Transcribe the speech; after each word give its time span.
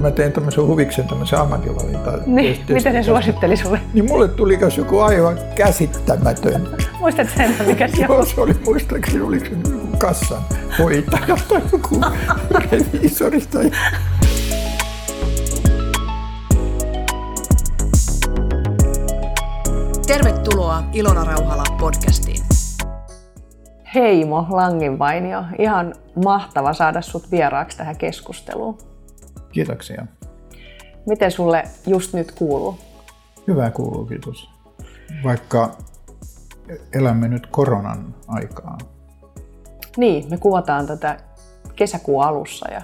mä 0.00 0.10
tein 0.10 0.32
tämmöisen 0.32 0.66
huviksen 0.66 1.08
tämmöisen 1.08 1.38
ammatinvalintaa. 1.38 2.16
Niin, 2.26 2.64
mitä 2.68 2.92
se 2.92 3.02
suositteli 3.02 3.56
sulle? 3.56 3.80
Niin 3.94 4.04
mulle 4.04 4.28
tuli 4.28 4.58
joku 4.76 4.98
aivan 4.98 5.38
käsittämätön. 5.54 6.68
Muistatko 7.00 7.32
sen, 7.36 7.54
mikä 7.66 7.88
se 7.88 8.02
Joo, 8.02 8.24
se 8.24 8.40
oli 8.40 8.54
muistaakseni, 8.64 9.20
oliko 9.20 9.44
se 9.44 9.50
joku 9.50 9.96
kassan 9.98 10.42
hoitaja 10.78 11.36
tai 11.48 11.62
joku 11.72 12.00
reviisori 12.50 13.40
tai 13.40 13.70
Tervetuloa 20.06 20.82
Ilona 20.92 21.24
Rauhala 21.24 21.64
podcastiin. 21.80 22.42
Heimo 23.94 24.46
Langinvainio, 24.50 25.44
ihan 25.58 25.94
mahtava 26.24 26.72
saada 26.72 27.00
sut 27.02 27.30
vieraaksi 27.30 27.78
tähän 27.78 27.96
keskusteluun. 27.96 28.78
Kiitoksia. 29.52 30.06
Miten 31.06 31.30
sulle 31.30 31.64
just 31.86 32.14
nyt 32.14 32.32
kuuluu? 32.32 32.78
Hyvää 33.46 33.70
kuuluu, 33.70 34.06
kiitos. 34.06 34.50
Vaikka 35.24 35.76
elämme 36.92 37.28
nyt 37.28 37.46
koronan 37.46 38.14
aikaa. 38.28 38.78
Niin, 39.96 40.30
me 40.30 40.36
kuvataan 40.36 40.86
tätä 40.86 41.16
kesäkuun 41.76 42.24
alussa 42.24 42.70
ja 42.70 42.82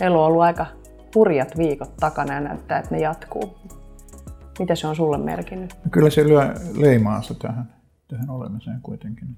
meillä 0.00 0.18
on 0.18 0.24
ollut 0.24 0.42
aika 0.42 0.66
hurjat 1.14 1.58
viikot 1.58 1.96
takana 1.96 2.34
ja 2.34 2.40
näyttää, 2.40 2.78
että 2.78 2.94
ne 2.94 3.00
jatkuu. 3.00 3.58
Mitä 4.58 4.74
se 4.74 4.86
on 4.86 4.96
sulle 4.96 5.18
merkinnyt? 5.18 5.74
Kyllä 5.90 6.10
se 6.10 6.24
lyö 6.24 6.54
leimaansa 6.74 7.34
tähän, 7.34 7.72
tähän 8.08 8.30
olemiseen 8.30 8.80
kuitenkin. 8.82 9.36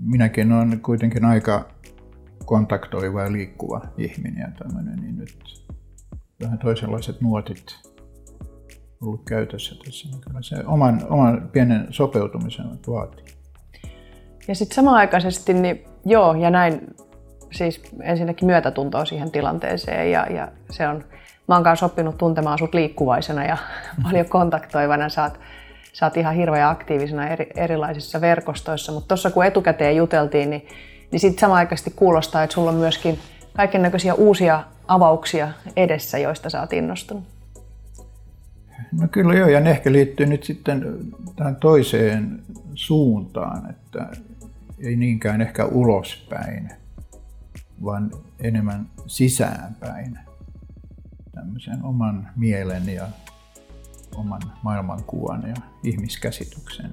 Minäkin 0.00 0.52
olen 0.52 0.80
kuitenkin 0.80 1.24
aika 1.24 1.68
kontaktoiva 2.44 3.22
ja 3.22 3.32
liikkuva 3.32 3.80
ihminen 3.96 4.40
ja 4.40 4.48
tämmöinen, 4.58 4.96
niin 5.00 5.16
nyt 5.16 5.64
vähän 6.42 6.58
toisenlaiset 6.58 7.20
nuotit 7.20 7.64
ollut 9.02 9.24
käytössä 9.28 9.74
tässä. 9.84 10.08
Niin 10.08 10.42
se 10.42 10.56
oman, 10.66 11.00
oman 11.10 11.48
pienen 11.52 11.86
sopeutumisen 11.90 12.66
vaatii. 12.88 13.24
Ja 14.48 14.54
sitten 14.54 14.74
samanaikaisesti, 14.74 15.54
niin 15.54 15.84
joo, 16.04 16.34
ja 16.34 16.50
näin 16.50 16.94
siis 17.52 17.82
ensinnäkin 18.02 18.46
myötätuntoa 18.46 19.04
siihen 19.04 19.30
tilanteeseen 19.30 20.10
ja, 20.10 20.26
ja 20.26 20.48
se 20.70 20.88
on, 20.88 21.04
mä 21.48 21.54
oon 21.54 21.64
kanssa 21.64 21.86
oppinut 21.86 22.18
tuntemaan 22.18 22.58
sut 22.58 22.74
liikkuvaisena 22.74 23.44
ja 23.44 23.56
paljon 24.04 24.28
kontaktoivana. 24.28 25.08
Sä 25.08 25.22
oot, 25.22 25.40
sä 25.92 26.06
oot 26.06 26.16
ihan 26.16 26.34
hirveän 26.34 26.70
aktiivisena 26.70 27.28
eri, 27.28 27.50
erilaisissa 27.56 28.20
verkostoissa, 28.20 28.92
mutta 28.92 29.08
tuossa 29.08 29.30
kun 29.30 29.44
etukäteen 29.44 29.96
juteltiin, 29.96 30.50
niin, 30.50 30.68
niin 31.14 31.20
sitten 31.20 31.40
samanaikaisesti 31.40 31.90
kuulostaa, 31.90 32.42
että 32.42 32.54
sulla 32.54 32.70
on 32.70 32.76
myöskin 32.76 33.18
kaiken 33.52 33.82
näköisiä 33.82 34.14
uusia 34.14 34.64
avauksia 34.88 35.50
edessä, 35.76 36.18
joista 36.18 36.50
sä 36.50 36.60
oot 36.60 36.72
innostunut. 36.72 37.24
No 38.92 39.08
kyllä 39.08 39.34
joo, 39.34 39.48
ja 39.48 39.60
ne 39.60 39.70
ehkä 39.70 39.92
liittyy 39.92 40.26
nyt 40.26 40.44
sitten 40.44 40.98
tähän 41.36 41.56
toiseen 41.56 42.42
suuntaan, 42.74 43.70
että 43.70 44.10
ei 44.78 44.96
niinkään 44.96 45.40
ehkä 45.40 45.64
ulospäin, 45.64 46.70
vaan 47.84 48.10
enemmän 48.40 48.86
sisäänpäin. 49.06 50.18
Tämmöisen 51.34 51.84
oman 51.84 52.28
mielen 52.36 52.88
ja 52.88 53.08
oman 54.16 54.42
maailmankuvan 54.62 55.44
ja 55.48 55.54
ihmiskäsityksen 55.82 56.90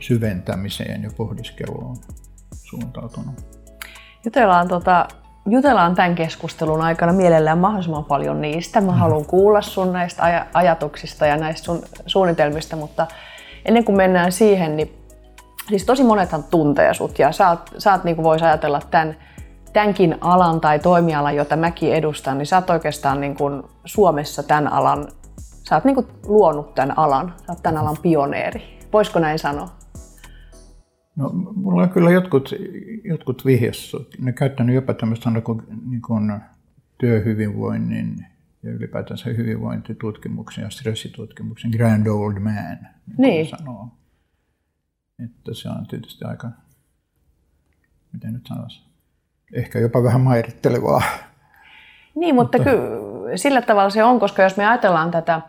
syventämiseen 0.00 1.02
ja 1.02 1.10
pohdiskeluun 1.16 1.96
suuntautunut. 2.70 3.34
Jutellaan, 4.24 4.68
tota, 4.68 5.08
jutellaan 5.48 5.94
tämän 5.94 6.14
keskustelun 6.14 6.82
aikana 6.82 7.12
mielellään 7.12 7.58
mahdollisimman 7.58 8.04
paljon 8.04 8.40
niistä. 8.40 8.80
Mä 8.80 8.92
haluan 8.92 9.24
kuulla 9.24 9.62
sun 9.62 9.92
näistä 9.92 10.22
aj- 10.22 10.46
ajatuksista 10.54 11.26
ja 11.26 11.36
näistä 11.36 11.64
sun 11.64 11.82
suunnitelmista, 12.06 12.76
mutta 12.76 13.06
ennen 13.64 13.84
kuin 13.84 13.96
mennään 13.96 14.32
siihen, 14.32 14.76
niin 14.76 14.98
siis 15.68 15.84
tosi 15.84 16.04
monethan 16.04 16.44
tuntee 16.44 16.94
sut 16.94 17.18
ja 17.18 17.32
sä 17.32 17.48
oot, 17.48 17.70
sä 17.78 17.92
oot 17.92 18.04
niin 18.04 18.16
kuin 18.16 18.24
vois 18.24 18.42
ajatella 18.42 18.80
tämän, 18.90 19.16
tämänkin 19.72 20.18
alan 20.20 20.60
tai 20.60 20.78
toimialan, 20.78 21.36
jota 21.36 21.56
mäkin 21.56 21.94
edustan, 21.94 22.38
niin 22.38 22.46
sä 22.46 22.56
oot 22.56 22.70
oikeastaan 22.70 23.20
niin 23.20 23.36
kuin 23.36 23.62
Suomessa 23.84 24.42
tämän 24.42 24.72
alan, 24.72 25.08
sä 25.68 25.74
oot 25.74 25.84
niin 25.84 25.94
kuin 25.94 26.06
luonut 26.26 26.74
tämän 26.74 26.98
alan, 26.98 27.34
sä 27.46 27.52
oot 27.52 27.62
tämän 27.62 27.82
alan 27.82 27.96
pioneeri. 28.02 28.78
Voisiko 28.92 29.18
näin 29.18 29.38
sanoa? 29.38 29.77
No, 31.18 31.30
mulla 31.54 31.82
on 31.82 31.90
kyllä 31.90 32.10
jotkut, 32.10 32.54
jotkut 33.04 33.44
vihjassut. 33.46 34.08
Ne 34.18 34.32
käyttänyt 34.32 34.74
jopa 34.74 34.94
tämmöistä 34.94 35.30
kuin, 35.44 35.62
niin 35.90 36.02
kuin 36.02 36.32
työhyvinvoinnin 36.98 38.26
ja 38.62 38.70
ylipäätänsä 38.72 39.30
hyvinvointitutkimuksen 39.30 40.62
ja 40.62 40.70
stressitutkimuksen 40.70 41.70
grand 41.70 42.06
old 42.06 42.38
man, 42.38 42.54
niin, 42.54 43.16
Niin. 43.18 43.46
sanoo. 43.46 43.88
Että 45.24 45.54
se 45.54 45.68
on 45.68 45.86
tietysti 45.86 46.24
aika, 46.24 46.48
miten 48.12 48.32
nyt 48.32 48.46
sanoisi, 48.46 48.82
ehkä 49.54 49.78
jopa 49.78 50.02
vähän 50.02 50.20
mairittelevaa. 50.20 51.02
Niin, 52.14 52.34
mutta, 52.34 52.58
mutta 52.58 52.70
kyllä 52.70 53.36
sillä 53.36 53.62
tavalla 53.62 53.90
se 53.90 54.04
on, 54.04 54.20
koska 54.20 54.42
jos 54.42 54.56
me 54.56 54.66
ajatellaan 54.66 55.10
tätä 55.10 55.40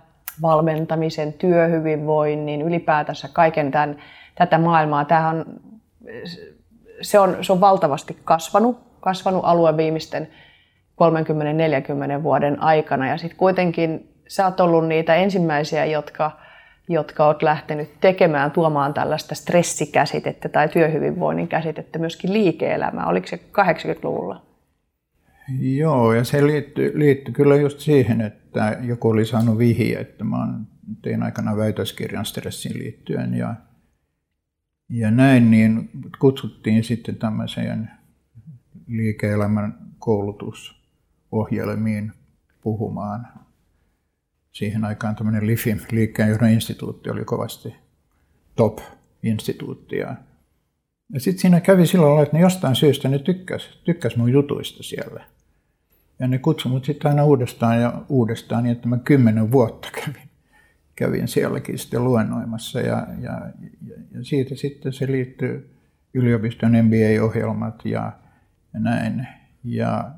valmentamisen, 0.41 1.34
työhyvinvoinnin, 1.34 2.62
ylipäätänsä 2.62 3.30
kaiken 3.34 3.72
tämän, 3.72 3.97
tätä 4.39 4.57
maailmaa, 4.57 5.05
tämähän 5.05 5.45
se, 7.01 7.19
on, 7.19 7.38
se 7.41 7.53
on 7.53 7.61
valtavasti 7.61 8.17
kasvanut, 8.23 8.79
kasvanut 9.00 9.41
alue 9.44 9.77
viimeisten 9.77 10.27
30-40 12.19 12.23
vuoden 12.23 12.61
aikana. 12.61 13.07
Ja 13.07 13.17
sitten 13.17 13.38
kuitenkin 13.38 14.13
sä 14.27 14.45
oot 14.45 14.59
ollut 14.59 14.88
niitä 14.88 15.16
ensimmäisiä, 15.16 15.85
jotka, 15.85 16.39
jotka 16.89 17.25
oot 17.25 17.44
lähtenyt 17.44 17.89
tekemään, 18.01 18.51
tuomaan 18.51 18.94
tällaista 18.94 19.35
stressikäsitettä 19.35 20.50
tai 20.50 20.69
työhyvinvoinnin 20.69 21.47
käsitettä 21.47 22.00
myöskin 22.00 22.33
liike-elämään. 22.33 23.07
Oliko 23.07 23.27
se 23.27 23.35
80-luvulla? 23.35 24.45
Joo, 25.59 26.13
ja 26.13 26.23
se 26.23 26.47
liittyy, 26.47 27.00
liittyy 27.00 27.33
kyllä 27.33 27.56
just 27.56 27.79
siihen, 27.79 28.21
että 28.21 28.77
joku 28.81 29.09
oli 29.09 29.25
saanut 29.25 29.57
vihje, 29.57 30.00
että 30.00 30.23
mä 30.23 30.47
tein 31.01 31.23
aikana 31.23 31.57
väitöskirjan 31.57 32.25
stressiin 32.25 32.79
liittyen 32.79 33.33
ja, 33.33 33.56
ja 34.89 35.11
näin, 35.11 35.51
niin 35.51 35.89
kutsuttiin 36.19 36.83
sitten 36.83 37.16
tämmöiseen 37.16 37.91
liike-elämän 38.88 39.77
koulutusohjelmiin 40.00 42.11
puhumaan. 42.61 43.27
Siihen 44.51 44.85
aikaan 44.85 45.16
tämmöinen 45.16 45.47
LIFIM, 45.47 45.79
liikkeenjohdon 45.91 46.50
instituutti, 46.50 47.09
oli 47.09 47.25
kovasti 47.25 47.75
top-instituutti. 48.55 49.97
Ja, 49.97 50.16
sitten 51.17 51.41
siinä 51.41 51.59
kävi 51.59 51.88
sillä 51.88 52.06
lailla, 52.06 52.23
että 52.23 52.38
ne 52.38 52.41
jostain 52.41 52.75
syystä 52.75 53.09
ne 53.09 53.19
tykkäs, 53.19 53.79
tykkäs 53.83 54.16
mun 54.16 54.31
jutuista 54.31 54.83
siellä. 54.83 55.25
Ja 56.19 56.27
ne 56.27 56.38
kutsui 56.38 56.71
mut 56.71 56.85
sitten 56.85 57.11
aina 57.11 57.25
uudestaan 57.25 57.81
ja 57.81 58.01
uudestaan, 58.09 58.63
niin 58.63 58.71
että 58.71 58.88
mä 58.88 58.97
kymmenen 58.97 59.51
vuotta 59.51 59.89
kävin, 59.91 60.29
kävin 60.95 61.27
sielläkin 61.27 61.79
sitten 61.79 62.03
luennoimassa. 62.03 62.81
Ja, 62.81 63.07
ja 63.21 63.41
siitä 64.25 64.56
sitten 64.56 64.94
se 64.94 65.07
liittyy 65.07 65.75
yliopiston 66.13 66.72
MBA-ohjelmat 66.72 67.85
ja, 67.85 68.12
näin. 68.74 69.28
Ja 69.63 70.12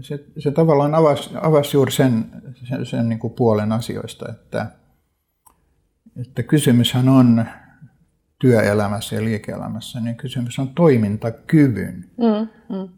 se, 0.00 0.24
se 0.38 0.50
tavallaan 0.50 0.94
avasi, 0.94 1.30
avasi 1.42 1.76
juuri 1.76 1.92
sen, 1.92 2.24
sen, 2.68 2.86
sen 2.86 3.08
niin 3.08 3.18
kuin 3.18 3.32
puolen 3.32 3.72
asioista, 3.72 4.28
että, 4.28 4.66
että 6.20 6.42
kysymyshän 6.42 7.08
on 7.08 7.44
työelämässä 8.38 9.16
ja 9.16 9.24
liike-elämässä, 9.24 10.00
niin 10.00 10.16
kysymys 10.16 10.58
on 10.58 10.68
toimintakyvyn 10.68 12.04
Mm, 12.16 12.76
mm. 12.76 12.88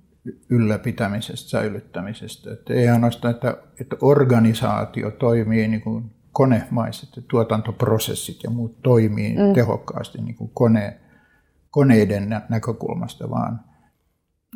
ylläpitämisestä, 0.51 1.51
säilyttämisestä. 1.51 2.53
Että 2.53 2.75
ei 2.75 2.89
ainoastaan, 2.89 3.35
että, 3.35 3.57
että 3.81 3.97
organisaatio 4.01 5.11
toimii 5.11 5.69
niin 5.69 5.81
kuin 5.81 6.11
konemaiset 6.33 7.09
tuotantoprosessit 7.29 8.43
ja 8.43 8.51
muut 8.51 8.83
toimii 8.83 9.37
mm. 9.37 9.53
tehokkaasti 9.55 10.23
niin 10.23 10.35
kuin 10.35 10.51
kone, 10.55 11.01
koneiden 11.71 12.29
nä- 12.29 12.43
näkökulmasta, 12.49 13.31
vaan 13.31 13.61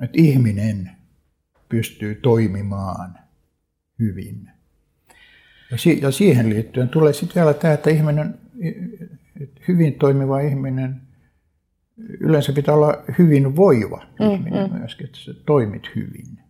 että 0.02 0.18
ihminen 0.20 0.90
pystyy 1.68 2.14
toimimaan 2.14 3.18
hyvin. 3.98 4.50
Ja, 5.70 5.78
si- 5.78 6.00
ja 6.02 6.10
siihen 6.10 6.50
liittyen 6.50 6.88
tulee 6.88 7.12
sitten 7.12 7.34
vielä 7.34 7.54
tämä, 7.54 7.74
että 7.74 7.90
ihminen, 7.90 8.38
hyvin 9.68 9.94
toimiva 9.94 10.40
ihminen, 10.40 11.02
yleensä 12.20 12.52
pitää 12.52 12.74
olla 12.74 13.04
hyvin 13.18 13.56
voiva 13.56 14.06
ihminen 14.20 14.70
mm, 14.70 14.78
myöskin, 14.78 15.06
että 15.06 15.18
sä 15.18 15.34
toimit 15.46 15.90
hyvin. 15.96 16.45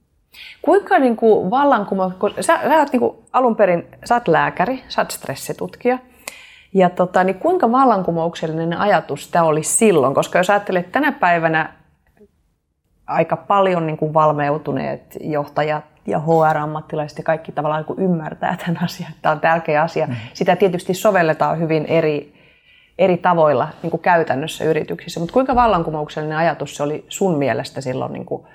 Kuinka 0.62 0.98
niin 0.98 1.16
kuin 1.16 1.50
vallankumous, 1.50 2.12
kun 2.14 2.30
sä, 2.40 2.58
sä 2.68 2.78
oot 2.78 2.92
niin 2.92 3.00
kuin 3.00 3.16
alun 3.32 3.56
perin, 3.56 3.86
sä 4.04 4.14
oot 4.14 4.28
lääkäri, 4.28 4.82
sä 4.88 5.00
oot 5.00 5.10
stressitutkija, 5.10 5.98
ja 6.74 6.90
tota, 6.90 7.24
niin 7.24 7.38
kuinka 7.38 7.72
vallankumouksellinen 7.72 8.78
ajatus 8.78 9.28
tämä 9.28 9.44
oli 9.44 9.62
silloin? 9.62 10.14
Koska 10.14 10.38
jos 10.38 10.50
ajattelet, 10.50 10.80
että 10.86 10.92
tänä 10.92 11.12
päivänä 11.12 11.72
aika 13.06 13.36
paljon 13.36 13.86
niin 13.86 13.96
kuin 13.96 14.14
valmeutuneet 14.14 15.16
johtajat 15.20 15.84
ja 16.06 16.20
HR-ammattilaiset 16.20 17.18
ja 17.18 17.24
kaikki 17.24 17.52
tavallaan 17.52 17.80
niin 17.80 17.86
kuin 17.86 17.98
ymmärtää 17.98 18.56
tämän 18.66 18.84
asian. 18.84 19.12
Tämä 19.22 19.32
on 19.32 19.40
tärkeä 19.40 19.82
asia. 19.82 20.06
Mm. 20.06 20.14
Sitä 20.32 20.56
tietysti 20.56 20.94
sovelletaan 20.94 21.58
hyvin 21.58 21.86
eri, 21.86 22.34
eri 22.98 23.16
tavoilla 23.16 23.68
niin 23.82 23.90
kuin 23.90 24.00
käytännössä 24.00 24.64
yrityksissä. 24.64 25.20
Mutta 25.20 25.32
kuinka 25.32 25.54
vallankumouksellinen 25.54 26.38
ajatus 26.38 26.76
se 26.76 26.82
oli 26.82 27.04
sun 27.08 27.38
mielestä 27.38 27.80
silloin 27.80 28.12
niin 28.12 28.26
kuin, 28.26 28.46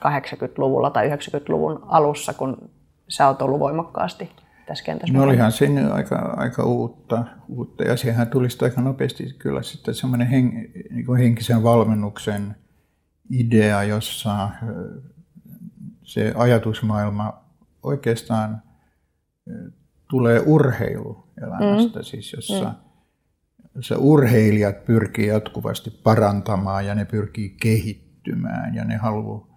80-luvulla 0.00 0.90
tai 0.90 1.10
90-luvun 1.10 1.82
alussa, 1.86 2.34
kun 2.34 2.70
sä 3.08 3.28
oot 3.28 3.42
ollut 3.42 3.60
voimakkaasti 3.60 4.30
tässä 4.66 4.84
kentässä? 4.84 5.14
No 5.14 5.22
olihan 5.22 5.52
siinä 5.52 5.92
aika, 5.92 6.34
aika 6.36 6.64
uutta, 6.64 7.24
uutta 7.48 7.84
ja 7.84 7.96
siihen 7.96 8.26
tuli 8.26 8.48
aika 8.62 8.80
nopeasti 8.80 9.34
kyllä 9.38 9.62
sitten 9.62 9.94
semmoinen 9.94 10.26
hen, 10.26 10.70
niin 10.90 11.16
henkisen 11.18 11.62
valmennuksen 11.62 12.56
idea, 13.30 13.82
jossa 13.82 14.50
se 16.02 16.32
ajatusmaailma 16.36 17.44
oikeastaan 17.82 18.62
tulee 20.10 20.40
urheiluelämästä, 20.46 21.98
mm. 21.98 22.04
siis 22.04 22.32
jossa, 22.32 22.64
mm. 22.64 22.74
jossa 23.74 23.98
urheilijat 23.98 24.84
pyrkii 24.84 25.26
jatkuvasti 25.26 25.90
parantamaan 25.90 26.86
ja 26.86 26.94
ne 26.94 27.04
pyrkii 27.04 27.56
kehittymään 27.60 28.74
ja 28.74 28.84
ne 28.84 28.96
haluaa 28.96 29.55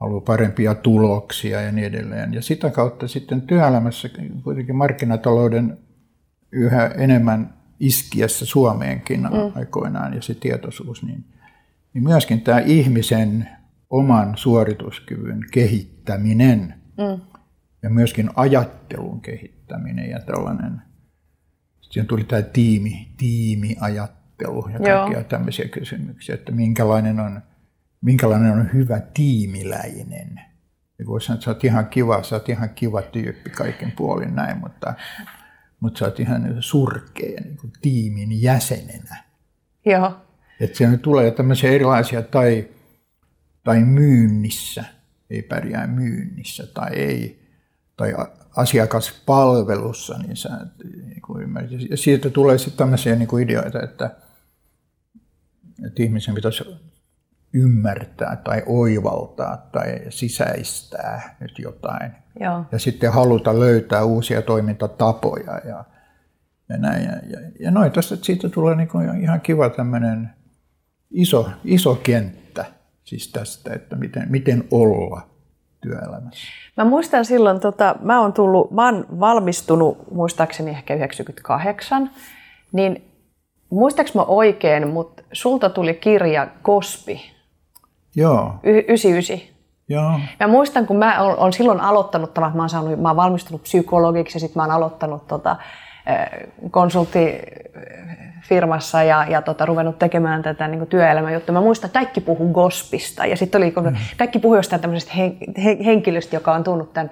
haluaa 0.00 0.20
parempia 0.20 0.74
tuloksia 0.74 1.60
ja 1.60 1.72
niin 1.72 1.86
edelleen. 1.86 2.34
Ja 2.34 2.42
sitä 2.42 2.70
kautta 2.70 3.08
sitten 3.08 3.42
työelämässä 3.42 4.08
kuitenkin 4.44 4.76
markkinatalouden 4.76 5.78
yhä 6.52 6.86
enemmän 6.86 7.54
iskiessä 7.80 8.46
Suomeenkin 8.46 9.20
mm. 9.20 9.52
aikoinaan 9.54 10.14
ja 10.14 10.22
se 10.22 10.34
tietoisuus, 10.34 11.02
niin, 11.02 11.24
niin 11.94 12.04
myöskin 12.04 12.40
tämä 12.40 12.58
ihmisen 12.58 13.48
oman 13.90 14.36
suorituskyvyn 14.36 15.44
kehittäminen 15.52 16.74
mm. 16.98 17.20
ja 17.82 17.90
myöskin 17.90 18.30
ajattelun 18.36 19.20
kehittäminen 19.20 20.10
ja 20.10 20.20
tällainen, 20.20 20.82
siihen 21.80 22.06
tuli 22.06 22.24
tämä 22.24 22.42
tiimi, 22.42 23.08
tiimiajattelu 23.16 24.68
ja 24.68 24.78
kaikkia 24.78 25.18
Joo. 25.18 25.24
tämmöisiä 25.28 25.68
kysymyksiä, 25.68 26.34
että 26.34 26.52
minkälainen 26.52 27.20
on 27.20 27.42
minkälainen 28.00 28.52
on 28.52 28.72
hyvä 28.72 29.00
tiimiläinen. 29.14 30.40
Ja 30.98 31.06
voisi 31.06 31.26
sanoa, 31.26 31.34
että 31.36 31.44
sä 31.44 31.50
oot 31.50 31.64
ihan 31.64 31.86
kiva, 31.86 32.22
sä 32.22 32.36
oot 32.36 32.48
ihan 32.48 32.70
kiva 32.70 33.02
tyyppi 33.02 33.50
kaiken 33.50 33.92
puolin 33.96 34.34
näin, 34.34 34.58
mutta, 34.58 34.94
mutta 35.80 35.98
sä 35.98 36.04
oot 36.04 36.20
ihan 36.20 36.56
surkea 36.60 37.40
niin 37.40 37.56
kuin 37.56 37.72
tiimin 37.80 38.42
jäsenenä. 38.42 39.24
Joo. 39.86 40.16
Että 40.60 40.78
siellä 40.78 40.96
tulee 40.96 41.30
tämmöisiä 41.30 41.70
erilaisia, 41.70 42.22
tai, 42.22 42.68
tai 43.64 43.80
myynnissä, 43.80 44.84
ei 45.30 45.42
pärjää 45.42 45.86
myynnissä, 45.86 46.66
tai 46.66 46.94
ei, 46.94 47.48
tai 47.96 48.14
asiakaspalvelussa, 48.56 50.18
niin 50.18 50.36
sä 50.36 50.50
niin 50.84 51.22
kuin 51.22 51.48
Ja 51.90 51.96
siitä 51.96 52.30
tulee 52.30 52.58
sitten 52.58 52.78
tämmöisiä 52.78 53.16
niin 53.16 53.28
kuin 53.28 53.44
ideoita, 53.44 53.82
että, 53.82 54.10
että 55.86 56.02
ihmisen 56.02 56.34
pitäisi 56.34 56.64
ymmärtää 57.58 58.36
tai 58.36 58.62
oivaltaa 58.66 59.56
tai 59.56 60.00
sisäistää 60.08 61.36
nyt 61.40 61.58
jotain. 61.58 62.12
Joo. 62.40 62.64
Ja 62.72 62.78
sitten 62.78 63.12
haluta 63.12 63.60
löytää 63.60 64.04
uusia 64.04 64.42
toimintatapoja 64.42 65.60
ja, 65.64 65.84
ja 66.68 66.76
näin. 66.76 67.04
Ja, 67.04 67.12
ja, 67.12 67.50
ja 67.60 67.70
noin, 67.70 67.92
tästä, 67.92 68.16
siitä 68.22 68.48
tulee 68.48 68.74
niin 68.74 68.88
kuin 68.88 69.22
ihan 69.22 69.40
kiva 69.40 69.68
tämmöinen 69.68 70.30
iso, 71.10 71.50
iso 71.64 71.94
kenttä 71.94 72.64
siis 73.08 73.32
tästä, 73.32 73.74
että 73.74 73.96
miten, 73.96 74.26
miten 74.28 74.64
olla 74.70 75.20
työelämässä. 75.80 76.48
Mä 76.76 76.84
muistan 76.84 77.24
silloin, 77.24 77.60
tota, 77.60 77.96
mä 78.02 78.20
oon 78.20 78.32
tullut, 78.32 78.70
mä 78.70 78.84
oon 78.84 79.06
valmistunut 79.20 80.10
muistaakseni 80.10 80.70
ehkä 80.70 80.94
98, 80.94 82.10
niin 82.72 83.04
muistaaks 83.70 84.14
mä 84.14 84.22
oikein, 84.22 84.88
mutta 84.88 85.22
sulta 85.32 85.70
tuli 85.70 85.94
kirja 85.94 86.48
Kospi, 86.62 87.20
Joo. 88.16 88.54
Y- 88.62 88.84
99. 88.88 89.38
Joo. 89.88 90.20
Mä 90.40 90.46
muistan, 90.46 90.86
kun 90.86 90.96
mä 90.96 91.22
olen 91.22 91.52
silloin 91.52 91.80
aloittanut, 91.80 92.30
että 92.30 92.40
mä 92.40 92.52
oon, 92.58 92.68
saanut, 92.68 93.00
mä 93.00 93.08
oon 93.08 93.16
valmistunut 93.16 93.62
psykologiksi 93.62 94.36
ja 94.36 94.40
sitten 94.40 94.60
mä 94.60 94.62
oon 94.62 94.72
aloittanut 94.72 95.26
tota, 95.26 95.56
konsulttifirmassa 96.70 99.02
ja, 99.02 99.26
ja 99.28 99.42
tota, 99.42 99.66
ruvennut 99.66 99.98
tekemään 99.98 100.42
tätä 100.42 100.68
niin 100.68 100.86
työelämäjuttua. 100.86 101.52
Mä 101.52 101.60
muistan, 101.60 101.88
että 101.88 101.98
kaikki 101.98 102.20
puhuu 102.20 102.52
gospista 102.52 103.26
ja 103.26 103.36
sitten 103.36 103.58
oli, 103.58 103.74
mm. 103.90 103.96
kaikki 104.16 104.38
puhui 104.38 104.58
jostain 104.58 104.82
tämmöisestä 104.82 105.14
hen, 105.16 105.36
henkilöstä, 105.84 106.36
joka 106.36 106.52
on 106.52 106.64
tunnut 106.64 106.92
tämän 106.92 107.10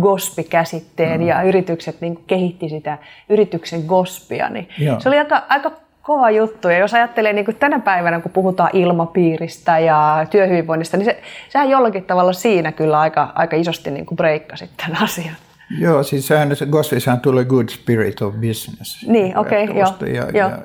gospi-käsitteen 0.00 1.20
mm. 1.20 1.26
ja 1.26 1.42
yritykset 1.42 2.00
niin 2.00 2.24
kehitti 2.26 2.68
sitä 2.68 2.98
yrityksen 3.28 3.82
gospia. 3.86 4.48
Niin 4.48 4.68
se 4.98 5.08
oli 5.08 5.18
aika, 5.18 5.42
aika 5.48 5.72
kova 6.06 6.30
juttu. 6.30 6.68
Ja 6.68 6.78
jos 6.78 6.94
ajattelee 6.94 7.32
niin 7.32 7.44
kuin 7.44 7.56
tänä 7.56 7.80
päivänä, 7.80 8.20
kun 8.20 8.32
puhutaan 8.32 8.70
ilmapiiristä 8.72 9.78
ja 9.78 10.26
työhyvinvoinnista, 10.30 10.96
niin 10.96 11.04
se, 11.04 11.22
sehän 11.48 11.70
jollakin 11.70 12.04
tavalla 12.04 12.32
siinä 12.32 12.72
kyllä 12.72 13.00
aika, 13.00 13.32
aika 13.34 13.56
isosti 13.56 13.90
niin 13.90 14.06
kuin 14.06 14.16
breikkasi 14.16 14.70
tämän 14.76 15.02
asian. 15.02 15.36
Joo, 15.78 16.02
siis 16.02 16.26
sehän, 16.26 16.56
se 16.56 16.66
Goslissahan 16.66 17.20
tulee 17.20 17.44
Good 17.44 17.68
Spirit 17.68 18.22
of 18.22 18.34
Business. 18.34 19.06
Niin, 19.06 19.38
okei, 19.38 19.64
okay, 19.64 19.76
joo. 19.76 19.94
Ja, 20.00 20.24
jo. 20.24 20.48
ja, 20.48 20.58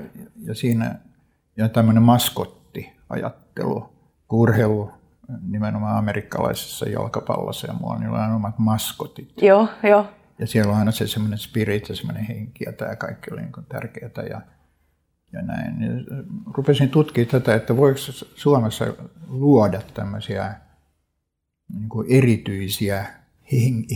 ja, 0.46 0.56
siinä 0.56 0.96
ja 1.58 1.70
tämmöinen 1.70 2.04
maskottiajattelu, 2.04 3.90
urheilu 4.32 4.92
nimenomaan 5.42 5.98
amerikkalaisessa 5.98 6.90
jalkapallossa 6.90 7.68
ja 7.68 7.74
muualla, 7.74 8.00
niin 8.00 8.12
on 8.12 8.36
omat 8.36 8.60
maskotit. 8.60 9.42
Joo, 9.42 9.68
joo. 9.84 10.06
Ja 10.40 10.48
siellä 10.48 10.72
on 10.72 10.80
aina 10.80 10.92
se 10.92 11.08
semmoinen 11.08 11.40
spirit 11.40 11.90
ja 11.90 11.96
semmoinen 11.96 12.24
henki 12.24 12.64
ja 12.66 12.72
tämä 12.72 12.96
kaikki 12.96 13.34
oli 13.34 13.42
niin 13.42 13.66
tärkeää. 13.70 14.28
Ja, 14.30 14.42
ja 15.34 15.42
näin. 15.42 15.82
Ja 15.82 15.90
rupesin 16.54 16.90
tutkimaan 16.90 17.32
tätä, 17.32 17.56
että 17.56 17.78
voiko 17.78 18.00
Suomessa 18.36 18.86
luoda 19.30 19.82
tämmöisiä 19.94 20.56
niin 21.74 21.90
kuin 21.90 22.08
erityisiä 22.10 23.06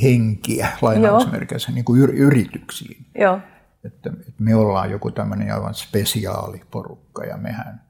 henkiä 0.04 0.68
lainausmerkeissä 0.82 1.72
niin 1.72 1.86
kuin 1.86 2.02
yrityksiin. 2.02 3.06
Joo. 3.20 3.40
Että, 3.84 4.10
että 4.10 4.44
me 4.44 4.56
ollaan 4.56 4.92
joku 4.92 5.12
tämmöinen 5.12 5.54
aivan 5.54 5.74
spesiaaliporukka 5.74 7.24
ja 7.24 7.38
mehän 7.38 7.82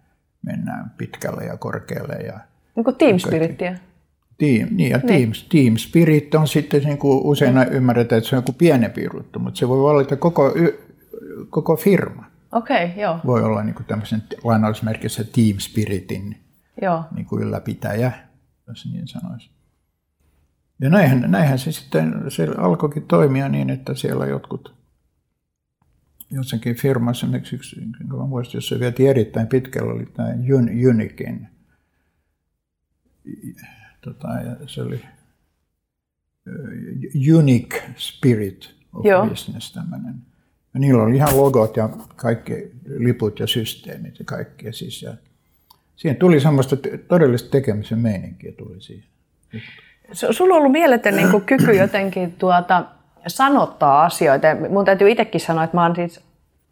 mennään 0.42 0.92
pitkälle 0.97 1.44
ja 1.44 1.57
korkealle. 1.57 2.15
Ja 2.15 2.39
niin 2.75 2.83
kuin 2.83 2.95
team 2.95 3.19
spirittiä. 3.19 3.80
Team, 4.38 4.69
niin, 4.71 4.89
ja 4.89 4.97
niin. 4.97 5.07
team, 5.07 5.31
team 5.50 5.77
spirit 5.77 6.36
on 6.36 6.47
sitten 6.47 6.83
niin 6.83 6.97
kuin 6.97 7.23
usein 7.23 7.56
mm. 7.56 7.61
ymmärretään, 7.71 8.18
että 8.18 8.30
se 8.30 8.35
on 8.35 8.37
joku 8.37 8.54
pienempi 8.54 9.07
juttu, 9.14 9.40
mutta 9.40 9.57
se 9.57 9.68
voi 9.68 9.94
valita 9.94 10.16
koko, 10.16 10.54
koko 11.49 11.75
firma. 11.75 12.25
Okei, 12.56 12.85
okay, 12.85 13.02
joo. 13.02 13.19
Voi 13.26 13.44
olla 13.44 13.64
niin 13.64 13.76
kuin 13.76 13.85
tämmöisen 13.85 14.24
lainausmerkissä 14.44 15.24
team 15.24 15.59
spiritin 15.59 16.45
joo. 16.81 17.04
Niin 17.16 17.26
kuin 17.26 17.44
ylläpitäjä, 17.44 18.12
jos 18.68 18.85
niin 18.85 19.07
sanoisi. 19.07 19.50
Ja 20.80 20.90
näinhän, 20.90 21.31
näinhän 21.31 21.59
se 21.59 21.71
sitten 21.71 22.31
se 22.31 22.47
alkoikin 22.57 23.04
toimia 23.04 23.50
niin, 23.50 23.69
että 23.69 23.95
siellä 23.95 24.26
jotkut 24.26 24.76
jossakin 26.31 26.76
firmassa, 26.76 27.26
esimerkiksi 27.26 27.56
yksi, 27.56 27.81
mä 28.04 28.26
muistan, 28.26 28.57
jos 28.57 28.68
se 28.68 28.80
vietiin 28.80 29.09
erittäin 29.09 29.47
pitkällä, 29.47 29.94
oli 29.94 30.06
tämä 30.06 30.30
Unikin. 30.90 31.47
Tota, 34.02 34.28
se 34.68 34.81
oli 34.81 35.02
Unique 37.38 37.83
Spirit 37.97 38.76
of 38.94 39.06
Joo. 39.06 39.28
Business, 39.28 39.74
tämmöinen 39.74 40.16
ja 40.76 40.80
niillä 40.80 41.04
oli 41.04 41.16
ihan 41.16 41.38
logot 41.38 41.78
ja 41.78 41.90
kaikki 42.16 42.72
liput 42.98 43.40
ja 43.40 43.48
systeemit 43.48 44.20
ja 44.20 44.26
kaikki. 44.26 44.66
Ja 44.66 44.74
siis, 44.74 45.02
ja 45.02 45.14
siihen 45.96 46.18
tuli 46.18 46.40
semmoista 46.40 46.76
todellista 47.08 47.50
tekemisen 47.50 48.00
meininkiä 48.00 48.52
tuli 48.52 48.82
siihen. 48.82 49.06
Sulla 50.14 50.54
on 50.54 50.58
ollut 50.58 50.72
mieletön 50.72 51.16
niin 51.16 51.42
kyky 51.46 51.74
jotenkin 51.74 52.34
tuota, 52.34 52.86
sanottaa 53.28 54.04
asioita. 54.04 54.48
Mun 54.70 54.86
täytyy 54.86 55.10
itsekin 55.10 55.42
sanoa, 55.42 55.64
että 55.64 55.78
mä 55.78 55.84
oon 55.84 55.96
siis 55.96 56.20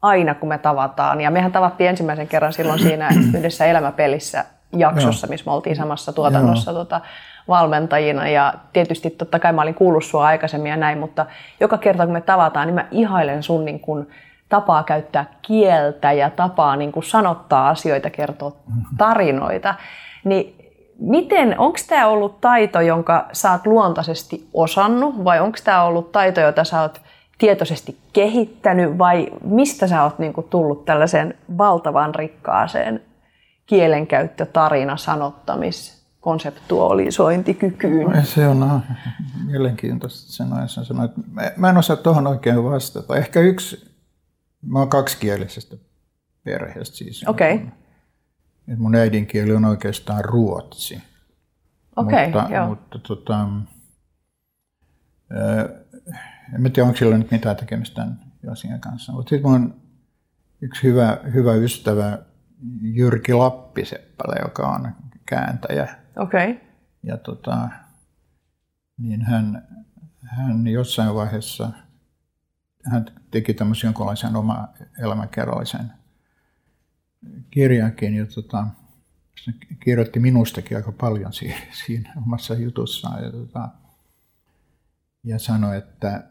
aina 0.02 0.36
kun 0.36 0.50
me 0.50 0.58
tavataan, 0.58 1.22
ja 1.22 1.32
mehän 1.32 1.52
tavattiin 1.52 1.90
ensimmäisen 1.90 2.28
kerran 2.28 2.54
silloin 2.54 2.80
siinä 2.80 3.10
yhdessä 3.36 3.66
elämäpelissä 3.66 4.46
jaksossa, 4.78 5.28
missä 5.28 5.46
me 5.46 5.52
oltiin 5.52 5.76
samassa 5.76 6.14
tuotannossa 6.14 6.74
tota, 6.74 7.02
valmentajina 7.48 8.28
ja 8.28 8.54
tietysti 8.74 9.10
totta 9.10 9.40
kai 9.40 9.54
mä 9.54 9.62
olin 9.62 9.76
kuullut 9.76 10.06
sua 10.06 10.26
aikaisemmin 10.26 10.70
ja 10.70 10.78
näin, 10.78 10.98
mutta 10.98 11.26
joka 11.60 11.78
kerta 11.78 12.06
kun 12.06 12.14
me 12.14 12.22
tavataan, 12.22 12.68
niin 12.68 12.76
mä 12.76 12.86
ihailen 12.92 13.44
sun 13.44 13.66
niin 13.66 13.80
kun, 13.80 14.08
tapaa 14.50 14.84
käyttää 14.84 15.26
kieltä 15.42 16.12
ja 16.12 16.30
tapaa 16.30 16.76
niin 16.76 16.92
kun, 16.92 17.04
sanottaa 17.04 17.70
asioita, 17.70 18.10
kertoa 18.10 18.52
tarinoita. 18.98 19.76
Niin 20.24 20.56
miten, 21.00 21.60
onko 21.60 21.78
tämä 21.90 22.08
ollut 22.08 22.42
taito, 22.42 22.82
jonka 22.82 23.26
sä 23.32 23.52
oot 23.52 23.66
luontaisesti 23.66 24.48
osannut 24.54 25.24
vai 25.24 25.40
onko 25.40 25.58
tämä 25.64 25.84
ollut 25.84 26.12
taito, 26.12 26.42
jota 26.42 26.64
sä 26.64 26.82
oot 26.82 27.02
tietoisesti 27.38 27.98
kehittänyt 28.14 28.98
vai 28.98 29.28
mistä 29.44 29.88
sä 29.88 30.04
oot 30.04 30.20
niin 30.20 30.34
kun, 30.34 30.44
tullut 30.44 30.86
tällaiseen 30.86 31.38
valtavan 31.58 32.16
rikkaaseen 32.16 33.02
kielenkäyttö, 33.66 34.46
tarina, 34.46 34.98
sanottamis, 34.98 36.03
konseptualisointikykyyn? 36.24 38.10
No, 38.10 38.26
se 38.26 38.48
on 38.48 38.60
no, 38.60 38.82
mielenkiintoista 39.46 40.32
sen 40.32 40.48
sanoa. 40.86 41.06
Että 41.06 41.22
mä 41.58 41.70
en 41.70 41.78
osaa 41.78 41.96
tuohon 41.96 42.28
oikein 42.28 42.64
vastata. 42.64 43.18
Ehkä 43.18 43.40
yksi, 43.40 43.92
mä 44.62 44.80
oon 44.80 44.90
kaksikielisestä 44.90 45.78
perheestä 46.44 46.98
siis. 46.98 47.28
Okei. 47.28 47.54
Okay. 47.54 47.68
Mun 48.78 48.96
äidinkieli 48.96 49.54
on 49.54 49.66
oikeastaan 49.66 50.26
ruotsi. 50.26 51.02
Okei, 51.96 52.30
okay, 52.30 52.42
mutta, 52.42 52.56
joo. 52.56 52.68
Mutta 52.68 53.00
tota, 53.00 53.48
en 56.56 56.72
tiedä, 56.74 56.88
onko 56.88 56.98
sillä 56.98 57.18
nyt 57.18 57.32
mitään 57.32 57.56
tekemistä 57.56 57.96
tämän 57.96 58.20
asian 58.52 58.80
kanssa. 58.80 59.12
Mutta 59.12 59.30
sitten 59.30 59.52
mun 59.52 59.76
yksi 60.62 60.84
hyvä, 60.84 61.18
hyvä 61.34 61.54
ystävä 61.54 62.20
Jyrki 62.82 63.34
Lappiseppälä, 63.34 64.36
joka 64.42 64.68
on 64.68 64.92
kääntäjä. 65.26 66.03
Okei. 66.18 66.52
Okay. 66.52 66.64
Ja 67.04 67.18
tota, 67.18 67.70
niin 68.98 69.22
hän, 69.22 69.68
hän 70.22 70.68
jossain 70.68 71.16
vaiheessa 71.16 71.72
hän 72.92 73.06
teki 73.32 73.54
tämmöisen 73.54 73.88
jonkunlaisen 73.88 74.36
oma 74.36 74.68
elämänkerrallisen 75.00 75.92
kirjankin. 77.52 78.16
Ja 78.16 78.26
tota, 78.26 78.68
kirjoitti 79.80 80.20
minustakin 80.20 80.78
aika 80.78 80.92
paljon 80.92 81.34
siinä, 81.34 81.58
siinä 81.86 82.14
omassa 82.18 82.54
jutussaan. 82.54 83.24
Ja, 83.24 83.32
tota, 83.32 83.70
ja 85.24 85.40
sanoi, 85.40 85.78
että 85.78 86.24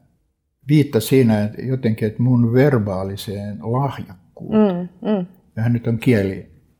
viitta 0.69 1.01
siinä 1.01 1.45
että 1.45 1.63
jotenkin, 1.63 2.09
että 2.09 2.23
mun 2.23 2.53
verbaaliseen 2.53 3.59
lahjakkuuteen. 3.61 4.91
Mm, 5.03 5.09
mm. 5.09 5.27
Ja 5.57 5.63
hän 5.63 5.73
nyt 5.73 5.87
on 5.87 5.99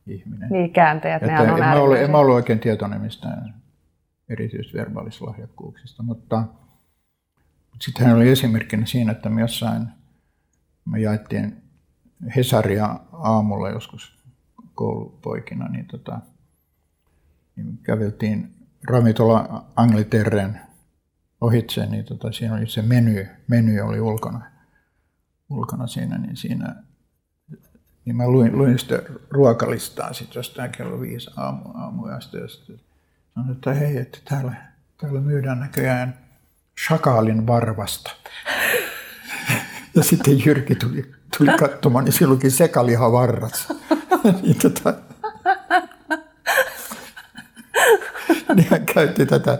kieli-ihminen. 0.05 0.49
Niin, 0.49 0.73
kääntäjät, 0.73 1.23
että 1.23 1.43
ne 1.43 1.51
on 1.51 1.59
en, 1.59 1.65
mä 1.65 1.81
ollut, 1.81 1.97
en 1.97 2.11
mä 2.11 2.17
ollut 2.17 2.35
oikein 2.35 2.59
tietoinen 2.59 3.01
mistään 3.01 3.53
erityisesti 4.29 4.77
verbaalisista 4.77 5.25
lahjakkuuksista, 5.25 6.03
mutta, 6.03 6.37
mutta 7.71 7.85
sitten 7.85 8.05
hän 8.05 8.15
oli 8.15 8.29
esimerkkinä 8.29 8.85
siinä, 8.85 9.11
että 9.11 9.29
me 9.29 9.41
jossain, 9.41 9.87
me 10.85 10.99
jaettiin 10.99 11.63
Hesaria 12.35 12.99
aamulla 13.11 13.69
joskus 13.69 14.23
koulupoikina, 14.75 15.67
niin, 15.67 15.85
tota, 15.85 16.19
niin 17.55 17.77
käveltiin 17.77 18.55
ravintola 18.89 19.65
Angliterren 19.75 20.59
ohitse, 21.41 21.85
niin 21.85 22.05
tota, 22.05 22.31
siinä 22.31 22.55
oli 22.55 22.67
se 22.67 22.81
meny, 22.81 23.27
meny 23.47 23.79
oli 23.81 23.99
ulkona, 23.99 24.41
ulkona 25.49 25.87
siinä, 25.87 26.17
niin 26.17 26.37
siinä 26.37 26.75
niin 28.05 28.15
mä 28.17 28.27
luin, 28.27 28.57
luin 28.57 28.79
sitä 28.79 29.01
ruokalistaa 29.29 30.13
sitten 30.13 30.39
jostain 30.39 30.71
kello 30.71 31.01
viisi 31.01 31.31
aamu, 31.37 31.69
aamuyöstä 31.73 32.37
ja 32.37 32.47
sitten 32.47 32.79
sanoin, 33.33 33.51
että 33.51 33.73
hei, 33.73 33.97
että 33.97 34.17
täällä, 34.29 34.53
täällä 35.01 35.21
myydään 35.21 35.59
näköjään 35.59 36.17
shakaalin 36.87 37.47
varvasta. 37.47 38.11
ja 39.95 40.03
sitten 40.03 40.45
Jyrki 40.45 40.75
tuli, 40.75 41.11
tuli 41.37 41.57
katsomaan, 41.57 42.05
niin 42.05 42.13
silloinkin 42.13 42.51
sekalihavarras. 42.51 43.67
niin 44.41 44.57
tota, 44.61 44.93
niin 48.55 48.67
hän 48.69 48.85
käytti 48.85 49.25
tätä 49.25 49.59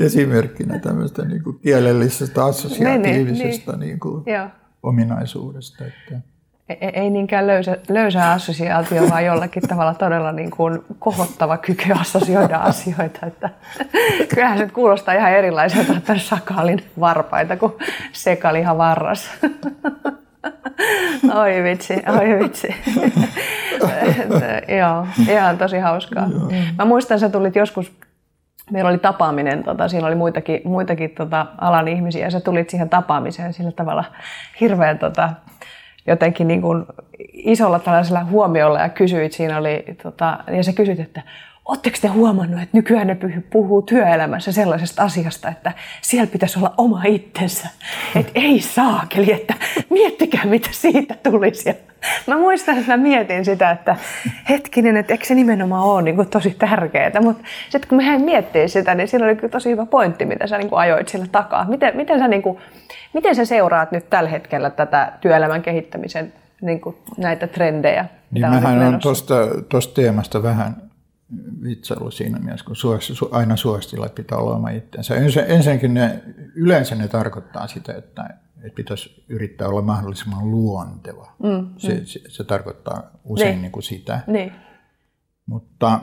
esimerkkinä 0.00 0.78
tämmöistä 0.78 1.24
niin 1.24 1.42
kuin 1.42 1.58
kielellisestä 1.58 2.44
assosiaatiivisesta 2.44 3.72
niin, 3.72 3.80
niin, 3.80 3.88
niin 3.88 4.00
kuin 4.00 4.24
ominaisuudesta. 4.82 5.84
Että. 5.84 6.35
Ei, 6.68 6.78
ei 6.80 7.10
niinkään 7.10 7.46
löysä, 7.46 7.76
löysä 7.88 8.32
assosiaatio, 8.32 9.10
vaan 9.10 9.24
jollakin 9.24 9.62
tavalla 9.68 9.94
todella 9.94 10.32
niin 10.32 10.50
kuin 10.50 10.84
kohottava 10.98 11.58
kyky 11.58 11.92
assosioida 12.00 12.56
asioita. 12.56 13.26
Että, 13.26 13.50
kyllähän 14.34 14.58
se 14.58 14.66
kuulostaa 14.66 15.14
ihan 15.14 15.32
erilaiselta, 15.32 15.92
että 15.96 16.18
sakaalin 16.18 16.82
varpaita 17.00 17.56
kuin 17.56 17.72
sekalihan 18.12 18.78
varras. 18.78 19.30
Oi 21.34 21.62
vitsi, 21.62 21.94
oi 22.20 22.38
vitsi. 22.38 22.74
joo, 24.78 25.06
ihan 25.28 25.58
tosi 25.58 25.78
hauskaa. 25.78 26.28
Mä 26.78 26.84
muistan, 26.84 27.20
sä 27.20 27.28
tulit 27.28 27.56
joskus 27.56 27.92
meillä 28.70 28.90
oli 28.90 28.98
tapaaminen, 28.98 29.64
tota, 29.64 29.88
siinä 29.88 30.06
oli 30.06 30.14
muitakin, 30.14 30.60
muitakin 30.64 31.10
tota, 31.10 31.46
alan 31.58 31.88
ihmisiä, 31.88 32.26
ja 32.26 32.30
sä 32.30 32.40
tulit 32.40 32.70
siihen 32.70 32.88
tapaamiseen 32.88 33.52
sillä 33.52 33.72
tavalla 33.72 34.04
hirveän 34.60 34.98
tota, 34.98 35.30
jotenkin 36.06 36.48
niin 36.48 36.62
kuin 36.62 36.84
isolla 37.32 37.78
tällaisella 37.78 38.24
huomiolla 38.24 38.80
ja 38.80 38.88
kysyit, 38.88 39.32
siinä 39.32 39.58
oli, 39.58 39.84
tota, 40.02 40.38
ja 40.52 40.62
sä 40.62 40.72
kysyit, 40.72 41.00
että 41.00 41.22
Oletteko 41.66 41.96
te 42.00 42.08
huomannut, 42.08 42.62
että 42.62 42.76
nykyään 42.76 43.06
ne 43.06 43.16
puhuu 43.50 43.82
työelämässä 43.82 44.52
sellaisesta 44.52 45.02
asiasta, 45.02 45.48
että 45.48 45.72
siellä 46.02 46.26
pitäisi 46.26 46.58
olla 46.58 46.74
oma 46.78 47.02
itsensä. 47.04 47.68
Että 48.16 48.32
ei 48.34 48.60
saakeli, 48.60 49.32
että 49.32 49.54
miettikää 49.90 50.44
mitä 50.44 50.68
siitä 50.72 51.14
tulisi. 51.22 51.76
Mä 52.26 52.38
muistan, 52.38 52.78
että 52.78 52.96
mä 52.96 53.02
mietin 53.02 53.44
sitä, 53.44 53.70
että 53.70 53.96
hetkinen, 54.48 54.96
että 54.96 55.14
eikö 55.14 55.24
se 55.24 55.34
nimenomaan 55.34 55.84
ole 55.84 56.02
niin 56.02 56.16
kuin 56.16 56.28
tosi 56.28 56.50
tärkeää. 56.50 57.20
Mutta 57.20 57.44
sitten 57.68 57.88
kun 57.88 58.04
mä 58.04 58.18
miettii 58.18 58.68
sitä, 58.68 58.94
niin 58.94 59.08
siinä 59.08 59.26
oli 59.26 59.36
kyllä 59.36 59.50
tosi 59.50 59.70
hyvä 59.70 59.86
pointti, 59.86 60.24
mitä 60.24 60.46
sä 60.46 60.58
niin 60.58 60.68
kuin 60.68 60.80
ajoit 60.80 61.08
sillä 61.08 61.26
takaa. 61.32 61.64
Miten, 61.68 61.96
miten, 61.96 62.18
sä, 62.18 62.28
niin 62.28 62.42
kuin, 62.42 62.58
miten 63.12 63.34
sä 63.34 63.44
seuraat 63.44 63.92
nyt 63.92 64.10
tällä 64.10 64.30
hetkellä 64.30 64.70
tätä 64.70 65.12
työelämän 65.20 65.62
kehittämisen 65.62 66.32
niin 66.60 66.80
kuin 66.80 66.96
näitä 67.16 67.46
trendejä? 67.46 68.04
Niin 68.30 68.48
mähän 68.48 68.82
on 68.82 69.00
tuosta 69.68 69.94
teemasta 69.94 70.42
vähän 70.42 70.85
vitsailu 71.62 72.10
siinä 72.10 72.38
mielessä, 72.38 72.66
kun 72.66 72.76
su, 72.76 73.28
aina 73.30 73.56
suostilla 73.56 74.08
pitää 74.08 74.38
olla 74.38 74.56
oma 74.56 74.70
itsensä. 74.70 75.14
Ensinnäkin 75.46 75.94
ne, 75.94 76.22
yleensä 76.54 76.94
ne 76.94 77.08
tarkoittaa 77.08 77.66
sitä, 77.66 77.92
että, 77.92 78.28
että 78.62 78.76
pitäisi 78.76 79.24
yrittää 79.28 79.68
olla 79.68 79.82
mahdollisimman 79.82 80.50
luonteva. 80.50 81.32
Mm, 81.42 81.68
se, 81.76 81.94
mm. 81.94 82.04
Se, 82.04 82.20
se 82.28 82.44
tarkoittaa 82.44 83.10
usein 83.24 83.50
niin. 83.50 83.62
Niin 83.62 83.72
kuin 83.72 83.82
sitä. 83.82 84.20
Niin. 84.26 84.52
Mutta 85.46 86.00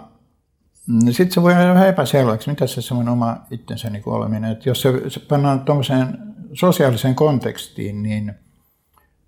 mm, 0.88 1.00
sitten 1.12 1.32
se 1.32 1.42
voi 1.42 1.54
olla 1.54 1.74
vähän 1.74 1.90
epäselväksi, 1.90 2.50
mitä 2.50 2.68
se 2.68 2.82
semmoinen 2.82 3.14
oma 3.14 3.38
itsensä 3.52 3.90
niin 3.90 4.04
kuin 4.04 4.16
oleminen. 4.16 4.52
Että 4.52 4.70
jos 4.70 4.82
se, 4.82 5.10
se 5.10 5.20
pannaan 5.20 5.62
tuommoiseen 5.62 6.18
sosiaaliseen 6.54 7.16
kontekstiin, 7.16 8.04
niin– 8.04 8.34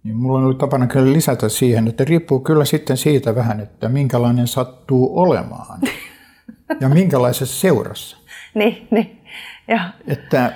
niin 0.06 0.16
mulla 0.16 0.38
on 0.38 0.44
ollut 0.44 0.58
tapana 0.58 0.88
kyllä 0.88 1.14
lisätä 1.14 1.50
siihen, 1.50 1.88
että 1.88 2.04
riippuu 2.04 2.40
kyllä 2.40 2.66
sitten 2.66 2.98
siitä 2.98 3.36
vähän, 3.36 3.60
että 3.60 3.90
minkälainen 3.90 4.48
sattuu 4.48 5.20
olemaan 5.20 5.82
ja 6.82 6.90
minkälaisessa 6.90 7.62
seurassa. 7.62 8.18
niin, 8.54 8.88
niin. 8.92 9.22
Ja. 9.68 9.90
Että 10.08 10.54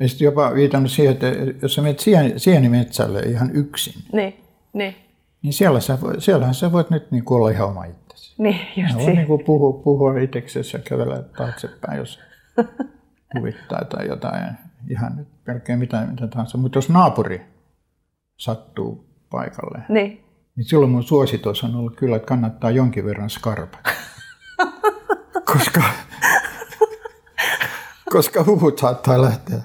ja 0.00 0.08
sitten 0.08 0.24
jopa 0.24 0.54
viitannut 0.54 0.90
siihen, 0.90 1.12
että 1.12 1.26
jos 1.62 1.74
sä 1.74 1.82
menet 1.82 2.00
sienimetsälle 2.36 3.20
ihan 3.20 3.50
yksin, 3.54 4.02
niin, 4.12 4.34
niin. 4.72 4.96
niin 5.42 5.52
siellä 5.52 5.80
sä, 5.80 5.98
siellähän 6.18 6.54
sä 6.54 6.72
voit 6.72 6.90
nyt 6.90 7.10
niin 7.10 7.24
olla 7.26 7.50
ihan 7.50 7.68
oma 7.68 7.84
itsesi. 7.84 8.34
Niin, 8.42 8.60
just 8.76 8.94
Voit 8.94 9.06
niin 9.06 9.26
kuin 9.26 9.44
puhua, 9.44 9.72
puhua 9.72 10.18
itseksesi 10.20 10.76
ja 10.76 10.82
kävellä 10.82 11.22
taaksepäin, 11.22 11.98
jos 11.98 12.20
huvittaa 13.34 13.84
tai 13.84 14.08
jotain 14.08 14.67
ihan 14.90 15.16
nyt 15.16 15.28
melkein 15.46 15.78
mitä, 15.78 16.06
mitä 16.10 16.26
tahansa. 16.26 16.58
Mutta 16.58 16.78
jos 16.78 16.88
naapuri 16.88 17.42
sattuu 18.36 19.08
paikalle, 19.30 19.82
niin. 19.88 20.24
niin 20.56 20.64
silloin 20.64 20.90
mun 20.90 21.02
suositus 21.02 21.64
on 21.64 21.76
ollut 21.76 21.96
kyllä, 21.96 22.16
että 22.16 22.26
kannattaa 22.26 22.70
jonkin 22.70 23.04
verran 23.04 23.30
skarpa. 23.30 23.78
koska, 25.52 25.82
koska 28.12 28.44
huvut 28.44 28.78
saattaa 28.78 29.22
lähteä 29.22 29.58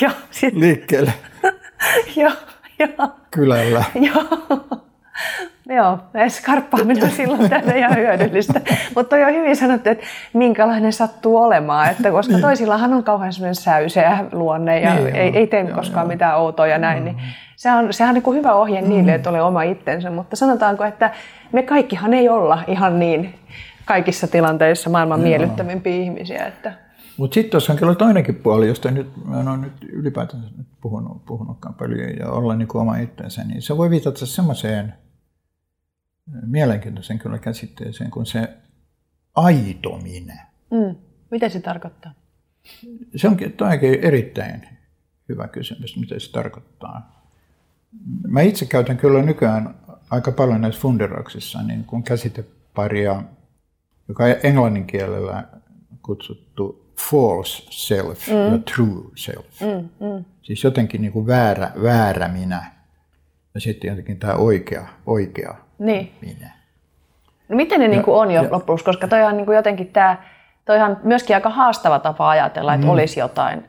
Joo, 0.00 0.12
sit... 0.30 0.54
liikkeelle. 0.54 1.12
Joo, 2.16 2.32
joo. 2.78 3.08
Kylällä. 3.30 3.84
Joo. 3.94 4.79
Joo, 5.68 5.98
skarppaaminen 6.28 7.04
on 7.04 7.10
silloin 7.10 7.50
tätä 7.50 7.74
ihan 7.74 7.96
hyödyllistä. 7.96 8.60
Mutta 8.96 9.16
on 9.16 9.34
hyvin 9.34 9.56
sanottu, 9.56 9.90
että 9.90 10.04
minkälainen 10.32 10.92
sattuu 10.92 11.36
olemaan, 11.36 11.90
että 11.90 12.10
koska 12.10 12.32
niin. 12.32 12.42
toisillahan 12.42 12.92
on 12.92 13.04
kauhean 13.04 13.32
semmoinen 13.32 13.54
säyseä 13.54 14.24
luonne 14.32 14.80
ja 14.80 14.94
niin, 14.94 15.16
ei, 15.16 15.36
ei 15.36 15.46
tee 15.46 15.60
joo, 15.60 15.76
koskaan 15.76 16.04
joo. 16.04 16.08
mitään 16.08 16.38
outoa 16.38 16.66
ja 16.66 16.78
näin. 16.78 17.04
Niin 17.04 17.16
se 17.56 17.72
on, 17.72 17.92
sehän 17.92 18.10
on 18.10 18.14
niin 18.14 18.22
kuin 18.22 18.38
hyvä 18.38 18.54
ohje 18.54 18.80
niille, 18.80 19.14
että 19.14 19.30
ole 19.30 19.42
oma 19.42 19.62
itsensä, 19.62 20.10
mutta 20.10 20.36
sanotaanko, 20.36 20.84
että 20.84 21.10
me 21.52 21.62
kaikkihan 21.62 22.14
ei 22.14 22.28
olla 22.28 22.58
ihan 22.66 22.98
niin 22.98 23.34
kaikissa 23.84 24.26
tilanteissa 24.26 24.90
maailman 24.90 25.20
miellyttävimpiä 25.20 25.94
ihmisiä. 25.94 26.46
Että... 26.46 26.72
Mutta 27.16 27.34
sitten 27.34 27.50
tuossa 27.50 27.72
on 27.72 27.78
kyllä 27.78 27.94
toinenkin 27.94 28.34
puoli, 28.34 28.68
josta 28.68 28.90
nyt, 28.90 29.10
mä 29.24 29.40
en 29.40 29.48
ole 29.48 29.56
nyt 29.56 29.72
ylipäätään 29.92 30.42
puhunut, 30.80 31.24
puhunutkaan 31.24 31.74
paljon 31.74 32.16
ja 32.18 32.30
olla 32.30 32.56
niin 32.56 32.68
kuin 32.68 32.82
oma 32.82 32.96
itsensä, 32.96 33.44
niin 33.44 33.62
se 33.62 33.76
voi 33.76 33.90
viitata 33.90 34.26
semmoiseen 34.26 34.94
mielenkiintoisen 36.46 37.18
kyllä 37.18 37.38
käsitteeseen 37.38 38.10
kuin 38.10 38.26
se 38.26 38.48
aito 39.34 39.98
minä. 40.02 40.46
Mm. 40.70 40.96
Mitä 41.30 41.48
se 41.48 41.60
tarkoittaa? 41.60 42.14
Se 43.16 43.28
onkin 43.28 43.52
toinenkin 43.52 44.04
erittäin 44.04 44.68
hyvä 45.28 45.48
kysymys, 45.48 45.96
mitä 45.96 46.18
se 46.18 46.32
tarkoittaa. 46.32 47.26
Mä 48.28 48.40
itse 48.40 48.66
käytän 48.66 48.96
kyllä 48.96 49.22
nykyään 49.22 49.74
aika 50.10 50.32
paljon 50.32 50.60
näissä 50.60 50.80
funderauksissa 50.80 51.62
niin 51.62 51.84
kuin 51.84 52.02
käsiteparia, 52.02 53.22
joka 54.08 54.24
on 54.24 54.34
englannin 54.42 54.86
kielellä 54.86 55.48
kutsuttu 56.02 56.92
false 57.10 57.62
self 57.70 58.28
mm. 58.28 58.52
ja 58.52 58.58
true 58.74 59.10
self. 59.16 59.60
Mm, 59.60 60.06
mm. 60.06 60.24
Siis 60.42 60.64
jotenkin 60.64 61.02
niin 61.02 61.12
kuin 61.12 61.26
väärä, 61.26 61.72
väärä 61.82 62.28
minä 62.28 62.72
ja 63.54 63.60
sitten 63.60 63.88
jotenkin 63.88 64.18
tämä 64.18 64.34
oikea, 64.34 64.88
oikea 65.06 65.54
niin. 65.80 66.12
minä. 66.20 66.52
No 67.48 67.56
miten 67.56 67.80
ne 67.80 67.86
ja, 67.86 67.90
niin 67.90 68.02
kuin 68.02 68.16
on 68.16 68.30
jo 68.30 68.42
ja, 68.42 68.48
loppujen 68.50 68.84
koska 68.84 69.08
toi 69.08 69.22
on 69.22 69.36
niin 69.36 69.46
kuin 69.46 69.56
jotenkin 69.56 69.86
tämä, 69.86 70.16
toihan 70.64 70.96
myöskin 71.02 71.36
aika 71.36 71.50
haastava 71.50 71.98
tapa 71.98 72.30
ajatella, 72.30 72.74
että 72.74 72.86
mm. 72.86 72.92
olisi 72.92 73.20
jotain, 73.20 73.64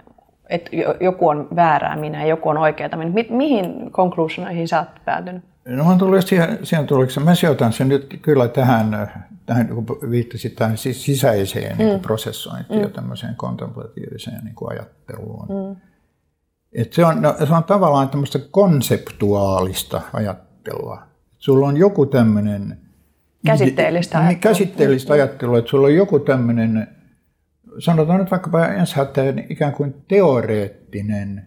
että 0.50 0.70
joku 1.00 1.28
on 1.28 1.48
väärää 1.56 1.96
minä 1.96 2.22
ja 2.22 2.28
joku 2.28 2.50
on 2.50 2.58
oikeaa 2.58 2.98
minä. 2.98 3.12
Mi- 3.12 3.28
mihin 3.30 3.92
konkluusioihin 3.92 4.68
sä 4.68 4.80
oot 4.80 5.06
päätynyt? 5.06 5.44
No 5.66 5.84
mä 5.84 5.98
tullut 5.98 6.26
siihen, 6.26 6.60
siihen 6.64 6.88
tulokseen. 6.88 7.26
Mä 7.26 7.36
sijoitan 7.36 7.74
sen 7.74 7.90
nyt 7.90 8.20
kyllä 8.22 8.48
tähän, 8.48 9.12
tähän 9.46 9.68
kun 9.68 9.86
viittasit 10.10 10.56
tähän 10.56 10.78
sisäiseen 10.78 11.78
mm. 11.78 11.86
niin 11.86 12.00
prosessointiin 12.00 12.80
mm. 12.80 12.84
ja 12.84 12.90
tämmöiseen 12.90 13.36
kontemplatiiviseen 13.36 14.44
niin 14.44 14.56
kuin 14.56 14.72
ajatteluun. 14.72 15.48
Mm. 15.48 15.76
Et 16.74 16.94
se, 16.94 17.06
on, 17.06 17.22
no, 17.22 17.36
se 17.48 17.54
on 17.54 17.64
tavallaan 17.64 18.10
tämmöistä 18.10 18.40
konseptuaalista 18.52 20.02
ajattelua. 20.14 21.11
Sulla 21.42 21.68
on 21.68 21.78
joku 21.78 22.06
tämmöinen... 22.06 22.78
Käsitteellistä 23.46 24.18
niin, 24.18 24.28
ajattelua. 24.28 24.54
Käsitteellistä 24.54 25.14
ajattelua, 25.14 25.58
että 25.58 25.70
sulla 25.70 25.88
on 25.88 25.96
joku 25.96 26.20
tämmöinen, 26.20 26.88
sanotaan 27.80 28.20
nyt 28.20 28.32
vaikkapa 28.32 28.66
ensin 28.66 29.46
ikään 29.50 29.74
kuin 29.74 29.94
teoreettinen 30.08 31.46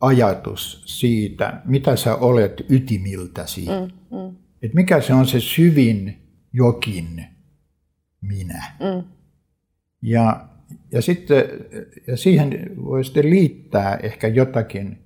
ajatus 0.00 0.82
siitä, 0.86 1.62
mitä 1.64 1.96
sä 1.96 2.16
olet 2.16 2.64
ytimiltäsi. 2.68 3.66
Mm, 3.66 4.18
mm. 4.18 4.36
Et 4.62 4.74
mikä 4.74 5.00
se 5.00 5.14
on 5.14 5.26
se 5.26 5.40
syvin 5.40 6.22
jokin 6.52 7.24
minä. 8.20 8.64
Mm. 8.80 9.04
Ja, 10.02 10.48
ja, 10.92 11.02
sitten, 11.02 11.44
ja 12.06 12.16
siihen 12.16 12.70
voi 12.84 13.04
sitten 13.04 13.30
liittää 13.30 13.96
ehkä 14.02 14.28
jotakin. 14.28 14.98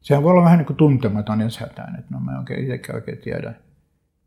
Sehän 0.00 0.22
voi 0.22 0.30
olla 0.30 0.44
vähän 0.44 0.58
niin 0.58 0.66
kuin 0.66 0.76
tuntematon 0.76 1.40
ja 1.40 1.50
sätään, 1.50 1.98
että 1.98 2.14
no 2.14 2.20
mä 2.20 2.38
oikein 2.38 2.60
itsekään 2.60 2.96
oikein 2.96 3.18
tiedä. 3.18 3.54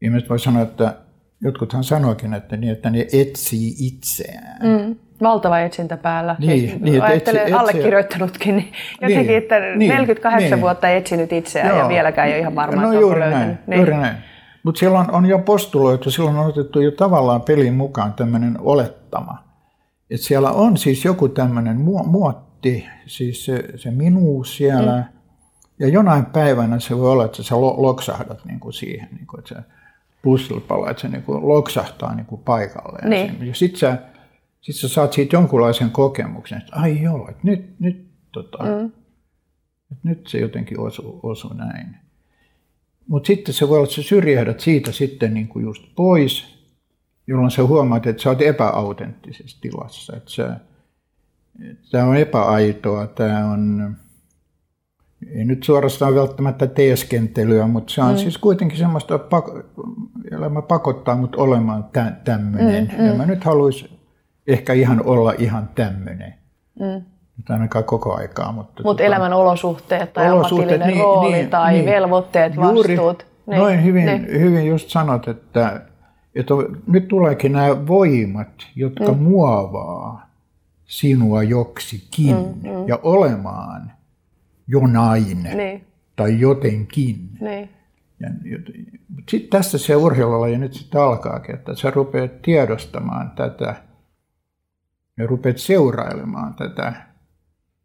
Ihmiset 0.01 0.29
voi 0.29 0.39
sanoa, 0.39 0.61
että 0.61 0.95
jotkuthan 1.41 1.83
sanoikin, 1.83 2.33
että, 2.33 2.57
niin, 2.57 2.71
että 2.71 2.89
ne 2.89 3.07
etsii 3.13 3.75
itseään. 3.79 4.59
Mm 4.63 4.95
valtava 5.21 5.59
etsintä 5.59 5.97
päällä. 5.97 6.35
Niin, 6.39 6.69
siis 6.69 6.81
niin, 6.81 7.01
ajattelen 7.01 7.41
etsi, 7.41 7.53
allekirjoittanutkin, 7.53 8.55
niin 8.55 8.71
jotenkin, 9.01 9.27
niin, 9.27 9.37
että 9.37 9.59
niin, 9.59 9.89
48 9.89 10.49
niin. 10.49 10.61
vuotta 10.61 10.89
etsinyt 10.89 11.33
itseään 11.33 11.69
Joo. 11.69 11.79
ja 11.79 11.89
vieläkään 11.89 12.27
ei 12.27 12.33
ole 12.33 12.39
ihan 12.39 12.55
varma, 12.55 12.81
no, 12.81 12.87
että 12.87 13.01
juuri 13.01 13.19
näin, 13.19 13.57
niin. 13.67 13.77
juuri 13.77 13.93
näin. 13.93 14.17
Mutta 14.63 14.79
siellä 14.79 14.99
on, 14.99 15.11
on 15.11 15.25
jo 15.25 15.39
postuloitu, 15.39 16.11
silloin 16.11 16.37
on 16.37 16.45
otettu 16.45 16.81
jo 16.81 16.91
tavallaan 16.91 17.41
pelin 17.41 17.73
mukaan 17.73 18.13
tämmöinen 18.13 18.55
olettama. 18.59 19.43
Että 20.09 20.27
siellä 20.27 20.51
on 20.51 20.77
siis 20.77 21.05
joku 21.05 21.29
tämmöinen 21.29 21.77
muotti, 22.05 22.87
siis 23.05 23.45
se, 23.45 23.63
se 23.75 23.91
minuus 23.91 24.57
siellä, 24.57 24.97
mm. 24.97 25.20
Ja 25.81 25.87
jonain 25.87 26.25
päivänä 26.25 26.79
se 26.79 26.97
voi 26.97 27.11
olla, 27.11 27.25
että 27.25 27.43
sä 27.43 27.55
loksahdat 27.61 28.45
niin 28.45 28.59
kuin 28.59 28.73
siihen, 28.73 29.09
niin 29.11 29.27
kuin, 29.27 29.39
että 29.39 29.55
se 29.55 29.61
pussilpala, 30.21 30.89
että 30.89 31.01
se 31.01 31.07
niin 31.07 31.23
kuin 31.23 31.47
loksahtaa 31.47 32.15
niin 32.15 32.25
kuin 32.25 32.41
paikalleen. 32.41 33.09
Niin. 33.09 33.47
Ja 33.47 33.55
sitten 33.55 33.79
sä 33.79 33.97
sitten 34.61 34.89
sä 34.89 34.93
saat 34.93 35.13
siitä 35.13 35.35
jonkunlaisen 35.35 35.91
kokemuksen, 35.91 36.57
että 36.57 36.75
ai 36.75 37.01
joo, 37.01 37.29
että 37.29 37.41
nyt, 37.43 37.79
nyt, 37.79 38.05
tota, 38.31 38.63
mm. 38.63 38.85
että 39.91 40.03
nyt 40.03 40.27
se 40.27 40.39
jotenkin 40.39 40.79
osuu, 40.79 41.19
osuu 41.23 41.53
näin. 41.53 41.95
Mutta 43.07 43.27
sitten 43.27 43.53
se 43.53 43.69
voi 43.69 43.77
olla, 43.77 43.83
että 43.83 43.95
sä 43.95 44.03
syrjähdät 44.03 44.59
siitä 44.59 44.91
sitten 44.91 45.33
niin 45.33 45.47
kuin 45.47 45.63
just 45.63 45.83
pois, 45.95 46.57
jolloin 47.27 47.51
sä 47.51 47.63
huomaat, 47.63 48.07
että 48.07 48.23
sä 48.23 48.29
oot 48.29 48.41
epäautenttisessa 48.41 49.57
tilassa. 49.61 50.15
Että 50.17 50.31
sä, 50.31 50.59
tämä 51.91 52.05
on 52.05 52.17
epäaitoa, 52.17 53.07
tämä 53.07 53.51
on, 53.51 53.95
ei 55.35 55.45
nyt 55.45 55.63
suorastaan 55.63 56.15
välttämättä 56.15 56.67
teeskentelyä, 56.67 57.67
mutta 57.67 57.93
se 57.93 58.01
on 58.01 58.11
mm. 58.11 58.17
siis 58.17 58.37
kuitenkin 58.37 58.77
semmoista, 58.77 59.19
elämä 60.31 60.61
pakottaa 60.61 61.15
mut 61.15 61.35
olemaan 61.35 61.83
tä, 61.83 62.11
tämmöinen. 62.23 62.91
Mm, 62.97 63.01
mm. 63.01 63.07
Ja 63.07 63.13
mä 63.13 63.25
nyt 63.25 63.43
haluaisin 63.43 63.89
ehkä 64.47 64.73
ihan 64.73 65.05
olla 65.05 65.33
ihan 65.37 65.69
tämmöinen. 65.75 66.33
Mm. 66.79 67.05
Nyt 67.37 67.49
ainakaan 67.49 67.83
koko 67.83 68.15
aikaa. 68.15 68.51
Mutta 68.51 68.83
Mut 68.83 68.97
tota, 68.97 69.03
elämän 69.03 69.33
olosuhteet 69.33 70.13
tai 70.13 70.31
olosuhteet, 70.31 70.85
niin, 70.85 70.99
rooli 70.99 71.31
niin, 71.31 71.49
tai 71.49 71.73
niin, 71.73 71.85
velvoitteet, 71.85 72.55
juuri, 72.55 72.97
vastuut. 72.97 73.25
Niin, 73.45 73.59
noin 73.59 73.83
hyvin, 73.83 74.05
niin. 74.05 74.41
hyvin 74.41 74.67
just 74.67 74.89
sanot, 74.89 75.27
että, 75.27 75.81
että 76.35 76.53
nyt 76.87 77.07
tuleekin 77.07 77.51
nämä 77.51 77.87
voimat, 77.87 78.47
jotka 78.75 79.11
mm. 79.11 79.19
muovaa 79.19 80.29
sinua 80.85 81.43
joksikin 81.43 82.35
mm, 82.35 82.69
mm. 82.69 82.87
ja 82.87 82.99
olemaan 83.03 83.91
jonain 84.71 85.43
niin. 85.43 85.85
tai 86.15 86.39
jotenkin. 86.39 87.29
Niin. 87.41 87.69
Ja, 88.19 88.29
sitten 89.29 89.49
tässä 89.49 89.77
se 89.77 89.95
urheilulaji 89.95 90.57
nyt 90.57 90.73
sitten 90.73 91.01
alkaakin, 91.01 91.55
että 91.55 91.75
sä 91.75 91.91
rupeat 91.91 92.41
tiedostamaan 92.41 93.31
tätä– 93.31 93.75
ja 95.21 95.27
rupeat 95.27 95.57
seurailemaan 95.57 96.53
tätä, 96.53 96.93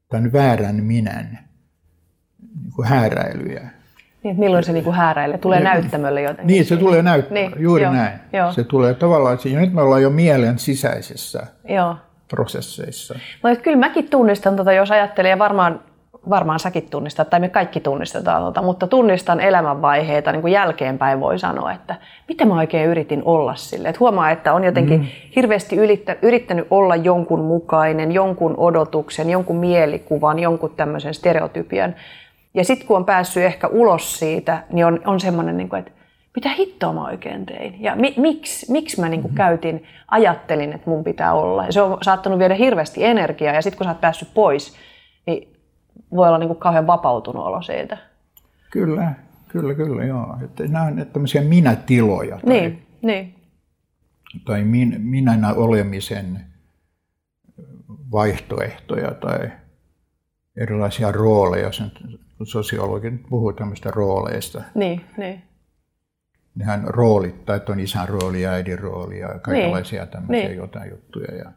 tämän 0.09 0.33
väärän 0.33 0.77
minän 0.77 1.38
niin 2.62 2.72
kuin 2.77 2.88
hääräilyjä. 2.88 3.70
Niin, 4.22 4.38
milloin 4.38 4.64
se 4.64 4.72
niin 4.72 4.85
kuin 4.85 4.96
hääräilee? 4.96 5.38
Tulee 5.38 5.59
ja, 5.59 5.64
näyttämölle 5.64 6.22
jotenkin? 6.22 6.46
Niin, 6.46 6.64
se 6.64 6.77
tulee 6.77 7.03
näyttämölle, 7.03 7.49
niin, 7.49 7.62
juuri 7.62 7.83
joo, 7.83 7.92
näin. 7.92 8.20
Joo. 8.33 8.53
Se 8.53 8.64
tulee 8.64 8.94
tavallaan, 8.94 9.38
ja 9.44 9.61
nyt 9.61 9.72
me 9.72 9.83
ollaan 9.83 10.03
jo 10.03 10.11
mielen 10.11 10.59
sisäisissä 10.59 11.46
joo. 11.68 11.96
prosesseissa. 12.29 13.14
No, 13.42 13.57
kyllä 13.62 13.77
mäkin 13.77 14.09
tunnistan, 14.09 14.57
tota, 14.57 14.72
jos 14.72 14.90
ajattelee, 14.90 15.31
ja 15.31 15.38
varmaan 15.38 15.81
varmaan 16.31 16.61
säkin 16.61 16.91
tunnistat, 16.91 17.31
tai 17.31 17.41
me 17.41 17.49
kaikki 17.49 17.81
tunnistetaan 17.81 18.43
tuota, 18.43 18.62
mutta 18.62 18.87
tunnistan 18.87 19.41
elämänvaiheita 19.41 20.33
niin 20.33 20.41
kuin 20.41 20.53
jälkeenpäin 20.53 21.21
voi 21.21 21.39
sanoa, 21.39 21.73
että 21.73 21.95
miten 22.29 22.49
mä 22.49 22.55
oikein 22.55 22.89
yritin 22.89 23.23
olla 23.25 23.55
sille. 23.55 23.89
Että 23.89 24.01
huomaa, 24.01 24.31
että 24.31 24.53
on 24.53 24.65
jotenkin 24.65 25.01
mm. 25.01 25.07
hirveästi 25.37 25.77
ylittä, 25.77 26.17
yrittänyt 26.23 26.67
olla 26.71 26.97
jonkun 26.97 27.45
mukainen, 27.45 28.12
jonkun 28.12 28.55
odotuksen, 28.57 29.31
jonkun 29.31 29.57
mielikuvan, 29.57 30.39
jonkun 30.39 30.73
tämmöisen 30.77 31.15
stereotypian. 31.15 31.95
Ja 32.55 32.65
sitten 32.65 32.87
kun 32.87 32.97
on 32.97 33.05
päässyt 33.05 33.43
ehkä 33.43 33.67
ulos 33.67 34.19
siitä, 34.19 34.62
niin 34.73 34.87
on, 34.87 35.01
on 35.05 35.21
semmoinen, 35.21 35.57
niin 35.57 35.69
kuin, 35.69 35.79
että 35.79 35.93
mitä 36.37 36.49
hittoa 36.49 36.93
mä 36.93 37.05
oikein 37.05 37.47
tein? 37.47 37.83
Ja 37.83 37.97
mi, 37.97 38.15
miksi, 38.17 38.73
miksi 38.73 39.01
mä 39.01 39.09
niin 39.09 39.23
kuin 39.23 39.31
mm-hmm. 39.31 39.37
käytin, 39.37 39.85
ajattelin, 40.11 40.73
että 40.73 40.91
mun 40.91 41.05
pitää 41.05 41.35
olla. 41.35 41.67
Ja 41.67 41.73
se 41.73 41.83
on 41.83 41.99
saattanut 42.03 42.39
viedä 42.39 42.55
hirveästi 42.55 43.05
energiaa, 43.05 43.55
ja 43.55 43.62
sitten 43.62 43.79
kun 43.79 43.85
sä 43.85 43.91
oot 43.91 44.01
päässyt 44.01 44.29
pois, 44.35 44.77
niin 45.27 45.56
voi 46.11 46.29
olla 46.29 46.39
niin 46.39 46.49
kuin 46.49 46.59
kauhean 46.59 46.87
vapautunut 46.87 47.47
olo 47.47 47.63
siitä. 47.63 47.99
Kyllä, 48.71 49.15
kyllä, 49.49 49.75
kyllä, 49.75 50.05
joo. 50.05 50.37
Että 50.45 50.65
nämä 50.69 50.85
on 50.85 51.07
tämmöisiä 51.13 51.43
minätiloja. 51.43 52.37
Tai, 52.37 52.49
niin, 52.49 52.87
niin. 53.03 53.35
Tai 54.45 54.65
min, 54.65 55.01
minänä 55.01 55.53
olemisen 55.55 56.41
vaihtoehtoja 58.13 59.15
tai 59.15 59.51
erilaisia 60.57 61.13
rooleja. 61.13 61.71
Kun 62.39 62.47
sosiologit 62.47 63.15
puhuu 63.29 63.53
tämmöistä 63.53 63.91
rooleista. 63.91 64.63
Niin, 64.75 65.05
niin. 65.17 65.43
Nehän 66.55 66.85
roolittaa, 66.85 67.57
että 67.57 67.73
on 67.73 67.81
isän 67.81 68.09
rooli 68.09 68.43
ja 68.43 68.51
äidin 68.51 68.79
rooli 68.79 69.19
ja 69.19 69.39
kaikenlaisia 69.39 70.03
niin, 70.03 70.13
tämmöisiä 70.13 70.49
niin. 70.49 70.57
jotain 70.57 70.91
juttuja. 70.91 71.35
Ja, 71.35 71.53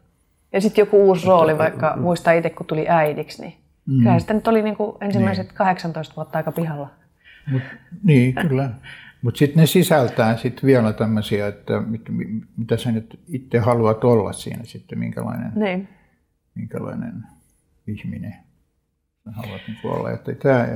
ja 0.52 0.60
sitten 0.60 0.82
joku 0.82 1.08
uusi 1.08 1.26
rooli, 1.26 1.58
vaikka 1.58 1.96
muistaa 1.96 2.32
itse 2.32 2.50
kun 2.50 2.66
tuli 2.66 2.88
äidiksi, 2.88 3.42
niin 3.42 3.54
Mm. 3.90 3.98
Kyllä 3.98 4.18
sitä 4.18 4.34
nyt 4.34 4.48
oli 4.48 4.62
niin 4.62 4.76
kuin 4.76 4.96
ensimmäiset 5.00 5.46
niin. 5.46 5.56
18 5.56 6.16
vuotta 6.16 6.38
aika 6.38 6.52
pihalla. 6.52 6.90
Mut, 7.46 7.62
niin, 8.02 8.34
kyllä. 8.34 8.70
Mutta 9.22 9.38
sitten 9.38 9.60
ne 9.60 9.66
sisältää 9.66 10.36
sit 10.36 10.64
vielä 10.64 10.92
tämmöisiä, 10.92 11.46
että 11.46 11.80
mit, 11.80 12.02
mitä 12.56 12.76
sä 12.76 12.92
nyt 12.92 13.20
itse 13.28 13.58
haluat 13.58 14.04
olla 14.04 14.32
siinä 14.32 14.64
sitten, 14.64 14.98
minkälainen, 14.98 15.52
niin. 15.54 15.88
minkälainen 16.54 17.24
ihminen 17.86 18.34
sä 19.24 19.30
haluat 19.30 19.60
niin 19.66 19.78
olla. 19.84 20.10
Että 20.10 20.34
tää, 20.34 20.68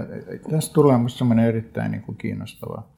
tästä 0.51 0.75
tulee 0.75 0.97
minusta 0.97 1.19
semmoinen 1.19 1.45
erittäin 1.45 1.91
niin 1.91 2.03
kuin 2.03 2.19
kiinnostava, 2.19 2.89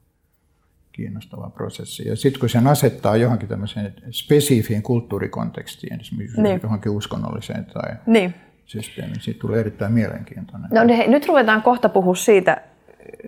kiinnostava 0.92 1.50
prosessi. 1.50 2.09
Ja 2.09 2.16
sitten 2.16 2.40
kun 2.40 2.48
sen 2.48 2.66
asettaa 2.66 3.16
johonkin 3.16 3.48
tämmöiseen 3.48 3.94
spesifiin 4.11 4.83
kulttuurikontekstiin, 4.83 6.00
esimerkiksi 6.00 6.42
niin. 6.42 6.61
johonkin 6.62 6.92
uskonnolliseen 6.92 7.64
tai 7.64 7.96
niin 8.07 8.35
systeemi. 8.66 9.14
Siitä 9.20 9.40
tulee 9.40 9.61
erittäin 9.61 9.92
mielenkiintoinen. 9.92 10.68
No 10.72 10.85
niin, 10.85 11.11
nyt 11.11 11.26
ruvetaan 11.26 11.62
kohta 11.62 11.88
puhua 11.88 12.14
siitä, 12.14 12.57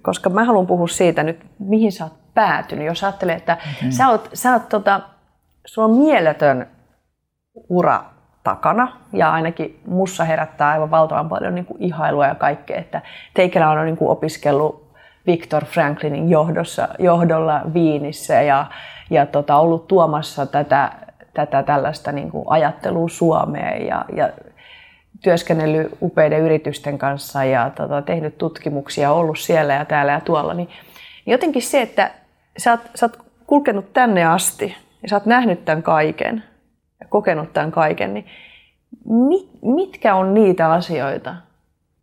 koska 0.02 0.30
mä 0.30 0.44
haluan 0.44 0.66
puhua 0.66 0.88
siitä 0.88 1.22
nyt, 1.22 1.46
mihin 1.58 1.92
sä 1.92 2.04
oot 2.04 2.34
päätynyt. 2.34 2.86
Jos 2.86 3.04
ajattelee, 3.04 3.36
että 3.36 3.58
okay. 3.76 3.92
sä 3.92 4.08
oot, 4.08 4.30
sä 4.34 4.52
oot 4.52 4.68
tota, 4.68 5.00
sulla 5.66 5.88
on 5.88 5.96
mieletön 5.96 6.66
ura 7.68 8.04
takana 8.44 8.92
ja 9.12 9.32
ainakin 9.32 9.80
mussa 9.86 10.24
herättää 10.24 10.68
aivan 10.68 10.90
valtavan 10.90 11.28
paljon 11.28 11.54
niin 11.54 11.64
kuin 11.64 11.82
ihailua 11.82 12.26
ja 12.26 12.34
kaikkea, 12.34 12.78
että 12.78 13.02
Teikelä 13.34 13.70
on 13.70 13.84
niin 13.84 13.96
kuin 13.96 14.10
opiskellut 14.10 14.88
Viktor 15.26 15.64
Franklinin 15.64 16.30
johdossa, 16.30 16.88
johdolla 16.98 17.60
Viinissä 17.74 18.42
ja, 18.42 18.66
ja 19.10 19.26
tota, 19.26 19.56
ollut 19.56 19.88
tuomassa 19.88 20.46
tätä, 20.46 20.92
tätä 21.34 21.62
tällaista 21.62 22.12
niin 22.12 22.30
kuin 22.30 22.44
ajattelua 22.48 23.08
Suomeen 23.08 23.86
ja, 23.86 24.04
ja 24.16 24.30
työskennellyt 25.22 25.88
upeiden 26.02 26.40
yritysten 26.40 26.98
kanssa 26.98 27.44
ja 27.44 27.70
tota, 27.70 28.02
tehnyt 28.02 28.38
tutkimuksia, 28.38 29.12
ollut 29.12 29.38
siellä 29.38 29.74
ja 29.74 29.84
täällä 29.84 30.12
ja 30.12 30.20
tuolla, 30.20 30.54
niin, 30.54 30.68
niin 31.26 31.32
jotenkin 31.32 31.62
se, 31.62 31.82
että 31.82 32.10
sä 32.58 32.70
oot, 32.70 32.80
sä 32.94 33.06
oot 33.06 33.18
kulkenut 33.46 33.92
tänne 33.92 34.24
asti 34.24 34.76
ja 35.02 35.08
sä 35.08 35.16
oot 35.16 35.26
nähnyt 35.26 35.64
tämän 35.64 35.82
kaiken 35.82 36.44
ja 37.00 37.06
kokenut 37.08 37.52
tämän 37.52 37.70
kaiken, 37.70 38.14
niin 38.14 38.26
mit, 39.04 39.50
mitkä 39.62 40.14
on 40.14 40.34
niitä 40.34 40.72
asioita, 40.72 41.34